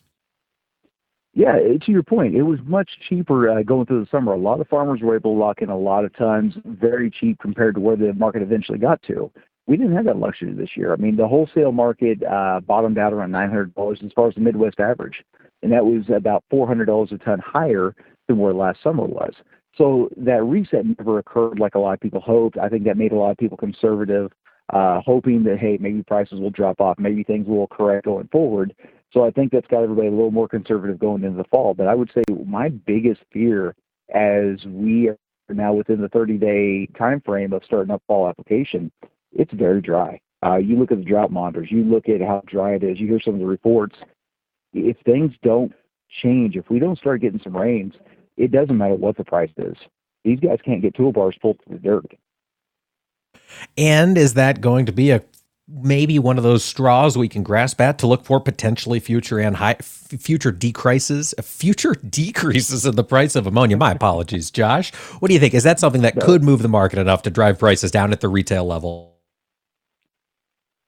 Yeah, 1.34 1.58
to 1.58 1.92
your 1.92 2.04
point, 2.04 2.36
it 2.36 2.44
was 2.44 2.60
much 2.64 2.90
cheaper 3.10 3.50
uh, 3.50 3.64
going 3.64 3.86
through 3.86 4.06
the 4.06 4.10
summer. 4.10 4.32
A 4.32 4.38
lot 4.38 4.62
of 4.62 4.70
farmers 4.70 5.02
were 5.02 5.18
able 5.18 5.34
to 5.34 5.40
lock 5.40 5.62
in 5.62 5.70
a 5.70 5.78
lot 5.78 6.06
of 6.06 6.16
tons 6.16 6.54
very 6.64 7.12
cheap 7.12 7.40
compared 7.40 7.76
to 7.76 7.82
where 7.82 7.98
the 7.98 8.14
market 8.14 8.42
eventually 8.42 8.78
got 8.78 9.04
to 9.08 9.30
we 9.68 9.78
didn't 9.78 9.96
have 9.96 10.06
that 10.06 10.18
luxury 10.18 10.54
this 10.54 10.76
year. 10.76 10.94
I 10.94 10.98
mean, 10.98 11.16
the 11.16 11.28
wholesale 11.28 11.72
market 11.72 12.24
uh, 12.24 12.60
bottomed 12.60 12.98
out 12.98 13.14
around 13.14 13.32
$900 13.32 14.04
as 14.04 14.12
far 14.14 14.28
as 14.28 14.36
the 14.36 14.42
Midwest 14.42 14.80
average, 14.80 15.24
and 15.64 15.72
that 15.72 15.86
was 15.86 16.04
about 16.16 16.44
$400 16.52 17.12
a 17.12 17.18
ton 17.18 17.40
higher 17.40 17.96
than 18.28 18.38
where 18.38 18.54
last 18.54 18.82
summer 18.84 19.06
was. 19.06 19.34
So 19.78 20.10
that 20.18 20.44
reset 20.44 20.86
never 20.86 21.20
occurred 21.20 21.60
like 21.60 21.76
a 21.76 21.80
lot 21.80 21.94
of 21.94 22.00
people 22.00 22.22
hoped. 22.22 22.58
I 22.58 22.70
think 22.70 22.86
that 22.86 22.98
made 22.98 23.12
a 23.12 23.16
lot 23.16 23.32
of 23.32 23.38
people 23.38 23.58
conservative, 23.58 24.32
uh, 24.72 25.02
hoping 25.02 25.44
that 25.44 25.60
hey, 25.60 25.78
maybe 25.82 26.04
prices 26.04 26.40
will 26.40 26.52
drop 26.52 26.80
off, 26.80 26.98
maybe 26.98 27.24
things 27.24 27.48
will 27.48 27.68
correct 27.68 28.06
going 28.06 28.30
forward. 28.30 28.74
So 29.12 29.26
I 29.26 29.32
think 29.32 29.52
that's 29.52 29.68
got 29.68 29.84
everybody 29.84 30.08
a 30.08 30.12
little 30.12 30.32
more 30.32 30.48
conservative 30.48 31.00
going 31.00 31.24
into 31.24 31.38
the 31.38 31.50
fall. 31.50 31.74
But 31.74 31.88
I 31.88 31.96
would 31.96 32.12
say 32.14 32.24
my 32.46 32.70
biggest 32.70 33.22
fear 33.32 33.76
as 34.14 34.64
we 34.66 35.10
are 35.10 35.18
now 35.50 35.74
within 35.74 36.02
the 36.02 36.10
30 36.10 36.38
day 36.38 36.88
time 36.98 37.22
frame 37.22 37.54
of 37.54 37.64
starting 37.66 37.92
up 37.92 38.02
fall 38.08 38.28
application 38.28 38.92
it's 39.36 39.54
very 39.54 39.82
dry. 39.82 40.20
Uh, 40.46 40.58
you 40.58 40.78
look 40.78 40.92
at 40.92 41.00
the 41.00 41.04
drought 41.04 41.32
monitors, 41.32 41.68
you 41.72 41.84
look 41.84 42.08
at 42.10 42.22
how 42.22 42.42
dry 42.48 42.74
it 42.74 42.84
is, 42.84 43.00
you 43.00 43.08
hear 43.08 43.20
some 43.20 43.36
of 43.36 43.40
the 43.40 43.46
reports. 43.46 43.96
If 44.74 44.98
things 45.06 45.34
don't 45.44 45.74
change, 46.22 46.56
if 46.56 46.70
we 46.70 46.80
don't 46.80 46.98
start 46.98 47.22
getting 47.22 47.42
some 47.44 47.56
rains, 47.56 47.94
it 48.38 48.52
doesn't 48.52 48.78
matter 48.78 48.96
what 48.96 49.18
the 49.18 49.24
price 49.24 49.52
is. 49.58 49.76
These 50.24 50.40
guys 50.40 50.60
can't 50.64 50.82
get 50.82 50.96
toolbars 50.96 51.40
pulled 51.40 51.60
to 51.60 51.74
the 51.74 51.80
dirt. 51.80 52.06
And 53.78 54.18
is 54.18 54.34
that 54.34 54.62
going 54.62 54.86
to 54.86 54.92
be 54.92 55.12
a 55.12 55.24
maybe 55.68 56.20
one 56.20 56.38
of 56.38 56.44
those 56.44 56.64
straws 56.64 57.18
we 57.18 57.28
can 57.28 57.42
grasp 57.42 57.82
at 57.82 57.98
to 57.98 58.06
look 58.06 58.24
for 58.24 58.40
potentially 58.40 59.00
future 59.00 59.40
and 59.40 59.56
high 59.56 59.74
future 59.74 60.52
decreases 60.52 61.34
future 61.42 61.96
decreases 62.10 62.86
in 62.86 62.96
the 62.96 63.04
price 63.04 63.36
of 63.36 63.48
ammonia 63.48 63.76
my 63.76 63.92
apologies 63.92 64.52
josh 64.52 64.94
what 64.94 65.28
do 65.28 65.34
you 65.34 65.40
think 65.40 65.56
is 65.56 65.64
that 65.64 65.80
something 65.80 66.04
that 66.04 66.20
could 66.20 66.44
move 66.44 66.62
the 66.62 66.68
market 66.68 67.00
enough 67.00 67.24
to 67.24 67.32
drive 67.32 67.58
prices 67.58 67.90
down 67.90 68.12
at 68.12 68.22
the 68.22 68.30
retail 68.30 68.64
level 68.64 69.15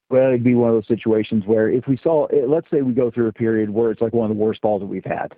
well, 0.10 0.30
it'd 0.30 0.44
be 0.44 0.56
one 0.56 0.70
of 0.70 0.76
those 0.76 0.88
situations 0.88 1.44
where 1.46 1.70
if 1.70 1.88
we 1.88 1.98
saw, 1.98 2.26
eh, 2.28 2.46
let's 2.48 2.70
say 2.72 2.82
we 2.82 2.94
go 2.94 3.12
through 3.12 3.28
a 3.28 3.34
period 3.34 3.70
where 3.70 3.92
it's 3.92 4.02
like 4.02 4.14
one 4.14 4.30
of 4.30 4.36
the 4.36 4.42
worst 4.42 4.62
falls 4.62 4.82
that 4.82 4.88
we've 4.88 5.04
had. 5.04 5.36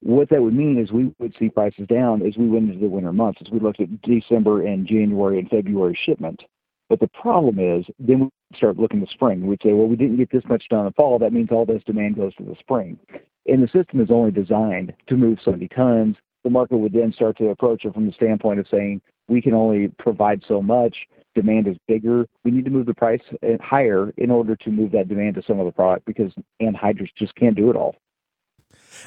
What 0.00 0.28
that 0.30 0.42
would 0.42 0.54
mean 0.54 0.78
is 0.78 0.92
we 0.92 1.14
would 1.18 1.34
see 1.38 1.48
prices 1.48 1.86
down 1.86 2.22
as 2.22 2.36
we 2.36 2.48
went 2.48 2.68
into 2.68 2.80
the 2.80 2.88
winter 2.90 3.12
months, 3.12 3.40
as 3.44 3.50
we 3.50 3.58
looked 3.58 3.80
at 3.80 4.02
December 4.02 4.66
and 4.66 4.86
January 4.86 5.38
and 5.38 5.48
February 5.48 5.98
shipment. 6.04 6.42
But 6.90 7.00
the 7.00 7.08
problem 7.08 7.58
is 7.58 7.86
then 7.98 8.20
we 8.20 8.28
start 8.56 8.78
looking 8.78 9.04
to 9.04 9.10
spring. 9.10 9.46
We'd 9.46 9.62
say, 9.62 9.72
well, 9.72 9.88
we 9.88 9.96
didn't 9.96 10.18
get 10.18 10.30
this 10.30 10.44
much 10.46 10.64
done 10.68 10.80
in 10.80 10.86
the 10.86 10.92
fall. 10.92 11.18
That 11.18 11.32
means 11.32 11.48
all 11.50 11.64
this 11.64 11.82
demand 11.84 12.16
goes 12.16 12.34
to 12.36 12.44
the 12.44 12.56
spring. 12.60 12.98
And 13.46 13.62
the 13.62 13.68
system 13.68 14.00
is 14.00 14.10
only 14.10 14.30
designed 14.30 14.92
to 15.08 15.16
move 15.16 15.38
so 15.42 15.52
many 15.52 15.68
tons. 15.68 16.16
The 16.44 16.50
market 16.50 16.76
would 16.76 16.92
then 16.92 17.12
start 17.12 17.38
to 17.38 17.48
approach 17.48 17.84
it 17.84 17.94
from 17.94 18.06
the 18.06 18.12
standpoint 18.12 18.60
of 18.60 18.66
saying, 18.70 19.00
we 19.28 19.40
can 19.40 19.54
only 19.54 19.88
provide 19.98 20.42
so 20.46 20.60
much 20.60 20.96
demand 21.34 21.66
is 21.66 21.76
bigger. 21.86 22.26
We 22.44 22.50
need 22.50 22.64
to 22.64 22.70
move 22.70 22.86
the 22.86 22.94
price 22.94 23.22
uh, 23.42 23.62
higher 23.62 24.12
in 24.16 24.30
order 24.30 24.56
to 24.56 24.70
move 24.70 24.92
that 24.92 25.08
demand 25.08 25.36
to 25.36 25.42
some 25.46 25.60
other 25.60 25.72
product 25.72 26.06
because 26.06 26.32
anhydrous 26.62 27.10
just 27.16 27.34
can't 27.34 27.56
do 27.56 27.70
it 27.70 27.76
all. 27.76 27.96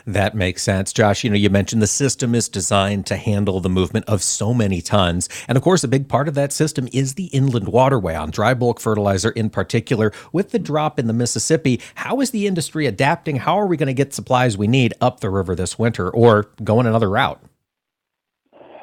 That 0.05 0.35
makes 0.35 0.63
sense. 0.63 0.93
Josh, 0.93 1.23
you 1.23 1.29
know, 1.29 1.35
you 1.35 1.49
mentioned 1.49 1.81
the 1.81 1.87
system 1.87 2.35
is 2.35 2.49
designed 2.49 3.05
to 3.07 3.17
handle 3.17 3.59
the 3.59 3.69
movement 3.69 4.05
of 4.07 4.23
so 4.23 4.53
many 4.53 4.81
tons. 4.81 5.29
And 5.47 5.57
of 5.57 5.63
course, 5.63 5.83
a 5.83 5.87
big 5.87 6.07
part 6.07 6.27
of 6.27 6.35
that 6.35 6.53
system 6.53 6.87
is 6.93 7.13
the 7.13 7.25
inland 7.27 7.67
waterway 7.69 8.15
on 8.15 8.31
dry 8.31 8.53
bulk 8.53 8.79
fertilizer 8.79 9.31
in 9.31 9.49
particular. 9.49 10.11
With 10.31 10.51
the 10.51 10.59
drop 10.59 10.99
in 10.99 11.07
the 11.07 11.13
Mississippi, 11.13 11.81
how 11.95 12.21
is 12.21 12.31
the 12.31 12.47
industry 12.47 12.85
adapting? 12.85 13.37
How 13.37 13.59
are 13.59 13.67
we 13.67 13.77
going 13.77 13.87
to 13.87 13.93
get 13.93 14.13
supplies 14.13 14.57
we 14.57 14.67
need 14.67 14.93
up 15.01 15.19
the 15.19 15.29
river 15.29 15.55
this 15.55 15.79
winter 15.79 16.09
or 16.09 16.51
going 16.63 16.87
another 16.87 17.09
route? 17.09 17.41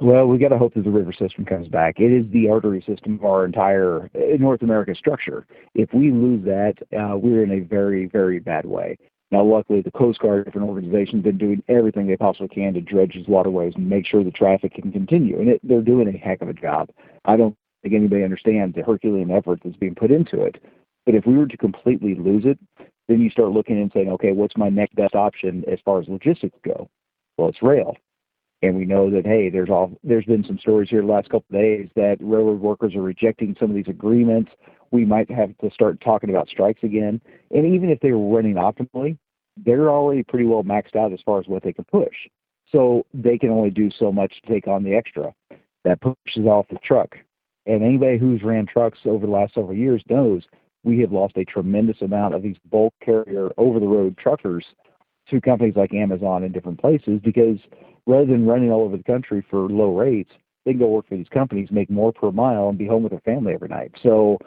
Well, 0.01 0.27
we 0.27 0.39
got 0.39 0.49
to 0.49 0.59
hope 0.59 0.75
that 0.75 0.85
the 0.85 0.91
river 0.91 1.13
system 1.13 1.45
comes 1.45 1.69
back. 1.69 2.01
It 2.01 2.13
is 2.13 2.31
the 2.33 2.49
artery 2.49 2.83
system 2.87 3.15
of 3.15 3.25
our 3.25 3.45
entire 3.45 4.11
uh, 4.15 4.37
North 4.39 4.63
America 4.63 4.95
structure. 4.95 5.47
If 5.75 5.95
we 5.95 6.11
lose 6.11 6.45
that, 6.45 6.75
uh, 6.93 7.17
we're 7.17 7.45
in 7.45 7.53
a 7.53 7.61
very, 7.61 8.07
very 8.07 8.41
bad 8.41 8.67
way. 8.67 8.99
Now, 9.31 9.45
luckily, 9.45 9.83
the 9.83 9.93
Coast 9.93 10.19
Guard, 10.19 10.45
different 10.45 10.69
organizations, 10.69 11.25
have 11.25 11.25
been 11.25 11.39
doing 11.39 11.63
everything 11.69 12.07
they 12.07 12.17
possibly 12.17 12.49
can 12.49 12.75
to 12.75 12.81
dredge 12.81 13.15
these 13.15 13.29
waterways 13.29 13.75
and 13.77 13.89
make 13.89 14.07
sure 14.07 14.25
the 14.25 14.31
traffic 14.31 14.75
can 14.75 14.91
continue. 14.91 15.39
And 15.39 15.49
it, 15.49 15.61
they're 15.63 15.81
doing 15.81 16.09
a 16.09 16.19
heck 16.19 16.43
of 16.43 16.49
a 16.49 16.53
job. 16.53 16.91
I 17.25 17.37
don't 17.37 17.57
think 17.83 17.95
anybody 17.95 18.25
understands 18.25 18.75
the 18.75 18.83
Herculean 18.83 19.31
effort 19.31 19.61
that's 19.65 19.77
being 19.77 19.95
put 19.95 20.11
into 20.11 20.43
it. 20.43 20.63
But 21.07 21.15
if 21.15 21.25
we 21.27 21.37
were 21.37 21.47
to 21.47 21.57
completely 21.57 22.15
lose 22.15 22.45
it, 22.47 22.59
then 23.09 23.21
you 23.21 23.31
start 23.31 23.51
looking 23.51 23.81
and 23.81 23.91
saying, 23.93 24.09
okay, 24.11 24.33
what's 24.33 24.57
my 24.57 24.71
next 24.71 24.97
best 24.97 25.15
option 25.15 25.65
as 25.71 25.79
far 25.85 26.01
as 26.01 26.09
logistics 26.09 26.59
go? 26.65 26.89
Well, 27.37 27.49
it's 27.49 27.63
rail. 27.63 27.97
And 28.65 28.77
we 28.77 28.87
know 28.87 29.11
that 29.11 29.27
hey, 29.27 29.51
there's 29.51 29.69
all 29.69 29.93
there's 30.03 30.25
been 30.25 30.43
some 30.43 30.59
stories 30.59 30.89
here 30.89 31.03
the 31.03 31.07
last 31.07 31.29
couple 31.29 31.45
of 31.51 31.61
days 31.61 31.89
that 31.97 32.17
railroad 32.21 32.61
workers 32.61 32.95
are 32.95 33.03
rejecting 33.03 33.55
some 33.61 33.69
of 33.69 33.77
these 33.77 33.89
agreements. 33.89 34.53
We 34.91 35.05
might 35.05 35.31
have 35.31 35.57
to 35.59 35.71
start 35.71 36.01
talking 36.01 36.31
about 36.31 36.49
strikes 36.49 36.83
again. 36.83 37.21
And 37.51 37.67
even 37.67 37.91
if 37.91 38.01
they 38.01 38.13
were 38.13 38.35
running 38.35 38.55
optimally, 38.55 39.19
they're 39.59 39.91
already 39.91 40.23
pretty 40.23 40.47
well 40.47 40.63
maxed 40.63 40.97
out 40.97 41.13
as 41.13 41.21
far 41.27 41.41
as 41.41 41.47
what 41.47 41.63
they 41.63 41.75
can 41.75 41.85
push. 41.85 42.15
So 42.73 43.05
they 43.13 43.37
can 43.37 43.51
only 43.51 43.69
do 43.69 43.91
so 43.99 44.11
much 44.11 44.33
to 44.41 44.51
take 44.51 44.67
on 44.67 44.83
the 44.83 44.95
extra. 44.95 45.35
That 45.85 46.01
pushes 46.01 46.47
off 46.47 46.67
the 46.71 46.79
truck. 46.83 47.17
And 47.67 47.83
anybody 47.83 48.17
who's 48.17 48.43
ran 48.43 48.65
trucks 48.65 49.01
over 49.05 49.27
the 49.27 49.33
last 49.33 49.53
several 49.53 49.77
years 49.77 50.03
knows 50.09 50.45
we 50.85 51.01
have 51.01 51.13
lost 51.13 51.37
a 51.37 51.45
tremendous 51.45 52.01
amount 52.01 52.35
of 52.35 52.43
these 52.43 52.57
bulk 52.71 52.95
carrier 53.05 53.51
over 53.59 53.79
the 53.79 53.87
road 53.87 54.17
truckers 54.17 54.65
to 55.31 55.41
companies 55.41 55.75
like 55.77 55.95
Amazon 55.95 56.45
and 56.45 56.53
different 56.53 56.81
places 56.81 57.21
because 57.23 57.59
rather 58.07 58.27
than 58.27 58.47
running 58.47 58.71
all 58.71 58.83
over 58.83 58.97
the 58.97 59.03
country 59.03 59.45
for 59.51 59.69
low 59.69 59.97
rates, 59.97 60.31
they 60.65 60.73
can 60.73 60.81
go 60.81 60.89
work 60.89 61.09
for 61.09 61.17
these 61.17 61.29
companies, 61.29 61.69
make 61.71 61.91
more 61.91 62.13
per 62.13 62.31
mile, 62.31 62.69
and 62.69 62.79
be 62.79 62.87
home 62.87 63.03
with 63.03 63.13
their 63.13 63.21
family 63.21 63.55
every 63.55 63.69
night. 63.69 63.93
So 64.03 64.39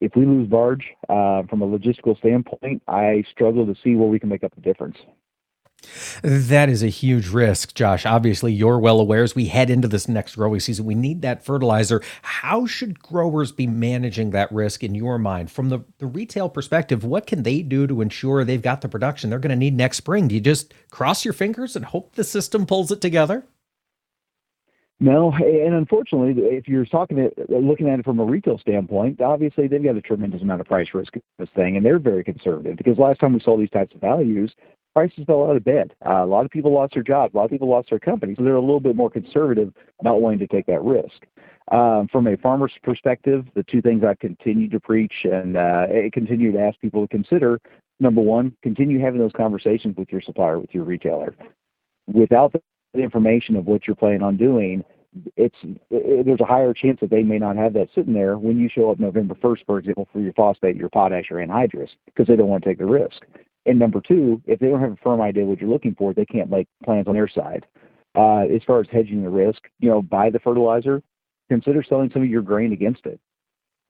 if 0.00 0.12
we 0.16 0.26
lose 0.26 0.48
barge 0.48 0.84
uh, 1.08 1.42
from 1.44 1.62
a 1.62 1.66
logistical 1.66 2.16
standpoint, 2.18 2.82
I 2.88 3.24
struggle 3.30 3.66
to 3.66 3.74
see 3.82 3.94
where 3.94 4.08
we 4.08 4.18
can 4.18 4.28
make 4.28 4.44
up 4.44 4.54
the 4.54 4.60
difference. 4.60 4.96
That 6.22 6.68
is 6.68 6.82
a 6.82 6.88
huge 6.88 7.28
risk, 7.28 7.74
Josh. 7.74 8.06
Obviously, 8.06 8.52
you're 8.52 8.78
well 8.78 9.00
aware 9.00 9.22
as 9.22 9.34
we 9.34 9.46
head 9.46 9.70
into 9.70 9.88
this 9.88 10.08
next 10.08 10.36
growing 10.36 10.60
season, 10.60 10.84
we 10.84 10.94
need 10.94 11.22
that 11.22 11.44
fertilizer. 11.44 12.02
How 12.22 12.66
should 12.66 13.00
growers 13.00 13.52
be 13.52 13.66
managing 13.66 14.30
that 14.30 14.50
risk 14.52 14.82
in 14.82 14.94
your 14.94 15.18
mind? 15.18 15.50
From 15.50 15.68
the, 15.68 15.80
the 15.98 16.06
retail 16.06 16.48
perspective, 16.48 17.04
what 17.04 17.26
can 17.26 17.42
they 17.42 17.62
do 17.62 17.86
to 17.86 18.00
ensure 18.00 18.44
they've 18.44 18.60
got 18.60 18.80
the 18.80 18.88
production 18.88 19.30
they're 19.30 19.38
going 19.38 19.50
to 19.50 19.56
need 19.56 19.76
next 19.76 19.98
spring? 19.98 20.28
Do 20.28 20.34
you 20.34 20.40
just 20.40 20.74
cross 20.90 21.24
your 21.24 21.34
fingers 21.34 21.76
and 21.76 21.84
hope 21.84 22.14
the 22.14 22.24
system 22.24 22.66
pulls 22.66 22.90
it 22.90 23.00
together? 23.00 23.44
No, 25.00 25.32
and 25.32 25.74
unfortunately, 25.74 26.40
if 26.44 26.68
you're 26.68 26.86
talking 26.86 27.18
it, 27.18 27.34
looking 27.50 27.88
at 27.88 27.98
it 27.98 28.04
from 28.04 28.20
a 28.20 28.24
retail 28.24 28.58
standpoint, 28.58 29.20
obviously 29.20 29.66
they've 29.66 29.82
got 29.82 29.96
a 29.96 30.00
tremendous 30.00 30.40
amount 30.40 30.60
of 30.60 30.66
price 30.66 30.88
risk 30.94 31.16
in 31.16 31.22
this 31.38 31.48
thing, 31.54 31.76
and 31.76 31.84
they're 31.84 31.98
very 31.98 32.22
conservative 32.22 32.76
because 32.76 32.96
last 32.96 33.18
time 33.18 33.32
we 33.32 33.40
saw 33.40 33.58
these 33.58 33.70
types 33.70 33.94
of 33.94 34.00
values, 34.00 34.54
prices 34.94 35.24
fell 35.26 35.48
out 35.48 35.56
of 35.56 35.64
bed. 35.64 35.92
Uh, 36.06 36.24
a 36.24 36.26
lot 36.26 36.44
of 36.44 36.50
people 36.50 36.72
lost 36.72 36.94
their 36.94 37.02
jobs, 37.02 37.34
a 37.34 37.36
lot 37.36 37.44
of 37.44 37.50
people 37.50 37.68
lost 37.68 37.90
their 37.90 37.98
companies, 37.98 38.36
so 38.38 38.44
they're 38.44 38.54
a 38.54 38.60
little 38.60 38.80
bit 38.80 38.96
more 38.96 39.10
conservative, 39.10 39.72
not 40.02 40.20
wanting 40.20 40.38
to 40.38 40.46
take 40.46 40.66
that 40.66 40.82
risk. 40.82 41.26
Um, 41.72 42.08
from 42.12 42.26
a 42.26 42.36
farmer's 42.36 42.72
perspective, 42.82 43.46
the 43.54 43.62
two 43.64 43.80
things 43.80 44.04
I've 44.04 44.18
continued 44.18 44.70
to 44.72 44.80
preach 44.80 45.24
and 45.24 45.56
uh, 45.56 45.86
continue 46.12 46.52
to 46.52 46.60
ask 46.60 46.78
people 46.80 47.02
to 47.02 47.08
consider: 47.08 47.60
number 48.00 48.20
one, 48.20 48.54
continue 48.62 49.00
having 49.00 49.20
those 49.20 49.32
conversations 49.36 49.96
with 49.96 50.12
your 50.12 50.20
supplier, 50.20 50.58
with 50.58 50.74
your 50.74 50.84
retailer. 50.84 51.34
Without 52.06 52.52
the 52.52 53.00
information 53.00 53.56
of 53.56 53.66
what 53.66 53.86
you're 53.86 53.96
planning 53.96 54.22
on 54.22 54.36
doing, 54.36 54.84
it's 55.36 55.56
it, 55.90 56.26
there's 56.26 56.40
a 56.40 56.44
higher 56.44 56.74
chance 56.74 57.00
that 57.00 57.10
they 57.10 57.22
may 57.22 57.38
not 57.38 57.56
have 57.56 57.72
that 57.74 57.88
sitting 57.94 58.12
there 58.12 58.36
when 58.36 58.58
you 58.58 58.68
show 58.68 58.90
up 58.90 58.98
November 58.98 59.34
1st, 59.34 59.64
for 59.66 59.78
example, 59.78 60.08
for 60.12 60.20
your 60.20 60.32
phosphate, 60.34 60.76
your 60.76 60.90
potash, 60.90 61.30
or 61.30 61.36
anhydrous, 61.36 61.90
because 62.04 62.26
they 62.26 62.36
don't 62.36 62.48
want 62.48 62.62
to 62.62 62.68
take 62.68 62.78
the 62.78 62.84
risk. 62.84 63.24
And 63.66 63.78
number 63.78 64.00
two, 64.00 64.42
if 64.46 64.58
they 64.58 64.68
don't 64.68 64.80
have 64.80 64.92
a 64.92 64.96
firm 64.96 65.20
idea 65.20 65.44
what 65.44 65.60
you're 65.60 65.70
looking 65.70 65.94
for, 65.94 66.12
they 66.12 66.26
can't 66.26 66.50
make 66.50 66.68
plans 66.84 67.08
on 67.08 67.14
their 67.14 67.28
side. 67.28 67.66
Uh, 68.14 68.44
as 68.54 68.62
far 68.66 68.80
as 68.80 68.86
hedging 68.92 69.22
the 69.22 69.30
risk, 69.30 69.62
you 69.80 69.88
know, 69.88 70.02
buy 70.02 70.30
the 70.30 70.38
fertilizer, 70.38 71.02
consider 71.48 71.82
selling 71.82 72.10
some 72.12 72.22
of 72.22 72.28
your 72.28 72.42
grain 72.42 72.72
against 72.72 73.06
it. 73.06 73.18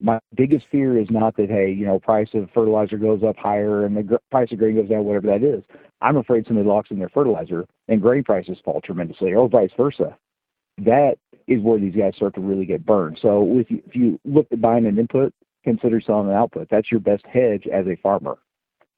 My 0.01 0.19
biggest 0.35 0.65
fear 0.71 0.99
is 0.99 1.07
not 1.09 1.37
that 1.37 1.49
hey, 1.49 1.71
you 1.71 1.85
know, 1.85 1.99
price 1.99 2.29
of 2.33 2.49
fertilizer 2.53 2.97
goes 2.97 3.23
up 3.23 3.37
higher 3.37 3.85
and 3.85 3.95
the 3.95 4.03
gr- 4.03 4.15
price 4.31 4.51
of 4.51 4.57
grain 4.57 4.75
goes 4.75 4.89
down, 4.89 5.05
whatever 5.05 5.27
that 5.27 5.43
is. 5.43 5.63
I'm 6.01 6.17
afraid 6.17 6.45
somebody 6.47 6.67
locks 6.67 6.91
in 6.91 6.99
their 6.99 7.09
fertilizer 7.09 7.65
and 7.87 8.01
grain 8.01 8.23
prices 8.23 8.57
fall 8.63 8.81
tremendously, 8.81 9.33
or 9.33 9.47
vice 9.47 9.71
versa. 9.77 10.17
That 10.79 11.15
is 11.47 11.61
where 11.61 11.79
these 11.79 11.95
guys 11.95 12.15
start 12.15 12.35
to 12.35 12.41
really 12.41 12.65
get 12.65 12.85
burned. 12.85 13.19
So 13.21 13.59
if 13.59 13.71
you, 13.71 13.81
if 13.85 13.95
you 13.95 14.19
look 14.25 14.47
at 14.51 14.59
buying 14.59 14.85
an 14.85 14.99
input, 14.99 15.33
consider 15.63 16.01
selling 16.01 16.27
an 16.27 16.35
output. 16.35 16.67
That's 16.69 16.91
your 16.91 16.99
best 16.99 17.25
hedge 17.25 17.67
as 17.71 17.87
a 17.87 17.95
farmer. 17.97 18.37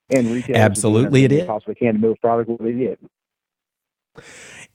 And 0.09 0.31
retail 0.31 0.55
absolutely 0.55 1.25
it 1.25 1.31
is 1.31 1.45
possibly 1.45 1.75
can 1.75 1.95
to 1.95 1.99
move 1.99 2.21
product 2.21 2.49
what 2.49 2.63
they 2.63 2.71
did. 2.71 2.97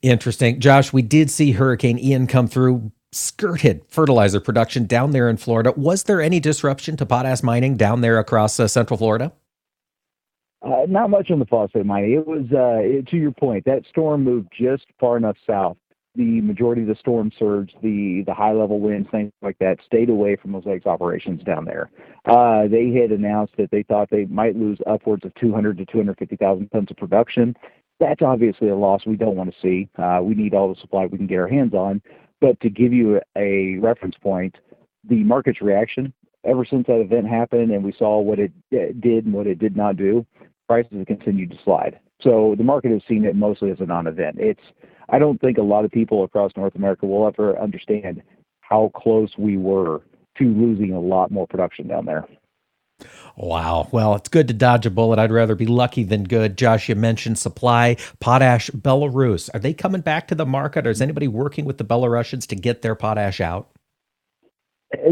Interesting, 0.03 0.61
Josh. 0.61 0.93
We 0.93 1.03
did 1.03 1.31
see 1.31 1.53
Hurricane 1.53 1.99
Ian 1.99 2.27
come 2.27 2.49
through, 2.49 2.93
skirted 3.13 3.83
fertilizer 3.89 4.41
production 4.41 4.87
down 4.87 5.13
there 5.13 5.29
in 5.29 5.37
Florida. 5.37 5.73
Was 5.77 6.05
there 6.05 6.21
any 6.21 6.41
disruption 6.41 6.97
to 6.97 7.07
potash 7.07 7.43
mining 7.43 7.77
down 7.77 8.01
there 8.01 8.19
across 8.19 8.59
uh, 8.61 8.69
Central 8.69 8.99
Florida? 8.99 9.33
Uh, 10.61 10.87
not 10.89 11.11
much 11.11 11.31
on 11.31 11.39
the 11.39 11.47
phosphate 11.47 11.87
mining. 11.87 12.13
It 12.13 12.27
was, 12.27 12.45
uh, 12.53 13.11
to 13.11 13.17
your 13.17 13.33
point, 13.33 13.65
that 13.65 13.83
storm 13.89 14.23
moved 14.23 14.49
just 14.57 14.85
far 15.01 15.17
enough 15.17 15.37
south. 15.47 15.77
The 16.15 16.43
majority 16.43 16.83
of 16.83 16.89
the 16.89 16.95
storm 16.97 17.33
surge, 17.39 17.75
the 17.83 18.23
the 18.27 18.35
high 18.35 18.53
level 18.53 18.81
winds, 18.81 19.09
things 19.11 19.33
like 19.41 19.59
that, 19.61 19.79
stayed 19.87 20.11
away 20.11 20.37
from 20.37 20.53
Mosaic's 20.53 20.87
operations 20.87 21.43
down 21.43 21.65
there. 21.65 21.91
Uh, 22.27 22.69
they 22.69 22.93
had 22.93 23.13
announced 23.13 23.55
that 23.57 23.71
they 23.71 23.83
thought 23.83 24.11
they 24.11 24.27
might 24.27 24.55
lose 24.55 24.79
upwards 24.87 25.25
of 25.25 25.35
200 25.37 25.79
to 25.79 25.87
250,000 25.87 26.69
tons 26.69 26.91
of 26.91 26.97
production. 26.99 27.57
That's 27.99 28.21
obviously 28.21 28.69
a 28.69 28.77
loss 28.77 29.07
we 29.07 29.17
don't 29.17 29.37
want 29.37 29.55
to 29.55 29.61
see. 29.61 29.89
Uh, 29.97 30.21
we 30.23 30.35
need 30.35 30.55
all 30.55 30.75
the 30.75 30.81
supply 30.81 31.07
we 31.07 31.17
can 31.17 31.27
get 31.27 31.39
our 31.39 31.49
hands 31.49 31.73
on. 31.73 32.03
But 32.41 32.61
to 32.61 32.69
give 32.69 32.93
you 32.93 33.21
a 33.37 33.79
reference 33.79 34.17
point, 34.21 34.57
the 35.09 35.23
market's 35.23 35.63
reaction 35.63 36.13
ever 36.45 36.65
since 36.65 36.87
that 36.89 37.01
event 37.01 37.29
happened 37.29 37.71
and 37.71 37.85
we 37.85 37.93
saw 37.93 38.21
what 38.21 38.39
it 38.39 38.53
did 38.71 39.25
and 39.25 39.33
what 39.33 39.47
it 39.47 39.59
did 39.59 39.77
not 39.77 39.97
do, 39.97 40.27
prices 40.69 40.93
have 40.99 41.07
continued 41.07 41.51
to 41.51 41.59
slide. 41.65 41.99
So 42.21 42.55
the 42.57 42.65
market 42.65 42.93
has 42.93 43.03
seen 43.09 43.25
it 43.25 43.37
mostly 43.37 43.71
as 43.71 43.81
a 43.81 43.87
non-event. 43.87 44.37
It's 44.39 44.61
I 45.13 45.19
don't 45.19 45.41
think 45.41 45.59
a 45.59 45.63
lot 45.63 45.85
of 45.85 45.91
people 45.91 46.25
across 46.25 46.53
North 46.57 46.75
America 46.75 47.07
will 47.07 47.27
ever 47.27 47.59
understand 47.59 48.23
how 48.61 48.91
close 48.97 49.37
we 49.39 49.57
were 49.57 50.01
to 50.39 50.45
losing 50.45 50.93
a 50.93 51.01
lot 51.01 51.31
more 51.31 51.47
production 51.47 51.87
down 51.87 52.07
there. 52.07 52.27
Wow. 53.37 53.89
Well, 53.93 54.15
it's 54.15 54.29
good 54.29 54.49
to 54.49 54.55
dodge 54.55 54.87
a 54.87 54.91
bullet. 54.91 55.19
I'd 55.19 55.33
rather 55.33 55.55
be 55.55 55.67
lucky 55.67 56.05
than 56.05 56.25
good. 56.25 56.57
Josh, 56.57 56.89
you 56.89 56.95
mentioned 56.95 57.39
supply, 57.39 57.97
potash, 58.21 58.71
Belarus. 58.71 59.51
Are 59.53 59.59
they 59.59 59.75
coming 59.75 60.01
back 60.01 60.29
to 60.29 60.35
the 60.35 60.47
market 60.47 60.87
or 60.87 60.91
is 60.91 61.03
anybody 61.03 61.29
working 61.29 61.65
with 61.65 61.79
the 61.79 61.85
Belarusians 61.85 62.47
to 62.47 62.57
get 62.57 62.83
their 62.83 62.95
potash 62.95 63.41
out? 63.41 63.69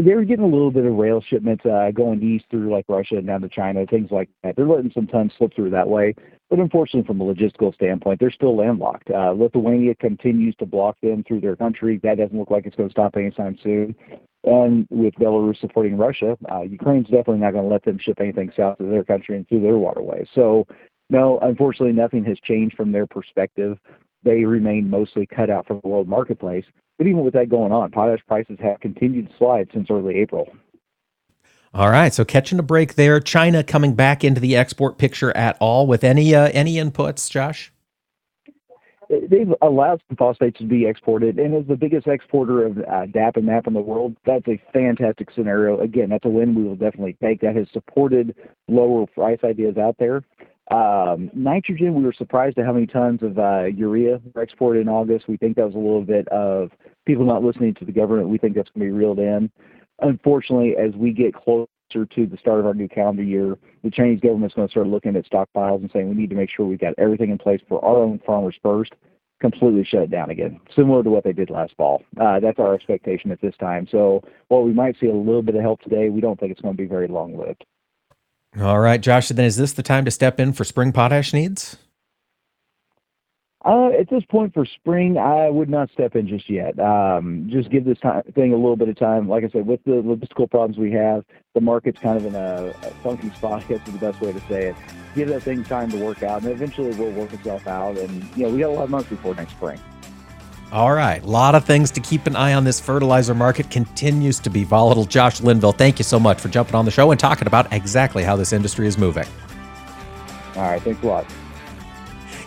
they're 0.05 0.23
getting 0.23 0.45
a 0.45 0.47
little 0.47 0.71
bit 0.71 0.85
of 0.85 0.93
rail 0.93 1.21
shipments 1.21 1.65
uh, 1.65 1.91
going 1.93 2.21
east 2.21 2.45
through 2.49 2.71
like 2.71 2.85
Russia 2.87 3.17
and 3.17 3.27
down 3.27 3.41
to 3.41 3.49
China, 3.49 3.85
things 3.85 4.11
like 4.11 4.29
that. 4.43 4.55
They're 4.55 4.67
letting 4.67 4.91
some 4.93 5.07
tons 5.07 5.33
slip 5.37 5.55
through 5.55 5.71
that 5.71 5.87
way. 5.87 6.15
But 6.51 6.59
unfortunately, 6.59 7.07
from 7.07 7.21
a 7.21 7.33
logistical 7.33 7.73
standpoint, 7.73 8.19
they're 8.19 8.29
still 8.29 8.57
landlocked. 8.57 9.09
Uh, 9.09 9.31
Lithuania 9.31 9.95
continues 9.95 10.53
to 10.57 10.65
block 10.65 10.97
them 11.01 11.23
through 11.23 11.39
their 11.39 11.55
country. 11.55 11.97
That 12.03 12.17
doesn't 12.17 12.37
look 12.37 12.51
like 12.51 12.65
it's 12.65 12.75
going 12.75 12.89
to 12.89 12.93
stop 12.93 13.15
anytime 13.15 13.57
soon. 13.63 13.95
And 14.43 14.85
with 14.89 15.13
Belarus 15.13 15.61
supporting 15.61 15.97
Russia, 15.97 16.37
uh, 16.51 16.63
Ukraine's 16.63 17.05
definitely 17.05 17.37
not 17.37 17.53
going 17.53 17.63
to 17.63 17.71
let 17.71 17.85
them 17.85 17.97
ship 17.97 18.17
anything 18.19 18.51
south 18.53 18.81
of 18.81 18.89
their 18.89 19.05
country 19.05 19.37
and 19.37 19.47
through 19.47 19.61
their 19.61 19.77
waterways. 19.77 20.27
So, 20.35 20.67
no, 21.09 21.39
unfortunately, 21.41 21.93
nothing 21.93 22.25
has 22.25 22.37
changed 22.43 22.75
from 22.75 22.91
their 22.91 23.07
perspective. 23.07 23.77
They 24.23 24.43
remain 24.43 24.89
mostly 24.89 25.25
cut 25.25 25.49
out 25.49 25.67
from 25.67 25.79
the 25.81 25.87
world 25.87 26.09
marketplace. 26.09 26.65
But 26.97 27.07
even 27.07 27.23
with 27.23 27.33
that 27.33 27.47
going 27.47 27.71
on, 27.71 27.91
potash 27.91 28.25
prices 28.27 28.57
have 28.61 28.81
continued 28.81 29.29
to 29.29 29.37
slide 29.37 29.69
since 29.73 29.89
early 29.89 30.15
April. 30.15 30.49
All 31.73 31.89
right, 31.89 32.13
so 32.13 32.25
catching 32.25 32.59
a 32.59 32.63
break 32.63 32.95
there. 32.95 33.21
China 33.21 33.63
coming 33.63 33.93
back 33.93 34.25
into 34.25 34.41
the 34.41 34.57
export 34.57 34.97
picture 34.97 35.35
at 35.37 35.55
all 35.61 35.87
with 35.87 36.03
any 36.03 36.35
uh, 36.35 36.49
any 36.53 36.75
inputs, 36.75 37.29
Josh? 37.29 37.71
They've 39.09 39.53
allowed 39.61 40.01
some 40.09 40.17
phosphates 40.17 40.57
to 40.59 40.65
be 40.65 40.85
exported, 40.85 41.39
and 41.39 41.55
as 41.55 41.65
the 41.67 41.77
biggest 41.77 42.07
exporter 42.07 42.65
of 42.65 42.77
uh, 42.77 43.05
DAP 43.07 43.37
and 43.37 43.45
MAP 43.45 43.67
in 43.67 43.73
the 43.73 43.81
world, 43.81 44.17
that's 44.25 44.47
a 44.49 44.61
fantastic 44.73 45.29
scenario. 45.33 45.79
Again, 45.79 46.09
that's 46.09 46.25
a 46.25 46.29
win 46.29 46.55
we 46.55 46.63
will 46.63 46.75
definitely 46.75 47.17
take. 47.21 47.39
That 47.39 47.55
has 47.55 47.67
supported 47.71 48.35
lower 48.67 49.05
price 49.07 49.39
ideas 49.43 49.77
out 49.77 49.95
there. 49.97 50.23
Um, 50.71 51.29
nitrogen, 51.33 51.95
we 51.95 52.03
were 52.03 52.13
surprised 52.13 52.57
at 52.57 52.65
how 52.65 52.73
many 52.73 52.87
tons 52.87 53.21
of 53.23 53.39
uh, 53.39 53.65
urea 53.65 54.21
were 54.33 54.41
exported 54.41 54.81
in 54.81 54.89
August. 54.89 55.27
We 55.27 55.37
think 55.37 55.55
that 55.55 55.65
was 55.65 55.75
a 55.75 55.77
little 55.77 56.03
bit 56.03 56.27
of 56.29 56.71
people 57.05 57.25
not 57.25 57.43
listening 57.43 57.73
to 57.75 57.85
the 57.85 57.91
government. 57.91 58.29
We 58.29 58.37
think 58.37 58.55
that's 58.55 58.69
going 58.71 58.87
to 58.87 58.93
be 58.93 58.97
reeled 58.97 59.19
in. 59.19 59.51
Unfortunately, 60.01 60.75
as 60.75 60.93
we 60.95 61.11
get 61.11 61.33
closer 61.33 61.67
to 61.93 62.25
the 62.25 62.37
start 62.37 62.59
of 62.59 62.65
our 62.65 62.73
new 62.73 62.87
calendar 62.87 63.23
year, 63.23 63.57
the 63.83 63.91
Chinese 63.91 64.19
government's 64.19 64.55
going 64.55 64.67
to 64.67 64.71
start 64.71 64.87
looking 64.87 65.15
at 65.15 65.29
stockpiles 65.29 65.81
and 65.81 65.91
saying 65.91 66.09
we 66.09 66.15
need 66.15 66.29
to 66.29 66.35
make 66.35 66.49
sure 66.49 66.65
we've 66.65 66.79
got 66.79 66.93
everything 66.97 67.29
in 67.29 67.37
place 67.37 67.61
for 67.67 67.83
our 67.83 67.97
own 67.97 68.19
farmers 68.25 68.55
first. 68.63 68.93
Completely 69.39 69.83
shut 69.83 70.03
it 70.03 70.11
down 70.11 70.29
again, 70.29 70.59
similar 70.75 71.01
to 71.01 71.09
what 71.09 71.23
they 71.23 71.33
did 71.33 71.49
last 71.49 71.73
fall. 71.75 72.03
Uh, 72.19 72.39
that's 72.39 72.59
our 72.59 72.75
expectation 72.75 73.31
at 73.31 73.41
this 73.41 73.55
time. 73.57 73.87
So 73.89 74.23
while 74.49 74.61
we 74.61 74.71
might 74.71 74.99
see 74.99 75.07
a 75.07 75.13
little 75.13 75.41
bit 75.41 75.55
of 75.55 75.61
help 75.61 75.81
today, 75.81 76.09
we 76.09 76.21
don't 76.21 76.39
think 76.39 76.51
it's 76.51 76.61
going 76.61 76.75
to 76.75 76.81
be 76.81 76.87
very 76.87 77.07
long 77.07 77.35
lived. 77.35 77.65
All 78.59 78.79
right, 78.79 79.01
Josh. 79.01 79.29
Then 79.29 79.45
is 79.45 79.57
this 79.57 79.73
the 79.73 79.81
time 79.81 80.05
to 80.05 80.11
step 80.11 80.39
in 80.39 80.53
for 80.53 80.63
spring 80.63 80.91
potash 80.91 81.33
needs? 81.33 81.77
Uh, 83.63 83.89
at 83.89 84.09
this 84.09 84.23
point 84.25 84.53
for 84.55 84.65
spring, 84.65 85.19
I 85.19 85.47
would 85.47 85.69
not 85.69 85.91
step 85.91 86.15
in 86.15 86.27
just 86.27 86.49
yet. 86.49 86.79
Um, 86.79 87.47
just 87.47 87.69
give 87.69 87.85
this 87.85 87.99
time, 87.99 88.23
thing 88.33 88.53
a 88.53 88.55
little 88.55 88.75
bit 88.75 88.89
of 88.89 88.97
time. 88.97 89.29
Like 89.29 89.43
I 89.43 89.49
said, 89.49 89.67
with 89.67 89.83
the 89.83 90.01
logistical 90.01 90.49
problems 90.49 90.77
we 90.77 90.91
have, 90.93 91.23
the 91.53 91.61
market's 91.61 91.99
kind 91.99 92.17
of 92.17 92.25
in 92.25 92.33
a, 92.33 92.73
a 92.81 92.91
funky 93.03 93.29
spot. 93.31 93.63
I 93.63 93.67
guess 93.67 93.87
is 93.87 93.93
the 93.93 93.99
best 93.99 94.19
way 94.19 94.33
to 94.33 94.39
say 94.41 94.69
it. 94.69 94.75
Give 95.13 95.27
that 95.29 95.43
thing 95.43 95.63
time 95.63 95.91
to 95.91 95.97
work 96.03 96.23
out, 96.23 96.41
and 96.41 96.51
eventually 96.51 96.89
it 96.89 96.97
will 96.97 97.11
work 97.11 97.33
itself 97.33 97.67
out. 97.67 97.97
And 97.99 98.23
you 98.35 98.47
know, 98.47 98.49
we 98.49 98.59
got 98.59 98.69
a 98.69 98.73
lot 98.73 98.83
of 98.85 98.89
months 98.89 99.09
before 99.09 99.35
next 99.35 99.51
spring. 99.51 99.79
All 100.71 100.93
right. 100.93 101.21
A 101.21 101.27
lot 101.27 101.53
of 101.53 101.65
things 101.65 101.91
to 101.91 101.99
keep 101.99 102.25
an 102.25 102.35
eye 102.35 102.53
on. 102.53 102.63
This 102.63 102.79
fertilizer 102.79 103.35
market 103.35 103.69
continues 103.69 104.39
to 104.39 104.49
be 104.49 104.63
volatile. 104.63 105.03
Josh 105.03 105.41
Linville, 105.41 105.73
thank 105.73 105.99
you 105.99 106.03
so 106.03 106.19
much 106.19 106.39
for 106.39 106.47
jumping 106.47 106.75
on 106.75 106.85
the 106.85 106.91
show 106.91 107.11
and 107.11 107.19
talking 107.19 107.45
about 107.45 107.71
exactly 107.73 108.23
how 108.23 108.37
this 108.37 108.53
industry 108.53 108.87
is 108.87 108.97
moving. 108.97 109.25
All 110.55 110.63
right. 110.63 110.81
Thanks 110.81 111.03
a 111.03 111.05
lot. 111.05 111.27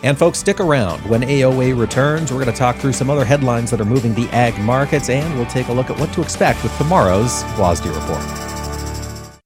And 0.05 0.17
folks, 0.17 0.39
stick 0.39 0.61
around. 0.61 1.01
When 1.09 1.21
AOA 1.21 1.77
returns, 1.77 2.31
we're 2.31 2.41
going 2.41 2.53
to 2.53 2.57
talk 2.57 2.77
through 2.77 2.93
some 2.93 3.09
other 3.09 3.25
headlines 3.25 3.69
that 3.71 3.81
are 3.81 3.85
moving 3.85 4.13
the 4.13 4.29
ag 4.29 4.57
markets, 4.59 5.09
and 5.09 5.35
we'll 5.35 5.47
take 5.47 5.67
a 5.67 5.73
look 5.73 5.89
at 5.89 5.99
what 5.99 6.13
to 6.13 6.21
expect 6.21 6.63
with 6.63 6.77
tomorrow's 6.77 7.43
WASDE 7.57 7.93
report. 7.93 9.41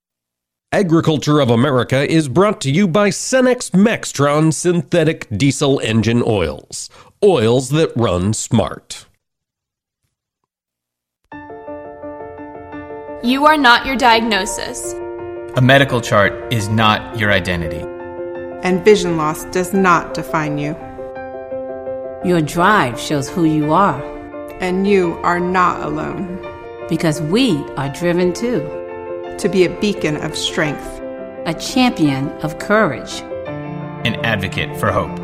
Agriculture 0.72 1.40
of 1.40 1.50
America 1.50 2.08
is 2.08 2.28
brought 2.28 2.62
to 2.62 2.70
you 2.70 2.88
by 2.88 3.10
Cenex 3.10 3.72
Maxtron 3.72 4.54
Synthetic 4.54 5.28
Diesel 5.36 5.80
Engine 5.80 6.22
Oils 6.24 6.92
oils 7.24 7.70
that 7.70 7.92
run 7.96 8.34
smart. 8.34 9.06
You 13.22 13.46
are 13.46 13.58
not 13.58 13.86
your 13.86 13.98
diagnosis. 13.98 14.94
A 15.56 15.62
medical 15.62 16.00
chart 16.00 16.54
is 16.54 16.70
not 16.70 17.18
your 17.18 17.32
identity. 17.32 17.99
And 18.62 18.84
vision 18.84 19.16
loss 19.16 19.46
does 19.46 19.74
not 19.74 20.14
define 20.14 20.58
you. 20.58 20.76
Your 22.26 22.42
drive 22.42 23.00
shows 23.00 23.30
who 23.30 23.46
you 23.46 23.72
are. 23.72 24.02
And 24.60 24.86
you 24.86 25.14
are 25.24 25.40
not 25.40 25.82
alone. 25.82 26.46
Because 26.90 27.22
we 27.22 27.56
are 27.78 27.88
driven 27.90 28.34
too. 28.34 28.60
To 29.38 29.48
be 29.48 29.64
a 29.64 29.80
beacon 29.80 30.18
of 30.18 30.36
strength, 30.36 30.86
a 31.46 31.56
champion 31.58 32.30
of 32.42 32.60
courage, 32.60 33.22
an 34.06 34.16
advocate 34.26 34.78
for 34.78 34.92
hope. 34.92 35.18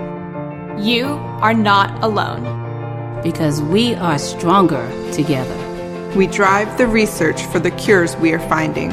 You 0.81 1.05
are 1.41 1.53
not 1.53 2.01
alone. 2.01 3.21
Because 3.21 3.61
we 3.61 3.95
are 3.95 4.17
stronger 4.17 4.87
together. 5.11 6.13
We 6.15 6.27
drive 6.27 6.77
the 6.77 6.87
research 6.87 7.41
for 7.47 7.59
the 7.59 7.71
cures 7.71 8.15
we 8.15 8.31
are 8.31 8.47
finding. 8.47 8.89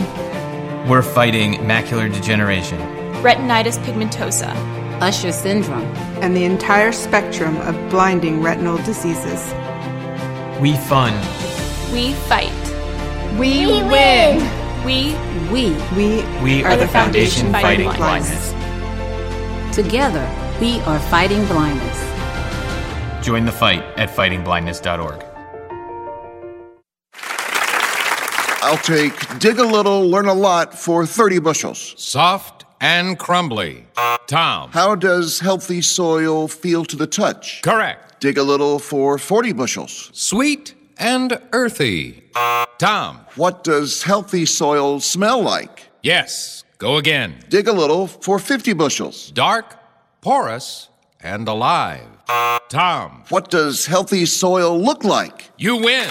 We're 0.88 1.02
fighting 1.02 1.54
macular 1.60 2.12
degeneration, 2.12 2.80
retinitis 3.22 3.78
pigmentosa, 3.84 4.52
Usher 5.00 5.32
syndrome, 5.32 5.84
and 6.22 6.36
the 6.36 6.44
entire 6.44 6.92
spectrum 6.92 7.56
of 7.58 7.74
blinding 7.90 8.42
retinal 8.42 8.76
diseases. 8.78 9.52
We 10.60 10.76
fund. 10.76 11.16
We 11.92 12.14
fight. 12.28 12.50
We, 13.38 13.66
we 13.66 13.82
win. 13.84 14.38
We 14.84 15.14
we 15.52 15.70
we 15.96 16.24
we 16.42 16.64
are, 16.64 16.72
are 16.72 16.76
the 16.76 16.88
foundation, 16.88 17.52
foundation 17.52 17.52
fighting, 17.52 17.86
fighting 17.86 17.96
blindness. 17.96 18.52
blindness. 18.52 19.76
Together, 19.76 20.56
we 20.60 20.80
are 20.80 20.98
fighting 20.98 21.46
blindness. 21.46 21.98
Join 23.24 23.44
the 23.44 23.52
fight 23.52 23.84
at 23.96 24.10
fightingblindness.org. 24.10 25.24
I'll 28.64 28.76
take 28.78 29.38
dig 29.38 29.58
a 29.58 29.64
little, 29.64 30.08
learn 30.08 30.26
a 30.26 30.34
lot 30.34 30.76
for 30.76 31.06
30 31.06 31.38
bushels. 31.40 31.94
Soft 31.96 32.64
and 32.82 33.16
crumbly. 33.18 33.86
Tom. 34.26 34.70
How 34.72 34.94
does 34.94 35.40
healthy 35.40 35.80
soil 35.80 36.48
feel 36.48 36.84
to 36.84 36.96
the 36.96 37.06
touch? 37.06 37.62
Correct. 37.62 38.20
Dig 38.20 38.36
a 38.36 38.42
little 38.42 38.78
for 38.78 39.16
40 39.18 39.52
bushels. 39.52 40.10
Sweet 40.12 40.74
and 40.98 41.40
earthy. 41.52 42.24
Tom. 42.78 43.20
What 43.36 43.64
does 43.64 44.02
healthy 44.02 44.44
soil 44.44 45.00
smell 45.00 45.40
like? 45.40 45.88
Yes. 46.02 46.64
Go 46.78 46.96
again. 46.96 47.36
Dig 47.48 47.68
a 47.68 47.72
little 47.72 48.08
for 48.08 48.38
50 48.40 48.72
bushels. 48.72 49.30
Dark, 49.30 49.78
porous, 50.20 50.88
and 51.20 51.46
alive. 51.46 52.06
Tom. 52.68 53.22
What 53.28 53.50
does 53.50 53.86
healthy 53.86 54.26
soil 54.26 54.80
look 54.80 55.04
like? 55.04 55.50
You 55.56 55.76
win. 55.76 56.10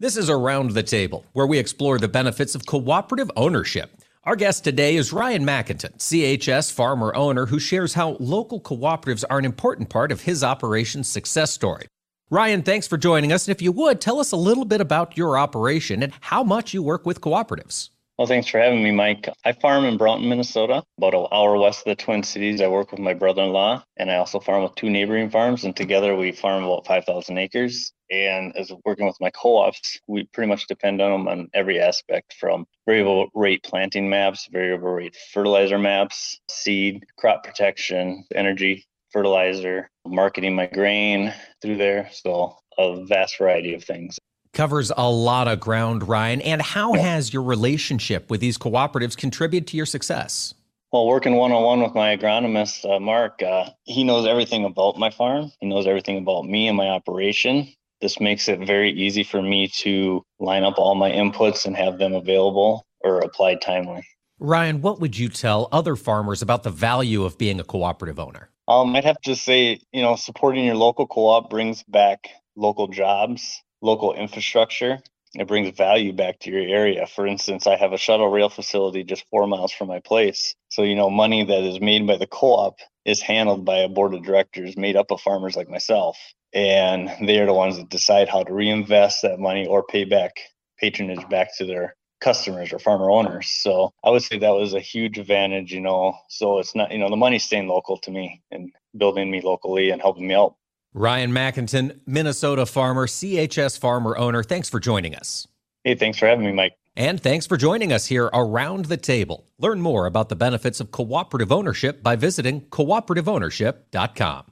This 0.00 0.16
is 0.16 0.30
Around 0.30 0.70
the 0.70 0.84
Table, 0.84 1.26
where 1.32 1.48
we 1.48 1.58
explore 1.58 1.98
the 1.98 2.06
benefits 2.06 2.54
of 2.54 2.64
cooperative 2.66 3.32
ownership. 3.34 4.00
Our 4.22 4.36
guest 4.36 4.62
today 4.62 4.94
is 4.94 5.12
Ryan 5.12 5.44
McInton, 5.44 5.98
CHS 5.98 6.70
farmer 6.70 7.12
owner, 7.16 7.46
who 7.46 7.58
shares 7.58 7.94
how 7.94 8.16
local 8.20 8.60
cooperatives 8.60 9.24
are 9.28 9.40
an 9.40 9.44
important 9.44 9.90
part 9.90 10.12
of 10.12 10.20
his 10.20 10.44
operation's 10.44 11.08
success 11.08 11.50
story. 11.50 11.88
Ryan, 12.30 12.62
thanks 12.62 12.86
for 12.86 12.96
joining 12.96 13.32
us. 13.32 13.48
And 13.48 13.56
if 13.56 13.60
you 13.60 13.72
would, 13.72 14.00
tell 14.00 14.20
us 14.20 14.30
a 14.30 14.36
little 14.36 14.64
bit 14.64 14.80
about 14.80 15.16
your 15.16 15.36
operation 15.36 16.04
and 16.04 16.12
how 16.20 16.44
much 16.44 16.72
you 16.72 16.80
work 16.80 17.04
with 17.04 17.20
cooperatives. 17.20 17.90
Well, 18.18 18.26
thanks 18.26 18.48
for 18.48 18.58
having 18.58 18.82
me, 18.82 18.90
Mike. 18.90 19.28
I 19.44 19.52
farm 19.52 19.84
in 19.84 19.96
Brownton, 19.96 20.28
Minnesota, 20.28 20.82
about 20.96 21.14
an 21.14 21.28
hour 21.30 21.56
west 21.56 21.86
of 21.86 21.96
the 21.96 22.02
Twin 22.02 22.24
Cities. 22.24 22.60
I 22.60 22.66
work 22.66 22.90
with 22.90 22.98
my 22.98 23.14
brother 23.14 23.42
in 23.42 23.50
law, 23.50 23.84
and 23.96 24.10
I 24.10 24.16
also 24.16 24.40
farm 24.40 24.64
with 24.64 24.74
two 24.74 24.90
neighboring 24.90 25.30
farms, 25.30 25.62
and 25.62 25.76
together 25.76 26.16
we 26.16 26.32
farm 26.32 26.64
about 26.64 26.84
5,000 26.84 27.38
acres. 27.38 27.92
And 28.10 28.56
as 28.56 28.72
working 28.84 29.06
with 29.06 29.20
my 29.20 29.30
co 29.30 29.58
ops, 29.58 30.00
we 30.08 30.24
pretty 30.32 30.48
much 30.48 30.66
depend 30.66 31.00
on 31.00 31.12
them 31.12 31.28
on 31.28 31.48
every 31.54 31.78
aspect 31.78 32.34
from 32.40 32.66
variable 32.86 33.28
rate 33.34 33.62
planting 33.62 34.10
maps, 34.10 34.48
variable 34.50 34.88
rate 34.88 35.16
fertilizer 35.32 35.78
maps, 35.78 36.40
seed, 36.50 37.04
crop 37.18 37.44
protection, 37.44 38.24
energy, 38.34 38.84
fertilizer, 39.12 39.88
marketing 40.04 40.56
my 40.56 40.66
grain 40.66 41.32
through 41.62 41.76
there. 41.76 42.10
So, 42.10 42.56
a 42.78 43.04
vast 43.04 43.38
variety 43.38 43.74
of 43.74 43.84
things 43.84 44.18
covers 44.52 44.92
a 44.96 45.10
lot 45.10 45.48
of 45.48 45.60
ground, 45.60 46.08
Ryan. 46.08 46.40
And 46.40 46.62
how 46.62 46.94
has 46.94 47.32
your 47.32 47.42
relationship 47.42 48.30
with 48.30 48.40
these 48.40 48.58
cooperatives 48.58 49.16
contributed 49.16 49.66
to 49.68 49.76
your 49.76 49.86
success? 49.86 50.54
Well, 50.92 51.06
working 51.06 51.34
one 51.34 51.52
on 51.52 51.62
one 51.62 51.82
with 51.82 51.94
my 51.94 52.16
agronomist, 52.16 52.90
uh, 52.90 52.98
Mark, 52.98 53.42
uh, 53.42 53.70
he 53.84 54.04
knows 54.04 54.26
everything 54.26 54.64
about 54.64 54.98
my 54.98 55.10
farm. 55.10 55.52
He 55.60 55.68
knows 55.68 55.86
everything 55.86 56.16
about 56.16 56.46
me 56.46 56.66
and 56.66 56.76
my 56.76 56.88
operation. 56.88 57.68
This 58.00 58.20
makes 58.20 58.48
it 58.48 58.60
very 58.60 58.90
easy 58.92 59.22
for 59.22 59.42
me 59.42 59.68
to 59.80 60.22
line 60.38 60.64
up 60.64 60.78
all 60.78 60.94
my 60.94 61.10
inputs 61.10 61.66
and 61.66 61.76
have 61.76 61.98
them 61.98 62.14
available 62.14 62.86
or 63.00 63.20
applied 63.20 63.60
timely. 63.60 64.06
Ryan, 64.38 64.80
what 64.80 65.00
would 65.00 65.18
you 65.18 65.28
tell 65.28 65.68
other 65.72 65.94
farmers 65.96 66.40
about 66.40 66.62
the 66.62 66.70
value 66.70 67.24
of 67.24 67.36
being 67.36 67.60
a 67.60 67.64
cooperative 67.64 68.18
owner? 68.18 68.48
Um, 68.68 68.94
I'd 68.94 69.04
have 69.04 69.20
to 69.22 69.34
say, 69.34 69.80
you 69.92 70.00
know, 70.00 70.16
supporting 70.16 70.64
your 70.64 70.76
local 70.76 71.06
co 71.06 71.26
op 71.26 71.50
brings 71.50 71.82
back 71.82 72.28
local 72.56 72.88
jobs 72.88 73.62
local 73.80 74.14
infrastructure. 74.14 74.98
It 75.34 75.46
brings 75.46 75.76
value 75.76 76.12
back 76.12 76.40
to 76.40 76.50
your 76.50 76.66
area. 76.66 77.06
For 77.06 77.26
instance, 77.26 77.66
I 77.66 77.76
have 77.76 77.92
a 77.92 77.98
shuttle 77.98 78.28
rail 78.28 78.48
facility 78.48 79.04
just 79.04 79.28
four 79.28 79.46
miles 79.46 79.72
from 79.72 79.88
my 79.88 80.00
place. 80.00 80.54
So, 80.70 80.82
you 80.82 80.96
know, 80.96 81.10
money 81.10 81.44
that 81.44 81.62
is 81.64 81.80
made 81.80 82.06
by 82.06 82.16
the 82.16 82.26
co 82.26 82.54
op 82.54 82.78
is 83.04 83.20
handled 83.20 83.64
by 83.64 83.78
a 83.78 83.88
board 83.88 84.14
of 84.14 84.24
directors 84.24 84.76
made 84.76 84.96
up 84.96 85.10
of 85.10 85.20
farmers 85.20 85.56
like 85.56 85.68
myself. 85.68 86.18
And 86.54 87.10
they 87.26 87.38
are 87.40 87.46
the 87.46 87.52
ones 87.52 87.76
that 87.76 87.90
decide 87.90 88.28
how 88.28 88.42
to 88.42 88.52
reinvest 88.52 89.22
that 89.22 89.38
money 89.38 89.66
or 89.66 89.82
pay 89.82 90.04
back 90.04 90.32
patronage 90.78 91.28
back 91.28 91.56
to 91.58 91.66
their 91.66 91.94
customers 92.20 92.72
or 92.72 92.78
farmer 92.78 93.10
owners. 93.10 93.48
So 93.48 93.92
I 94.04 94.10
would 94.10 94.22
say 94.22 94.38
that 94.38 94.50
was 94.50 94.74
a 94.74 94.80
huge 94.80 95.18
advantage, 95.18 95.72
you 95.72 95.80
know. 95.80 96.14
So 96.28 96.58
it's 96.58 96.74
not, 96.74 96.90
you 96.90 96.98
know, 96.98 97.10
the 97.10 97.16
money's 97.16 97.44
staying 97.44 97.68
local 97.68 97.98
to 97.98 98.10
me 98.10 98.42
and 98.50 98.72
building 98.96 99.30
me 99.30 99.40
locally 99.40 99.90
and 99.90 100.00
helping 100.00 100.26
me 100.26 100.34
out. 100.34 100.56
Ryan 100.94 101.32
McInton, 101.32 102.00
Minnesota 102.06 102.66
farmer, 102.66 103.06
CHS 103.06 103.78
farmer 103.78 104.16
owner. 104.16 104.42
Thanks 104.42 104.68
for 104.68 104.80
joining 104.80 105.14
us. 105.14 105.46
Hey, 105.84 105.94
thanks 105.94 106.18
for 106.18 106.26
having 106.26 106.44
me, 106.44 106.52
Mike. 106.52 106.76
And 106.96 107.20
thanks 107.20 107.46
for 107.46 107.56
joining 107.56 107.92
us 107.92 108.06
here 108.06 108.28
around 108.32 108.86
the 108.86 108.96
table. 108.96 109.46
Learn 109.58 109.80
more 109.80 110.06
about 110.06 110.28
the 110.28 110.36
benefits 110.36 110.80
of 110.80 110.90
cooperative 110.90 111.52
ownership 111.52 112.02
by 112.02 112.16
visiting 112.16 112.62
cooperativeownership.com. 112.62 114.44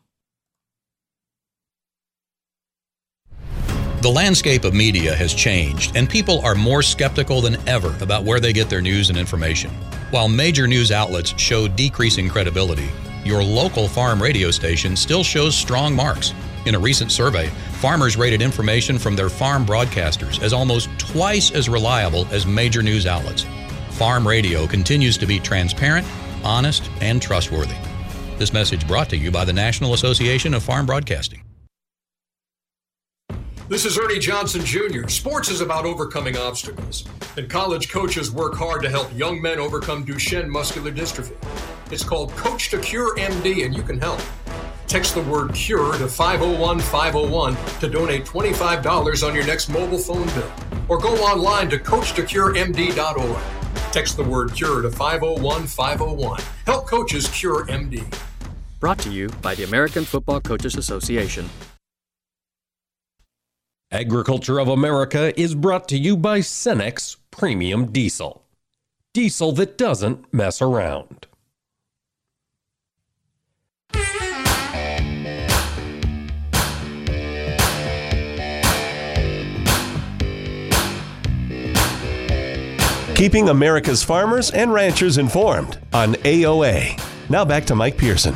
The 4.02 4.12
landscape 4.12 4.62
of 4.64 4.72
media 4.74 5.16
has 5.16 5.34
changed, 5.34 5.96
and 5.96 6.08
people 6.08 6.38
are 6.42 6.54
more 6.54 6.82
skeptical 6.82 7.40
than 7.40 7.56
ever 7.68 7.92
about 8.00 8.22
where 8.22 8.38
they 8.38 8.52
get 8.52 8.70
their 8.70 8.80
news 8.80 9.08
and 9.08 9.18
information. 9.18 9.70
While 10.12 10.28
major 10.28 10.68
news 10.68 10.92
outlets 10.92 11.36
show 11.40 11.66
decreasing 11.66 12.28
credibility, 12.28 12.88
your 13.26 13.42
local 13.42 13.88
farm 13.88 14.22
radio 14.22 14.50
station 14.50 14.96
still 14.96 15.24
shows 15.24 15.56
strong 15.56 15.94
marks. 15.94 16.32
In 16.64 16.74
a 16.74 16.78
recent 16.78 17.12
survey, 17.12 17.48
farmers 17.80 18.16
rated 18.16 18.40
information 18.40 18.98
from 18.98 19.16
their 19.16 19.28
farm 19.28 19.66
broadcasters 19.66 20.42
as 20.42 20.52
almost 20.52 20.88
twice 20.98 21.50
as 21.50 21.68
reliable 21.68 22.26
as 22.30 22.46
major 22.46 22.82
news 22.82 23.06
outlets. 23.06 23.44
Farm 23.90 24.26
radio 24.26 24.66
continues 24.66 25.18
to 25.18 25.26
be 25.26 25.40
transparent, 25.40 26.06
honest, 26.44 26.90
and 27.00 27.20
trustworthy. 27.20 27.76
This 28.38 28.52
message 28.52 28.86
brought 28.86 29.08
to 29.10 29.16
you 29.16 29.30
by 29.30 29.44
the 29.44 29.52
National 29.52 29.94
Association 29.94 30.54
of 30.54 30.62
Farm 30.62 30.86
Broadcasting. 30.86 31.45
This 33.68 33.84
is 33.84 33.98
Ernie 33.98 34.20
Johnson 34.20 34.64
Jr. 34.64 35.08
Sports 35.08 35.48
is 35.48 35.60
about 35.60 35.86
overcoming 35.86 36.36
obstacles, 36.36 37.02
and 37.36 37.50
college 37.50 37.88
coaches 37.88 38.30
work 38.30 38.54
hard 38.54 38.80
to 38.82 38.88
help 38.88 39.12
young 39.12 39.42
men 39.42 39.58
overcome 39.58 40.06
Duchenne 40.06 40.46
muscular 40.46 40.92
dystrophy. 40.92 41.34
It's 41.90 42.04
called 42.04 42.30
Coach 42.36 42.70
to 42.70 42.78
Cure 42.78 43.16
MD, 43.16 43.66
and 43.66 43.74
you 43.74 43.82
can 43.82 43.98
help. 43.98 44.20
Text 44.86 45.16
the 45.16 45.22
word 45.22 45.52
CURE 45.52 45.98
to 45.98 46.06
501 46.06 46.78
501 46.78 47.56
to 47.80 47.88
donate 47.88 48.24
$25 48.24 49.26
on 49.26 49.34
your 49.34 49.44
next 49.44 49.68
mobile 49.68 49.98
phone 49.98 50.26
bill. 50.26 50.52
Or 50.88 50.96
go 50.96 51.16
online 51.16 51.68
to 51.70 51.78
CoachToCureMD.org. 51.78 53.42
Text 53.90 54.16
the 54.16 54.22
word 54.22 54.54
CURE 54.54 54.82
to 54.82 54.92
501 54.92 55.66
501. 55.66 56.40
Help 56.66 56.86
coaches 56.86 57.26
cure 57.30 57.66
MD. 57.66 58.06
Brought 58.78 59.00
to 59.00 59.10
you 59.10 59.28
by 59.42 59.56
the 59.56 59.64
American 59.64 60.04
Football 60.04 60.40
Coaches 60.40 60.76
Association. 60.76 61.50
Agriculture 63.96 64.60
of 64.60 64.68
America 64.68 65.32
is 65.40 65.54
brought 65.54 65.88
to 65.88 65.96
you 65.96 66.18
by 66.18 66.40
Cenex 66.40 67.16
Premium 67.30 67.90
Diesel. 67.90 68.44
diesel 69.14 69.52
that 69.52 69.78
doesn't 69.78 70.30
mess 70.34 70.60
around. 70.60 71.26
Keeping 83.14 83.48
America's 83.48 84.02
farmers 84.02 84.50
and 84.50 84.74
ranchers 84.74 85.16
informed 85.16 85.78
on 85.94 86.16
AOA. 86.16 87.00
Now 87.30 87.46
back 87.46 87.64
to 87.64 87.74
Mike 87.74 87.96
Pearson. 87.96 88.34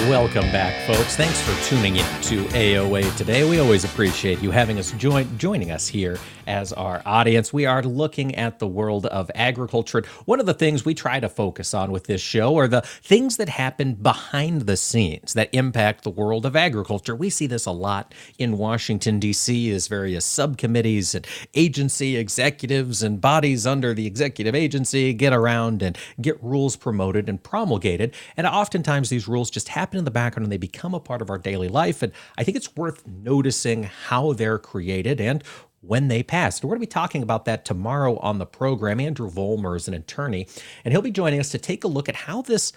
Welcome 0.00 0.50
back, 0.50 0.86
folks. 0.88 1.14
Thanks 1.14 1.40
for 1.40 1.68
tuning 1.68 1.96
in 1.96 2.04
to 2.22 2.44
AOA 2.46 3.16
today. 3.16 3.48
We 3.48 3.60
always 3.60 3.84
appreciate 3.84 4.42
you 4.42 4.50
having 4.50 4.78
us 4.80 4.90
join 4.92 5.38
joining 5.38 5.70
us 5.70 5.86
here 5.86 6.18
as 6.48 6.72
our 6.74 7.00
audience. 7.06 7.52
We 7.52 7.64
are 7.64 7.82
looking 7.82 8.34
at 8.34 8.58
the 8.58 8.66
world 8.66 9.06
of 9.06 9.30
agriculture. 9.36 10.02
One 10.26 10.40
of 10.40 10.46
the 10.46 10.52
things 10.52 10.84
we 10.84 10.94
try 10.94 11.20
to 11.20 11.28
focus 11.28 11.72
on 11.72 11.92
with 11.92 12.04
this 12.04 12.20
show 12.20 12.56
are 12.58 12.68
the 12.68 12.82
things 12.82 13.38
that 13.38 13.48
happen 13.48 13.94
behind 13.94 14.62
the 14.62 14.76
scenes 14.76 15.32
that 15.34 15.48
impact 15.54 16.02
the 16.02 16.10
world 16.10 16.44
of 16.44 16.56
agriculture. 16.56 17.14
We 17.14 17.30
see 17.30 17.46
this 17.46 17.64
a 17.64 17.70
lot 17.70 18.12
in 18.36 18.58
Washington 18.58 19.20
D.C. 19.20 19.70
as 19.70 19.86
various 19.86 20.26
subcommittees 20.26 21.14
and 21.14 21.26
agency 21.54 22.16
executives 22.16 23.02
and 23.02 23.20
bodies 23.20 23.64
under 23.66 23.94
the 23.94 24.06
executive 24.06 24.56
agency 24.56 25.14
get 25.14 25.32
around 25.32 25.82
and 25.82 25.96
get 26.20 26.42
rules 26.42 26.76
promoted 26.76 27.28
and 27.28 27.42
promulgated. 27.42 28.12
And 28.36 28.46
oftentimes 28.46 29.08
these 29.08 29.28
rules 29.28 29.50
just 29.50 29.68
happen 29.68 29.83
in 29.92 30.04
the 30.04 30.10
background 30.10 30.44
and 30.44 30.52
they 30.52 30.56
become 30.56 30.94
a 30.94 31.00
part 31.00 31.20
of 31.20 31.28
our 31.28 31.38
daily 31.38 31.68
life. 31.68 32.02
And 32.02 32.12
I 32.38 32.44
think 32.44 32.56
it's 32.56 32.74
worth 32.76 33.06
noticing 33.06 33.82
how 33.82 34.32
they're 34.32 34.58
created 34.58 35.20
and 35.20 35.42
when 35.80 36.08
they 36.08 36.22
passed. 36.22 36.64
We're 36.64 36.68
going 36.68 36.80
to 36.80 36.86
be 36.86 36.90
talking 36.90 37.22
about 37.22 37.44
that 37.44 37.64
tomorrow 37.64 38.16
on 38.18 38.38
the 38.38 38.46
program. 38.46 39.00
Andrew 39.00 39.30
Vollmer 39.30 39.76
is 39.76 39.88
an 39.88 39.94
attorney, 39.94 40.46
and 40.84 40.92
he'll 40.92 41.02
be 41.02 41.10
joining 41.10 41.40
us 41.40 41.50
to 41.50 41.58
take 41.58 41.84
a 41.84 41.88
look 41.88 42.08
at 42.08 42.16
how 42.16 42.42
this 42.42 42.72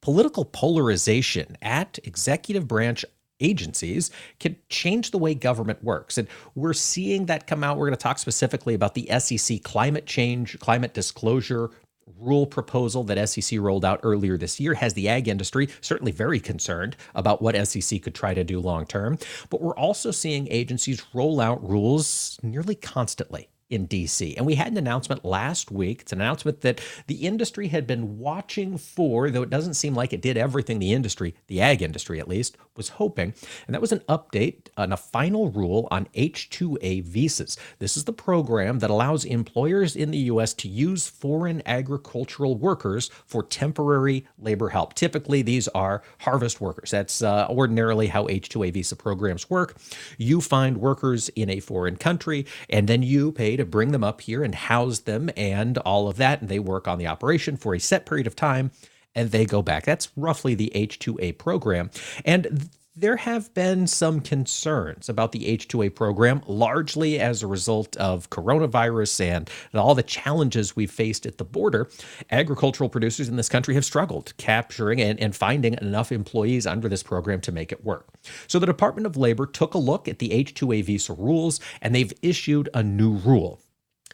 political 0.00 0.44
polarization 0.44 1.56
at 1.62 1.98
executive 2.04 2.68
branch 2.68 3.04
agencies 3.40 4.10
can 4.38 4.56
change 4.68 5.10
the 5.10 5.18
way 5.18 5.34
government 5.34 5.82
works. 5.82 6.16
And 6.16 6.28
we're 6.54 6.72
seeing 6.72 7.26
that 7.26 7.46
come 7.46 7.64
out. 7.64 7.76
We're 7.76 7.86
going 7.86 7.96
to 7.96 8.02
talk 8.02 8.18
specifically 8.18 8.74
about 8.74 8.94
the 8.94 9.08
SEC 9.18 9.62
climate 9.62 10.06
change, 10.06 10.58
climate 10.60 10.94
disclosure 10.94 11.70
rule 12.18 12.46
proposal 12.46 13.04
that 13.04 13.28
SEC 13.28 13.58
rolled 13.58 13.84
out 13.84 14.00
earlier 14.02 14.36
this 14.36 14.60
year 14.60 14.74
has 14.74 14.94
the 14.94 15.08
ag 15.08 15.28
industry 15.28 15.68
certainly 15.80 16.12
very 16.12 16.40
concerned 16.40 16.96
about 17.14 17.42
what 17.42 17.56
SEC 17.66 18.02
could 18.02 18.14
try 18.14 18.34
to 18.34 18.44
do 18.44 18.60
long 18.60 18.86
term. 18.86 19.18
But 19.50 19.60
we're 19.60 19.76
also 19.76 20.10
seeing 20.10 20.48
agencies 20.50 21.02
roll 21.12 21.40
out 21.40 21.68
rules 21.68 22.38
nearly 22.42 22.74
constantly 22.74 23.48
in 23.72 23.88
DC. 23.88 24.36
And 24.36 24.44
we 24.44 24.54
had 24.54 24.68
an 24.68 24.76
announcement 24.76 25.24
last 25.24 25.70
week. 25.70 26.02
It's 26.02 26.12
an 26.12 26.20
announcement 26.20 26.60
that 26.60 26.80
the 27.06 27.26
industry 27.26 27.68
had 27.68 27.86
been 27.86 28.18
watching 28.18 28.76
for, 28.76 29.30
though 29.30 29.42
it 29.42 29.50
doesn't 29.50 29.74
seem 29.74 29.94
like 29.94 30.12
it 30.12 30.20
did 30.20 30.36
everything 30.36 30.78
the 30.78 30.92
industry, 30.92 31.34
the 31.46 31.60
ag 31.60 31.80
industry 31.80 32.20
at 32.20 32.28
least, 32.28 32.56
was 32.76 32.90
hoping. 32.90 33.34
And 33.66 33.74
that 33.74 33.80
was 33.80 33.92
an 33.92 34.00
update 34.08 34.68
on 34.76 34.92
a 34.92 34.96
final 34.96 35.50
rule 35.50 35.88
on 35.90 36.06
H2A 36.14 37.02
visas. 37.04 37.56
This 37.78 37.96
is 37.96 38.04
the 38.04 38.12
program 38.12 38.78
that 38.80 38.90
allows 38.90 39.24
employers 39.24 39.96
in 39.96 40.10
the 40.10 40.18
U.S. 40.18 40.52
to 40.54 40.68
use 40.68 41.08
foreign 41.08 41.62
agricultural 41.66 42.56
workers 42.56 43.10
for 43.26 43.42
temporary 43.42 44.26
labor 44.38 44.68
help. 44.68 44.94
Typically, 44.94 45.42
these 45.42 45.68
are 45.68 46.02
harvest 46.20 46.60
workers. 46.60 46.90
That's 46.90 47.22
uh, 47.22 47.46
ordinarily 47.48 48.08
how 48.08 48.26
H2A 48.26 48.72
visa 48.72 48.96
programs 48.96 49.48
work. 49.48 49.76
You 50.18 50.40
find 50.40 50.76
workers 50.78 51.28
in 51.30 51.48
a 51.48 51.60
foreign 51.60 51.96
country, 51.96 52.46
and 52.68 52.88
then 52.88 53.02
you 53.02 53.32
pay 53.32 53.56
to 53.62 53.70
bring 53.70 53.92
them 53.92 54.04
up 54.04 54.20
here 54.20 54.42
and 54.42 54.54
house 54.54 55.00
them 55.00 55.30
and 55.36 55.78
all 55.78 56.08
of 56.08 56.16
that. 56.16 56.40
And 56.40 56.48
they 56.48 56.58
work 56.58 56.86
on 56.86 56.98
the 56.98 57.06
operation 57.06 57.56
for 57.56 57.74
a 57.74 57.80
set 57.80 58.06
period 58.06 58.26
of 58.26 58.36
time 58.36 58.70
and 59.14 59.30
they 59.30 59.44
go 59.44 59.62
back. 59.62 59.84
That's 59.84 60.08
roughly 60.16 60.54
the 60.54 60.72
H2A 60.74 61.38
program. 61.38 61.90
And 62.24 62.70
there 62.94 63.16
have 63.16 63.54
been 63.54 63.86
some 63.86 64.20
concerns 64.20 65.08
about 65.08 65.32
the 65.32 65.56
H2A 65.56 65.94
program, 65.94 66.42
largely 66.46 67.18
as 67.18 67.42
a 67.42 67.46
result 67.46 67.96
of 67.96 68.28
coronavirus 68.28 69.20
and 69.24 69.50
all 69.72 69.94
the 69.94 70.02
challenges 70.02 70.76
we've 70.76 70.90
faced 70.90 71.24
at 71.24 71.38
the 71.38 71.44
border. 71.44 71.88
Agricultural 72.30 72.90
producers 72.90 73.30
in 73.30 73.36
this 73.36 73.48
country 73.48 73.74
have 73.74 73.84
struggled 73.86 74.36
capturing 74.36 75.00
and, 75.00 75.18
and 75.20 75.34
finding 75.34 75.72
enough 75.80 76.12
employees 76.12 76.66
under 76.66 76.86
this 76.86 77.02
program 77.02 77.40
to 77.40 77.50
make 77.50 77.72
it 77.72 77.82
work. 77.82 78.08
So 78.46 78.58
the 78.58 78.66
Department 78.66 79.06
of 79.06 79.16
Labor 79.16 79.46
took 79.46 79.72
a 79.72 79.78
look 79.78 80.06
at 80.06 80.18
the 80.18 80.28
H2A 80.28 80.84
visa 80.84 81.14
rules 81.14 81.60
and 81.80 81.94
they've 81.94 82.12
issued 82.20 82.68
a 82.74 82.82
new 82.82 83.12
rule. 83.12 83.61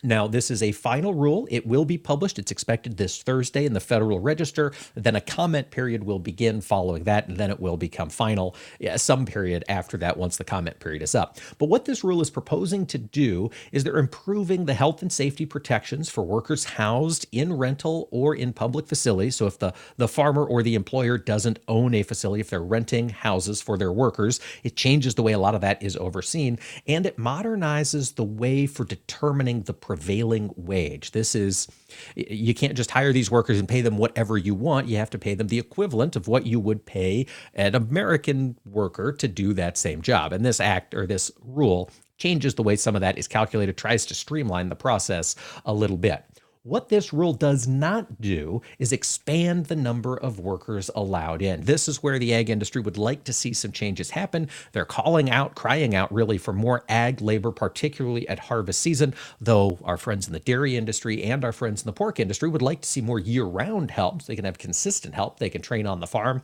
Now, 0.02 0.28
this 0.28 0.50
is 0.50 0.62
a 0.62 0.72
final 0.72 1.14
rule. 1.14 1.48
It 1.50 1.66
will 1.66 1.84
be 1.84 1.98
published. 1.98 2.38
It's 2.38 2.52
expected 2.52 2.96
this 2.96 3.22
Thursday 3.22 3.64
in 3.64 3.72
the 3.72 3.80
Federal 3.80 4.20
Register. 4.20 4.72
Then 4.94 5.16
a 5.16 5.20
comment 5.20 5.70
period 5.70 6.04
will 6.04 6.18
begin 6.18 6.60
following 6.60 7.04
that, 7.04 7.28
and 7.28 7.36
then 7.36 7.50
it 7.50 7.60
will 7.60 7.76
become 7.76 8.08
final 8.08 8.54
some 8.96 9.26
period 9.26 9.64
after 9.68 9.96
that 9.98 10.16
once 10.16 10.36
the 10.36 10.44
comment 10.44 10.78
period 10.80 11.02
is 11.02 11.14
up. 11.14 11.38
But 11.58 11.68
what 11.68 11.84
this 11.84 12.04
rule 12.04 12.20
is 12.20 12.30
proposing 12.30 12.86
to 12.86 12.98
do 12.98 13.50
is 13.72 13.84
they're 13.84 13.98
improving 13.98 14.66
the 14.66 14.74
health 14.74 15.02
and 15.02 15.12
safety 15.12 15.46
protections 15.46 16.08
for 16.08 16.22
workers 16.22 16.64
housed 16.64 17.26
in 17.32 17.52
rental 17.52 18.08
or 18.10 18.34
in 18.34 18.52
public 18.52 18.86
facilities. 18.86 19.36
So 19.36 19.46
if 19.46 19.58
the, 19.58 19.74
the 19.96 20.08
farmer 20.08 20.44
or 20.44 20.62
the 20.62 20.74
employer 20.74 21.18
doesn't 21.18 21.58
own 21.66 21.94
a 21.94 22.02
facility, 22.02 22.40
if 22.40 22.50
they're 22.50 22.60
renting 22.62 23.08
houses 23.08 23.60
for 23.60 23.76
their 23.76 23.92
workers, 23.92 24.40
it 24.62 24.76
changes 24.76 25.14
the 25.14 25.22
way 25.22 25.32
a 25.32 25.38
lot 25.38 25.54
of 25.54 25.60
that 25.62 25.82
is 25.82 25.96
overseen, 25.96 26.58
and 26.86 27.06
it 27.06 27.16
modernizes 27.16 28.14
the 28.14 28.24
way 28.24 28.66
for 28.66 28.84
determining 28.84 29.62
the 29.62 29.72
prevailing 29.88 30.50
wage. 30.54 31.12
This 31.12 31.34
is, 31.34 31.66
you 32.14 32.52
can't 32.52 32.76
just 32.76 32.90
hire 32.90 33.10
these 33.10 33.30
workers 33.30 33.58
and 33.58 33.66
pay 33.66 33.80
them 33.80 33.96
whatever 33.96 34.36
you 34.36 34.54
want. 34.54 34.86
You 34.86 34.98
have 34.98 35.08
to 35.08 35.18
pay 35.18 35.32
them 35.32 35.48
the 35.48 35.58
equivalent 35.58 36.14
of 36.14 36.28
what 36.28 36.44
you 36.44 36.60
would 36.60 36.84
pay 36.84 37.24
an 37.54 37.74
American 37.74 38.58
worker 38.66 39.12
to 39.12 39.26
do 39.26 39.54
that 39.54 39.78
same 39.78 40.02
job. 40.02 40.34
And 40.34 40.44
this 40.44 40.60
act 40.60 40.92
or 40.92 41.06
this 41.06 41.30
rule 41.42 41.90
changes 42.18 42.54
the 42.54 42.62
way 42.62 42.76
some 42.76 42.96
of 42.96 43.00
that 43.00 43.16
is 43.16 43.26
calculated, 43.26 43.78
tries 43.78 44.04
to 44.04 44.14
streamline 44.14 44.68
the 44.68 44.76
process 44.76 45.34
a 45.64 45.72
little 45.72 45.96
bit. 45.96 46.22
What 46.68 46.90
this 46.90 47.14
rule 47.14 47.32
does 47.32 47.66
not 47.66 48.20
do 48.20 48.60
is 48.78 48.92
expand 48.92 49.66
the 49.66 49.74
number 49.74 50.18
of 50.18 50.38
workers 50.38 50.90
allowed 50.94 51.40
in. 51.40 51.62
This 51.62 51.88
is 51.88 52.02
where 52.02 52.18
the 52.18 52.34
ag 52.34 52.50
industry 52.50 52.82
would 52.82 52.98
like 52.98 53.24
to 53.24 53.32
see 53.32 53.54
some 53.54 53.72
changes 53.72 54.10
happen. 54.10 54.50
They're 54.72 54.84
calling 54.84 55.30
out, 55.30 55.54
crying 55.54 55.94
out 55.94 56.12
really 56.12 56.36
for 56.36 56.52
more 56.52 56.84
ag 56.86 57.22
labor, 57.22 57.52
particularly 57.52 58.28
at 58.28 58.38
harvest 58.38 58.82
season, 58.82 59.14
though 59.40 59.78
our 59.82 59.96
friends 59.96 60.26
in 60.26 60.34
the 60.34 60.40
dairy 60.40 60.76
industry 60.76 61.22
and 61.24 61.42
our 61.42 61.52
friends 61.52 61.80
in 61.80 61.86
the 61.86 61.92
pork 61.94 62.20
industry 62.20 62.50
would 62.50 62.60
like 62.60 62.82
to 62.82 62.88
see 62.88 63.00
more 63.00 63.18
year 63.18 63.44
round 63.44 63.90
help 63.90 64.20
so 64.20 64.26
they 64.26 64.36
can 64.36 64.44
have 64.44 64.58
consistent 64.58 65.14
help. 65.14 65.38
They 65.38 65.48
can 65.48 65.62
train 65.62 65.86
on 65.86 66.00
the 66.00 66.06
farm. 66.06 66.42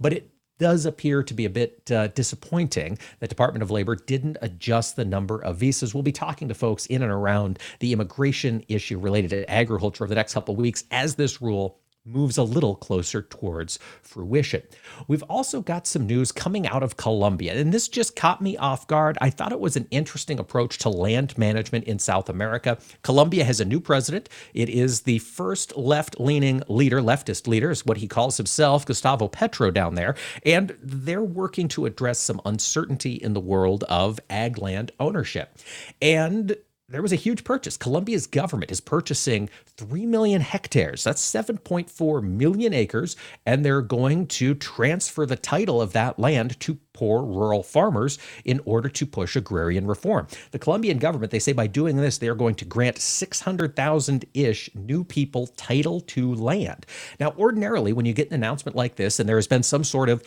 But 0.00 0.14
it 0.14 0.30
does 0.58 0.86
appear 0.86 1.22
to 1.22 1.34
be 1.34 1.44
a 1.44 1.50
bit 1.50 1.90
uh, 1.90 2.08
disappointing 2.08 2.98
that 3.20 3.28
Department 3.28 3.62
of 3.62 3.70
Labor 3.70 3.94
didn't 3.94 4.36
adjust 4.40 4.96
the 4.96 5.04
number 5.04 5.42
of 5.42 5.56
visas. 5.56 5.94
We'll 5.94 6.02
be 6.02 6.12
talking 6.12 6.48
to 6.48 6.54
folks 6.54 6.86
in 6.86 7.02
and 7.02 7.12
around 7.12 7.58
the 7.80 7.92
immigration 7.92 8.64
issue 8.68 8.98
related 8.98 9.30
to 9.30 9.50
agriculture 9.50 10.04
over 10.04 10.08
the 10.08 10.14
next 10.14 10.34
couple 10.34 10.54
of 10.54 10.60
weeks 10.60 10.84
as 10.90 11.14
this 11.14 11.40
rule 11.42 11.78
moves 12.06 12.38
a 12.38 12.42
little 12.42 12.76
closer 12.76 13.22
towards 13.22 13.78
fruition. 14.02 14.62
We've 15.08 15.22
also 15.24 15.60
got 15.60 15.86
some 15.86 16.06
news 16.06 16.32
coming 16.32 16.66
out 16.66 16.82
of 16.82 16.96
Colombia, 16.96 17.54
and 17.54 17.72
this 17.72 17.88
just 17.88 18.16
caught 18.16 18.40
me 18.40 18.56
off 18.56 18.86
guard. 18.86 19.18
I 19.20 19.30
thought 19.30 19.52
it 19.52 19.60
was 19.60 19.76
an 19.76 19.88
interesting 19.90 20.38
approach 20.38 20.78
to 20.78 20.88
land 20.88 21.36
management 21.36 21.84
in 21.84 21.98
South 21.98 22.28
America. 22.28 22.78
Colombia 23.02 23.44
has 23.44 23.60
a 23.60 23.64
new 23.64 23.80
president. 23.80 24.28
It 24.54 24.68
is 24.68 25.02
the 25.02 25.18
first 25.18 25.76
left 25.76 26.20
leaning 26.20 26.62
leader, 26.68 27.00
leftist 27.00 27.46
leader, 27.46 27.70
is 27.70 27.84
what 27.84 27.98
he 27.98 28.08
calls 28.08 28.36
himself, 28.36 28.86
Gustavo 28.86 29.28
Petro, 29.28 29.70
down 29.70 29.94
there. 29.94 30.14
And 30.44 30.76
they're 30.82 31.22
working 31.22 31.68
to 31.68 31.86
address 31.86 32.18
some 32.18 32.40
uncertainty 32.44 33.14
in 33.14 33.32
the 33.32 33.40
world 33.40 33.84
of 33.84 34.20
ag 34.30 34.58
land 34.58 34.92
ownership. 35.00 35.58
And 36.00 36.56
there 36.88 37.02
was 37.02 37.12
a 37.12 37.16
huge 37.16 37.42
purchase. 37.42 37.76
Colombia's 37.76 38.28
government 38.28 38.70
is 38.70 38.80
purchasing 38.80 39.50
3 39.76 40.06
million 40.06 40.40
hectares. 40.40 41.02
That's 41.02 41.20
7.4 41.20 42.22
million 42.22 42.72
acres. 42.72 43.16
And 43.44 43.64
they're 43.64 43.82
going 43.82 44.28
to 44.28 44.54
transfer 44.54 45.26
the 45.26 45.34
title 45.34 45.82
of 45.82 45.92
that 45.94 46.20
land 46.20 46.60
to 46.60 46.78
poor 46.92 47.22
rural 47.22 47.64
farmers 47.64 48.18
in 48.44 48.60
order 48.64 48.88
to 48.88 49.04
push 49.04 49.34
agrarian 49.34 49.86
reform. 49.86 50.28
The 50.52 50.60
Colombian 50.60 50.98
government, 50.98 51.32
they 51.32 51.40
say 51.40 51.52
by 51.52 51.66
doing 51.66 51.96
this, 51.96 52.18
they're 52.18 52.36
going 52.36 52.54
to 52.54 52.64
grant 52.64 52.98
600,000 52.98 54.24
ish 54.32 54.70
new 54.74 55.02
people 55.02 55.48
title 55.48 56.00
to 56.02 56.34
land. 56.34 56.86
Now, 57.18 57.32
ordinarily, 57.36 57.92
when 57.92 58.06
you 58.06 58.12
get 58.12 58.28
an 58.28 58.34
announcement 58.34 58.76
like 58.76 58.94
this, 58.94 59.18
and 59.18 59.28
there 59.28 59.36
has 59.36 59.48
been 59.48 59.64
some 59.64 59.84
sort 59.84 60.08
of 60.08 60.22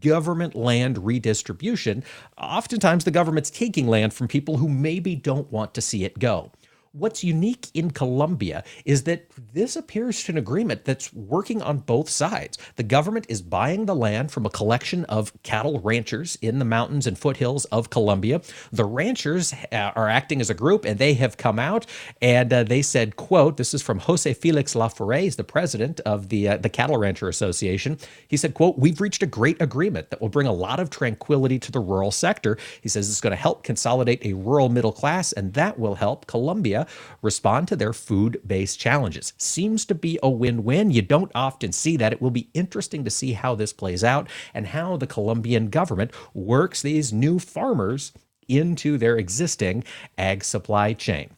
government 0.00 0.54
land 0.54 1.04
redistribution, 1.04 2.04
oftentimes 2.38 3.04
the 3.04 3.10
government's 3.10 3.50
taking 3.50 3.88
land 3.88 4.14
from 4.14 4.28
people 4.28 4.58
who 4.58 4.68
maybe 4.68 5.14
don't 5.14 5.50
want 5.50 5.74
to 5.74 5.80
see 5.80 6.04
it 6.04 6.18
go. 6.18 6.52
What's 6.94 7.24
unique 7.24 7.68
in 7.72 7.90
Colombia 7.92 8.64
is 8.84 9.04
that 9.04 9.30
this 9.54 9.76
appears 9.76 10.22
to 10.24 10.32
an 10.32 10.36
agreement 10.36 10.84
that's 10.84 11.10
working 11.14 11.62
on 11.62 11.78
both 11.78 12.10
sides. 12.10 12.58
The 12.76 12.82
government 12.82 13.24
is 13.30 13.40
buying 13.40 13.86
the 13.86 13.94
land 13.94 14.30
from 14.30 14.44
a 14.44 14.50
collection 14.50 15.06
of 15.06 15.32
cattle 15.42 15.80
ranchers 15.80 16.36
in 16.42 16.58
the 16.58 16.66
mountains 16.66 17.06
and 17.06 17.18
foothills 17.18 17.64
of 17.66 17.88
Colombia. 17.88 18.42
The 18.72 18.84
ranchers 18.84 19.54
uh, 19.72 19.92
are 19.96 20.10
acting 20.10 20.42
as 20.42 20.50
a 20.50 20.54
group 20.54 20.84
and 20.84 20.98
they 20.98 21.14
have 21.14 21.38
come 21.38 21.58
out 21.58 21.86
and 22.20 22.52
uh, 22.52 22.62
they 22.64 22.82
said, 22.82 23.16
quote, 23.16 23.56
this 23.56 23.72
is 23.72 23.80
from 23.80 24.00
Jose 24.00 24.34
Felix 24.34 24.74
Lafaurie, 24.74 25.34
the 25.34 25.44
president 25.44 26.00
of 26.00 26.28
the, 26.28 26.46
uh, 26.46 26.56
the 26.58 26.68
Cattle 26.68 26.98
Rancher 26.98 27.30
Association. 27.30 27.96
He 28.28 28.36
said, 28.36 28.52
quote, 28.52 28.78
we've 28.78 29.00
reached 29.00 29.22
a 29.22 29.26
great 29.26 29.62
agreement 29.62 30.10
that 30.10 30.20
will 30.20 30.28
bring 30.28 30.46
a 30.46 30.52
lot 30.52 30.78
of 30.78 30.90
tranquility 30.90 31.58
to 31.58 31.72
the 31.72 31.80
rural 31.80 32.10
sector. 32.10 32.58
He 32.82 32.90
says 32.90 33.08
it's 33.08 33.22
going 33.22 33.30
to 33.30 33.36
help 33.36 33.62
consolidate 33.62 34.22
a 34.26 34.34
rural 34.34 34.68
middle 34.68 34.92
class 34.92 35.32
and 35.32 35.54
that 35.54 35.78
will 35.78 35.94
help 35.94 36.26
Colombia 36.26 36.81
respond 37.20 37.68
to 37.68 37.76
their 37.76 37.92
food 37.92 38.40
based 38.46 38.78
challenges. 38.78 39.32
Seems 39.36 39.84
to 39.86 39.94
be 39.94 40.18
a 40.22 40.30
win 40.30 40.64
win. 40.64 40.90
You 40.90 41.02
don't 41.02 41.32
often 41.34 41.72
see 41.72 41.96
that. 41.96 42.12
It 42.12 42.22
will 42.22 42.30
be 42.30 42.50
interesting 42.54 43.04
to 43.04 43.10
see 43.10 43.32
how 43.32 43.54
this 43.54 43.72
plays 43.72 44.04
out 44.04 44.28
and 44.54 44.68
how 44.68 44.96
the 44.96 45.06
Colombian 45.06 45.68
government 45.68 46.12
works 46.34 46.82
these 46.82 47.12
new 47.12 47.38
farmers 47.38 48.12
into 48.48 48.98
their 48.98 49.16
existing 49.16 49.84
ag 50.18 50.44
supply 50.44 50.92
chain. 50.92 51.30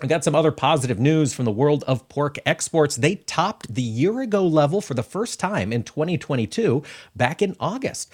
I 0.00 0.06
got 0.06 0.22
some 0.22 0.36
other 0.36 0.52
positive 0.52 1.00
news 1.00 1.34
from 1.34 1.44
the 1.44 1.50
world 1.50 1.82
of 1.88 2.08
pork 2.08 2.38
exports. 2.46 2.94
They 2.94 3.16
topped 3.16 3.74
the 3.74 3.82
year 3.82 4.20
ago 4.20 4.46
level 4.46 4.80
for 4.80 4.94
the 4.94 5.02
first 5.02 5.40
time 5.40 5.72
in 5.72 5.82
2022 5.82 6.84
back 7.16 7.42
in 7.42 7.56
August. 7.58 8.12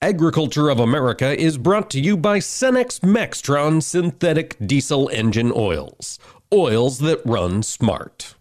Agriculture 0.02 0.70
of 0.70 0.80
America 0.80 1.38
is 1.38 1.58
brought 1.58 1.90
to 1.90 2.00
you 2.00 2.16
by 2.16 2.40
Cenex 2.40 3.02
Maxtron 3.02 3.84
synthetic 3.84 4.56
diesel 4.66 5.10
engine 5.10 5.52
oils. 5.54 6.20
Oils 6.54 7.00
that 7.00 7.22
run 7.26 7.64
smart. 7.64 8.35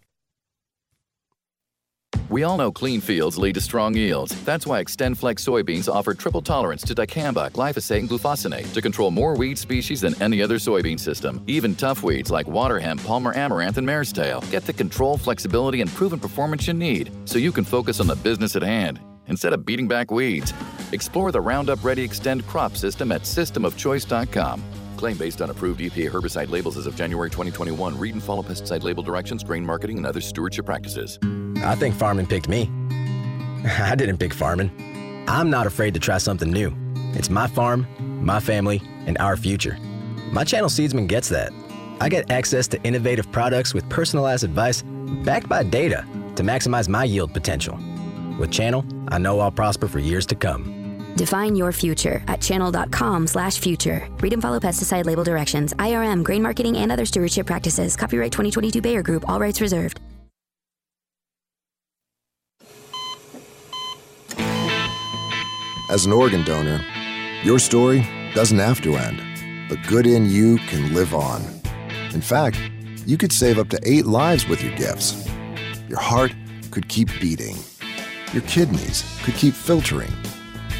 We 2.30 2.42
all 2.42 2.56
know 2.56 2.72
clean 2.72 3.02
fields 3.02 3.36
lead 3.36 3.54
to 3.54 3.60
strong 3.60 3.94
yields. 3.94 4.34
That's 4.44 4.66
why 4.66 4.82
XtendFlex 4.82 5.40
soybeans 5.40 5.92
offer 5.92 6.14
triple 6.14 6.40
tolerance 6.40 6.82
to 6.84 6.94
dicamba, 6.94 7.50
glyphosate, 7.52 7.98
and 7.98 8.08
glufosinate 8.08 8.72
to 8.72 8.80
control 8.80 9.10
more 9.10 9.36
weed 9.36 9.58
species 9.58 10.00
than 10.00 10.20
any 10.22 10.40
other 10.40 10.56
soybean 10.56 10.98
system. 10.98 11.42
Even 11.46 11.74
tough 11.74 12.02
weeds 12.02 12.30
like 12.30 12.46
water 12.46 12.80
hemp, 12.80 13.04
palmer 13.04 13.34
amaranth, 13.36 13.76
and 13.76 13.86
mare's 13.86 14.12
tail 14.12 14.42
get 14.50 14.64
the 14.64 14.72
control, 14.72 15.18
flexibility, 15.18 15.82
and 15.82 15.90
proven 15.90 16.18
performance 16.18 16.66
you 16.66 16.72
need 16.72 17.10
so 17.26 17.38
you 17.38 17.52
can 17.52 17.64
focus 17.64 18.00
on 18.00 18.06
the 18.06 18.16
business 18.16 18.56
at 18.56 18.62
hand 18.62 19.00
instead 19.28 19.52
of 19.52 19.66
beating 19.66 19.86
back 19.86 20.10
weeds. 20.10 20.54
Explore 20.92 21.30
the 21.30 21.40
Roundup 21.40 21.84
Ready 21.84 22.08
Xtend 22.08 22.46
crop 22.46 22.76
system 22.76 23.12
at 23.12 23.22
systemofchoice.com. 23.22 24.62
Claim 24.96 25.16
based 25.16 25.42
on 25.42 25.50
approved 25.50 25.80
EPA 25.80 26.10
herbicide 26.10 26.50
labels 26.50 26.76
as 26.76 26.86
of 26.86 26.96
January 26.96 27.30
2021. 27.30 27.98
Read 27.98 28.14
and 28.14 28.22
follow 28.22 28.42
pesticide 28.42 28.82
label 28.82 29.02
directions, 29.02 29.44
grain 29.44 29.64
marketing, 29.64 29.98
and 29.98 30.06
other 30.06 30.20
stewardship 30.20 30.66
practices. 30.66 31.18
I 31.58 31.74
think 31.74 31.94
farming 31.94 32.26
picked 32.26 32.48
me. 32.48 32.70
I 33.64 33.94
didn't 33.96 34.18
pick 34.18 34.34
farming. 34.34 34.70
I'm 35.28 35.50
not 35.50 35.66
afraid 35.66 35.94
to 35.94 36.00
try 36.00 36.18
something 36.18 36.50
new. 36.50 36.74
It's 37.14 37.30
my 37.30 37.46
farm, 37.46 37.86
my 38.24 38.40
family, 38.40 38.82
and 39.06 39.16
our 39.18 39.36
future. 39.36 39.78
My 40.32 40.44
channel 40.44 40.68
Seedsman 40.68 41.06
gets 41.06 41.28
that. 41.30 41.52
I 42.00 42.08
get 42.08 42.30
access 42.30 42.66
to 42.68 42.82
innovative 42.82 43.30
products 43.32 43.72
with 43.72 43.88
personalized 43.88 44.44
advice 44.44 44.82
backed 45.24 45.48
by 45.48 45.62
data 45.62 46.04
to 46.36 46.42
maximize 46.42 46.88
my 46.88 47.04
yield 47.04 47.32
potential. 47.32 47.78
With 48.38 48.50
Channel, 48.50 48.84
I 49.08 49.18
know 49.18 49.38
I'll 49.40 49.52
prosper 49.52 49.86
for 49.86 50.00
years 50.00 50.26
to 50.26 50.34
come. 50.34 50.83
Define 51.16 51.56
your 51.56 51.72
future 51.72 52.22
at 52.28 52.40
channel.com 52.40 53.26
slash 53.26 53.58
future. 53.58 54.08
Read 54.20 54.32
and 54.32 54.42
follow 54.42 54.60
pesticide 54.60 55.04
label 55.04 55.24
directions, 55.24 55.72
IRM, 55.74 56.24
grain 56.24 56.42
marketing, 56.42 56.76
and 56.76 56.90
other 56.90 57.06
stewardship 57.06 57.46
practices. 57.46 57.96
Copyright 57.96 58.32
2022 58.32 58.80
Bayer 58.80 59.02
Group, 59.02 59.28
all 59.28 59.40
rights 59.40 59.60
reserved. 59.60 60.00
As 65.90 66.06
an 66.06 66.12
organ 66.12 66.44
donor, 66.44 66.84
your 67.44 67.58
story 67.58 68.06
doesn't 68.34 68.58
have 68.58 68.80
to 68.80 68.96
end. 68.96 69.20
The 69.70 69.76
good 69.88 70.06
in 70.06 70.28
you 70.28 70.58
can 70.58 70.92
live 70.94 71.14
on. 71.14 71.42
In 72.12 72.20
fact, 72.20 72.58
you 73.06 73.16
could 73.16 73.32
save 73.32 73.58
up 73.58 73.68
to 73.68 73.80
eight 73.84 74.06
lives 74.06 74.48
with 74.48 74.62
your 74.62 74.74
gifts. 74.76 75.28
Your 75.88 76.00
heart 76.00 76.34
could 76.70 76.88
keep 76.88 77.08
beating 77.20 77.56
your 78.34 78.42
kidneys 78.42 79.04
could 79.22 79.34
keep 79.34 79.54
filtering, 79.54 80.12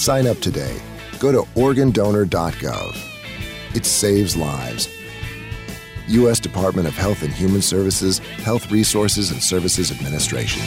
Sign 0.00 0.26
up 0.26 0.38
today. 0.38 0.80
Go 1.18 1.30
to 1.30 1.42
organdonor.gov. 1.60 3.76
It 3.76 3.84
saves 3.84 4.34
lives. 4.34 4.88
U.S. 6.08 6.40
Department 6.40 6.88
of 6.88 6.94
Health 6.94 7.22
and 7.22 7.30
Human 7.30 7.60
Services, 7.60 8.18
Health 8.18 8.72
Resources 8.72 9.30
and 9.30 9.42
Services 9.42 9.90
Administration. 9.90 10.62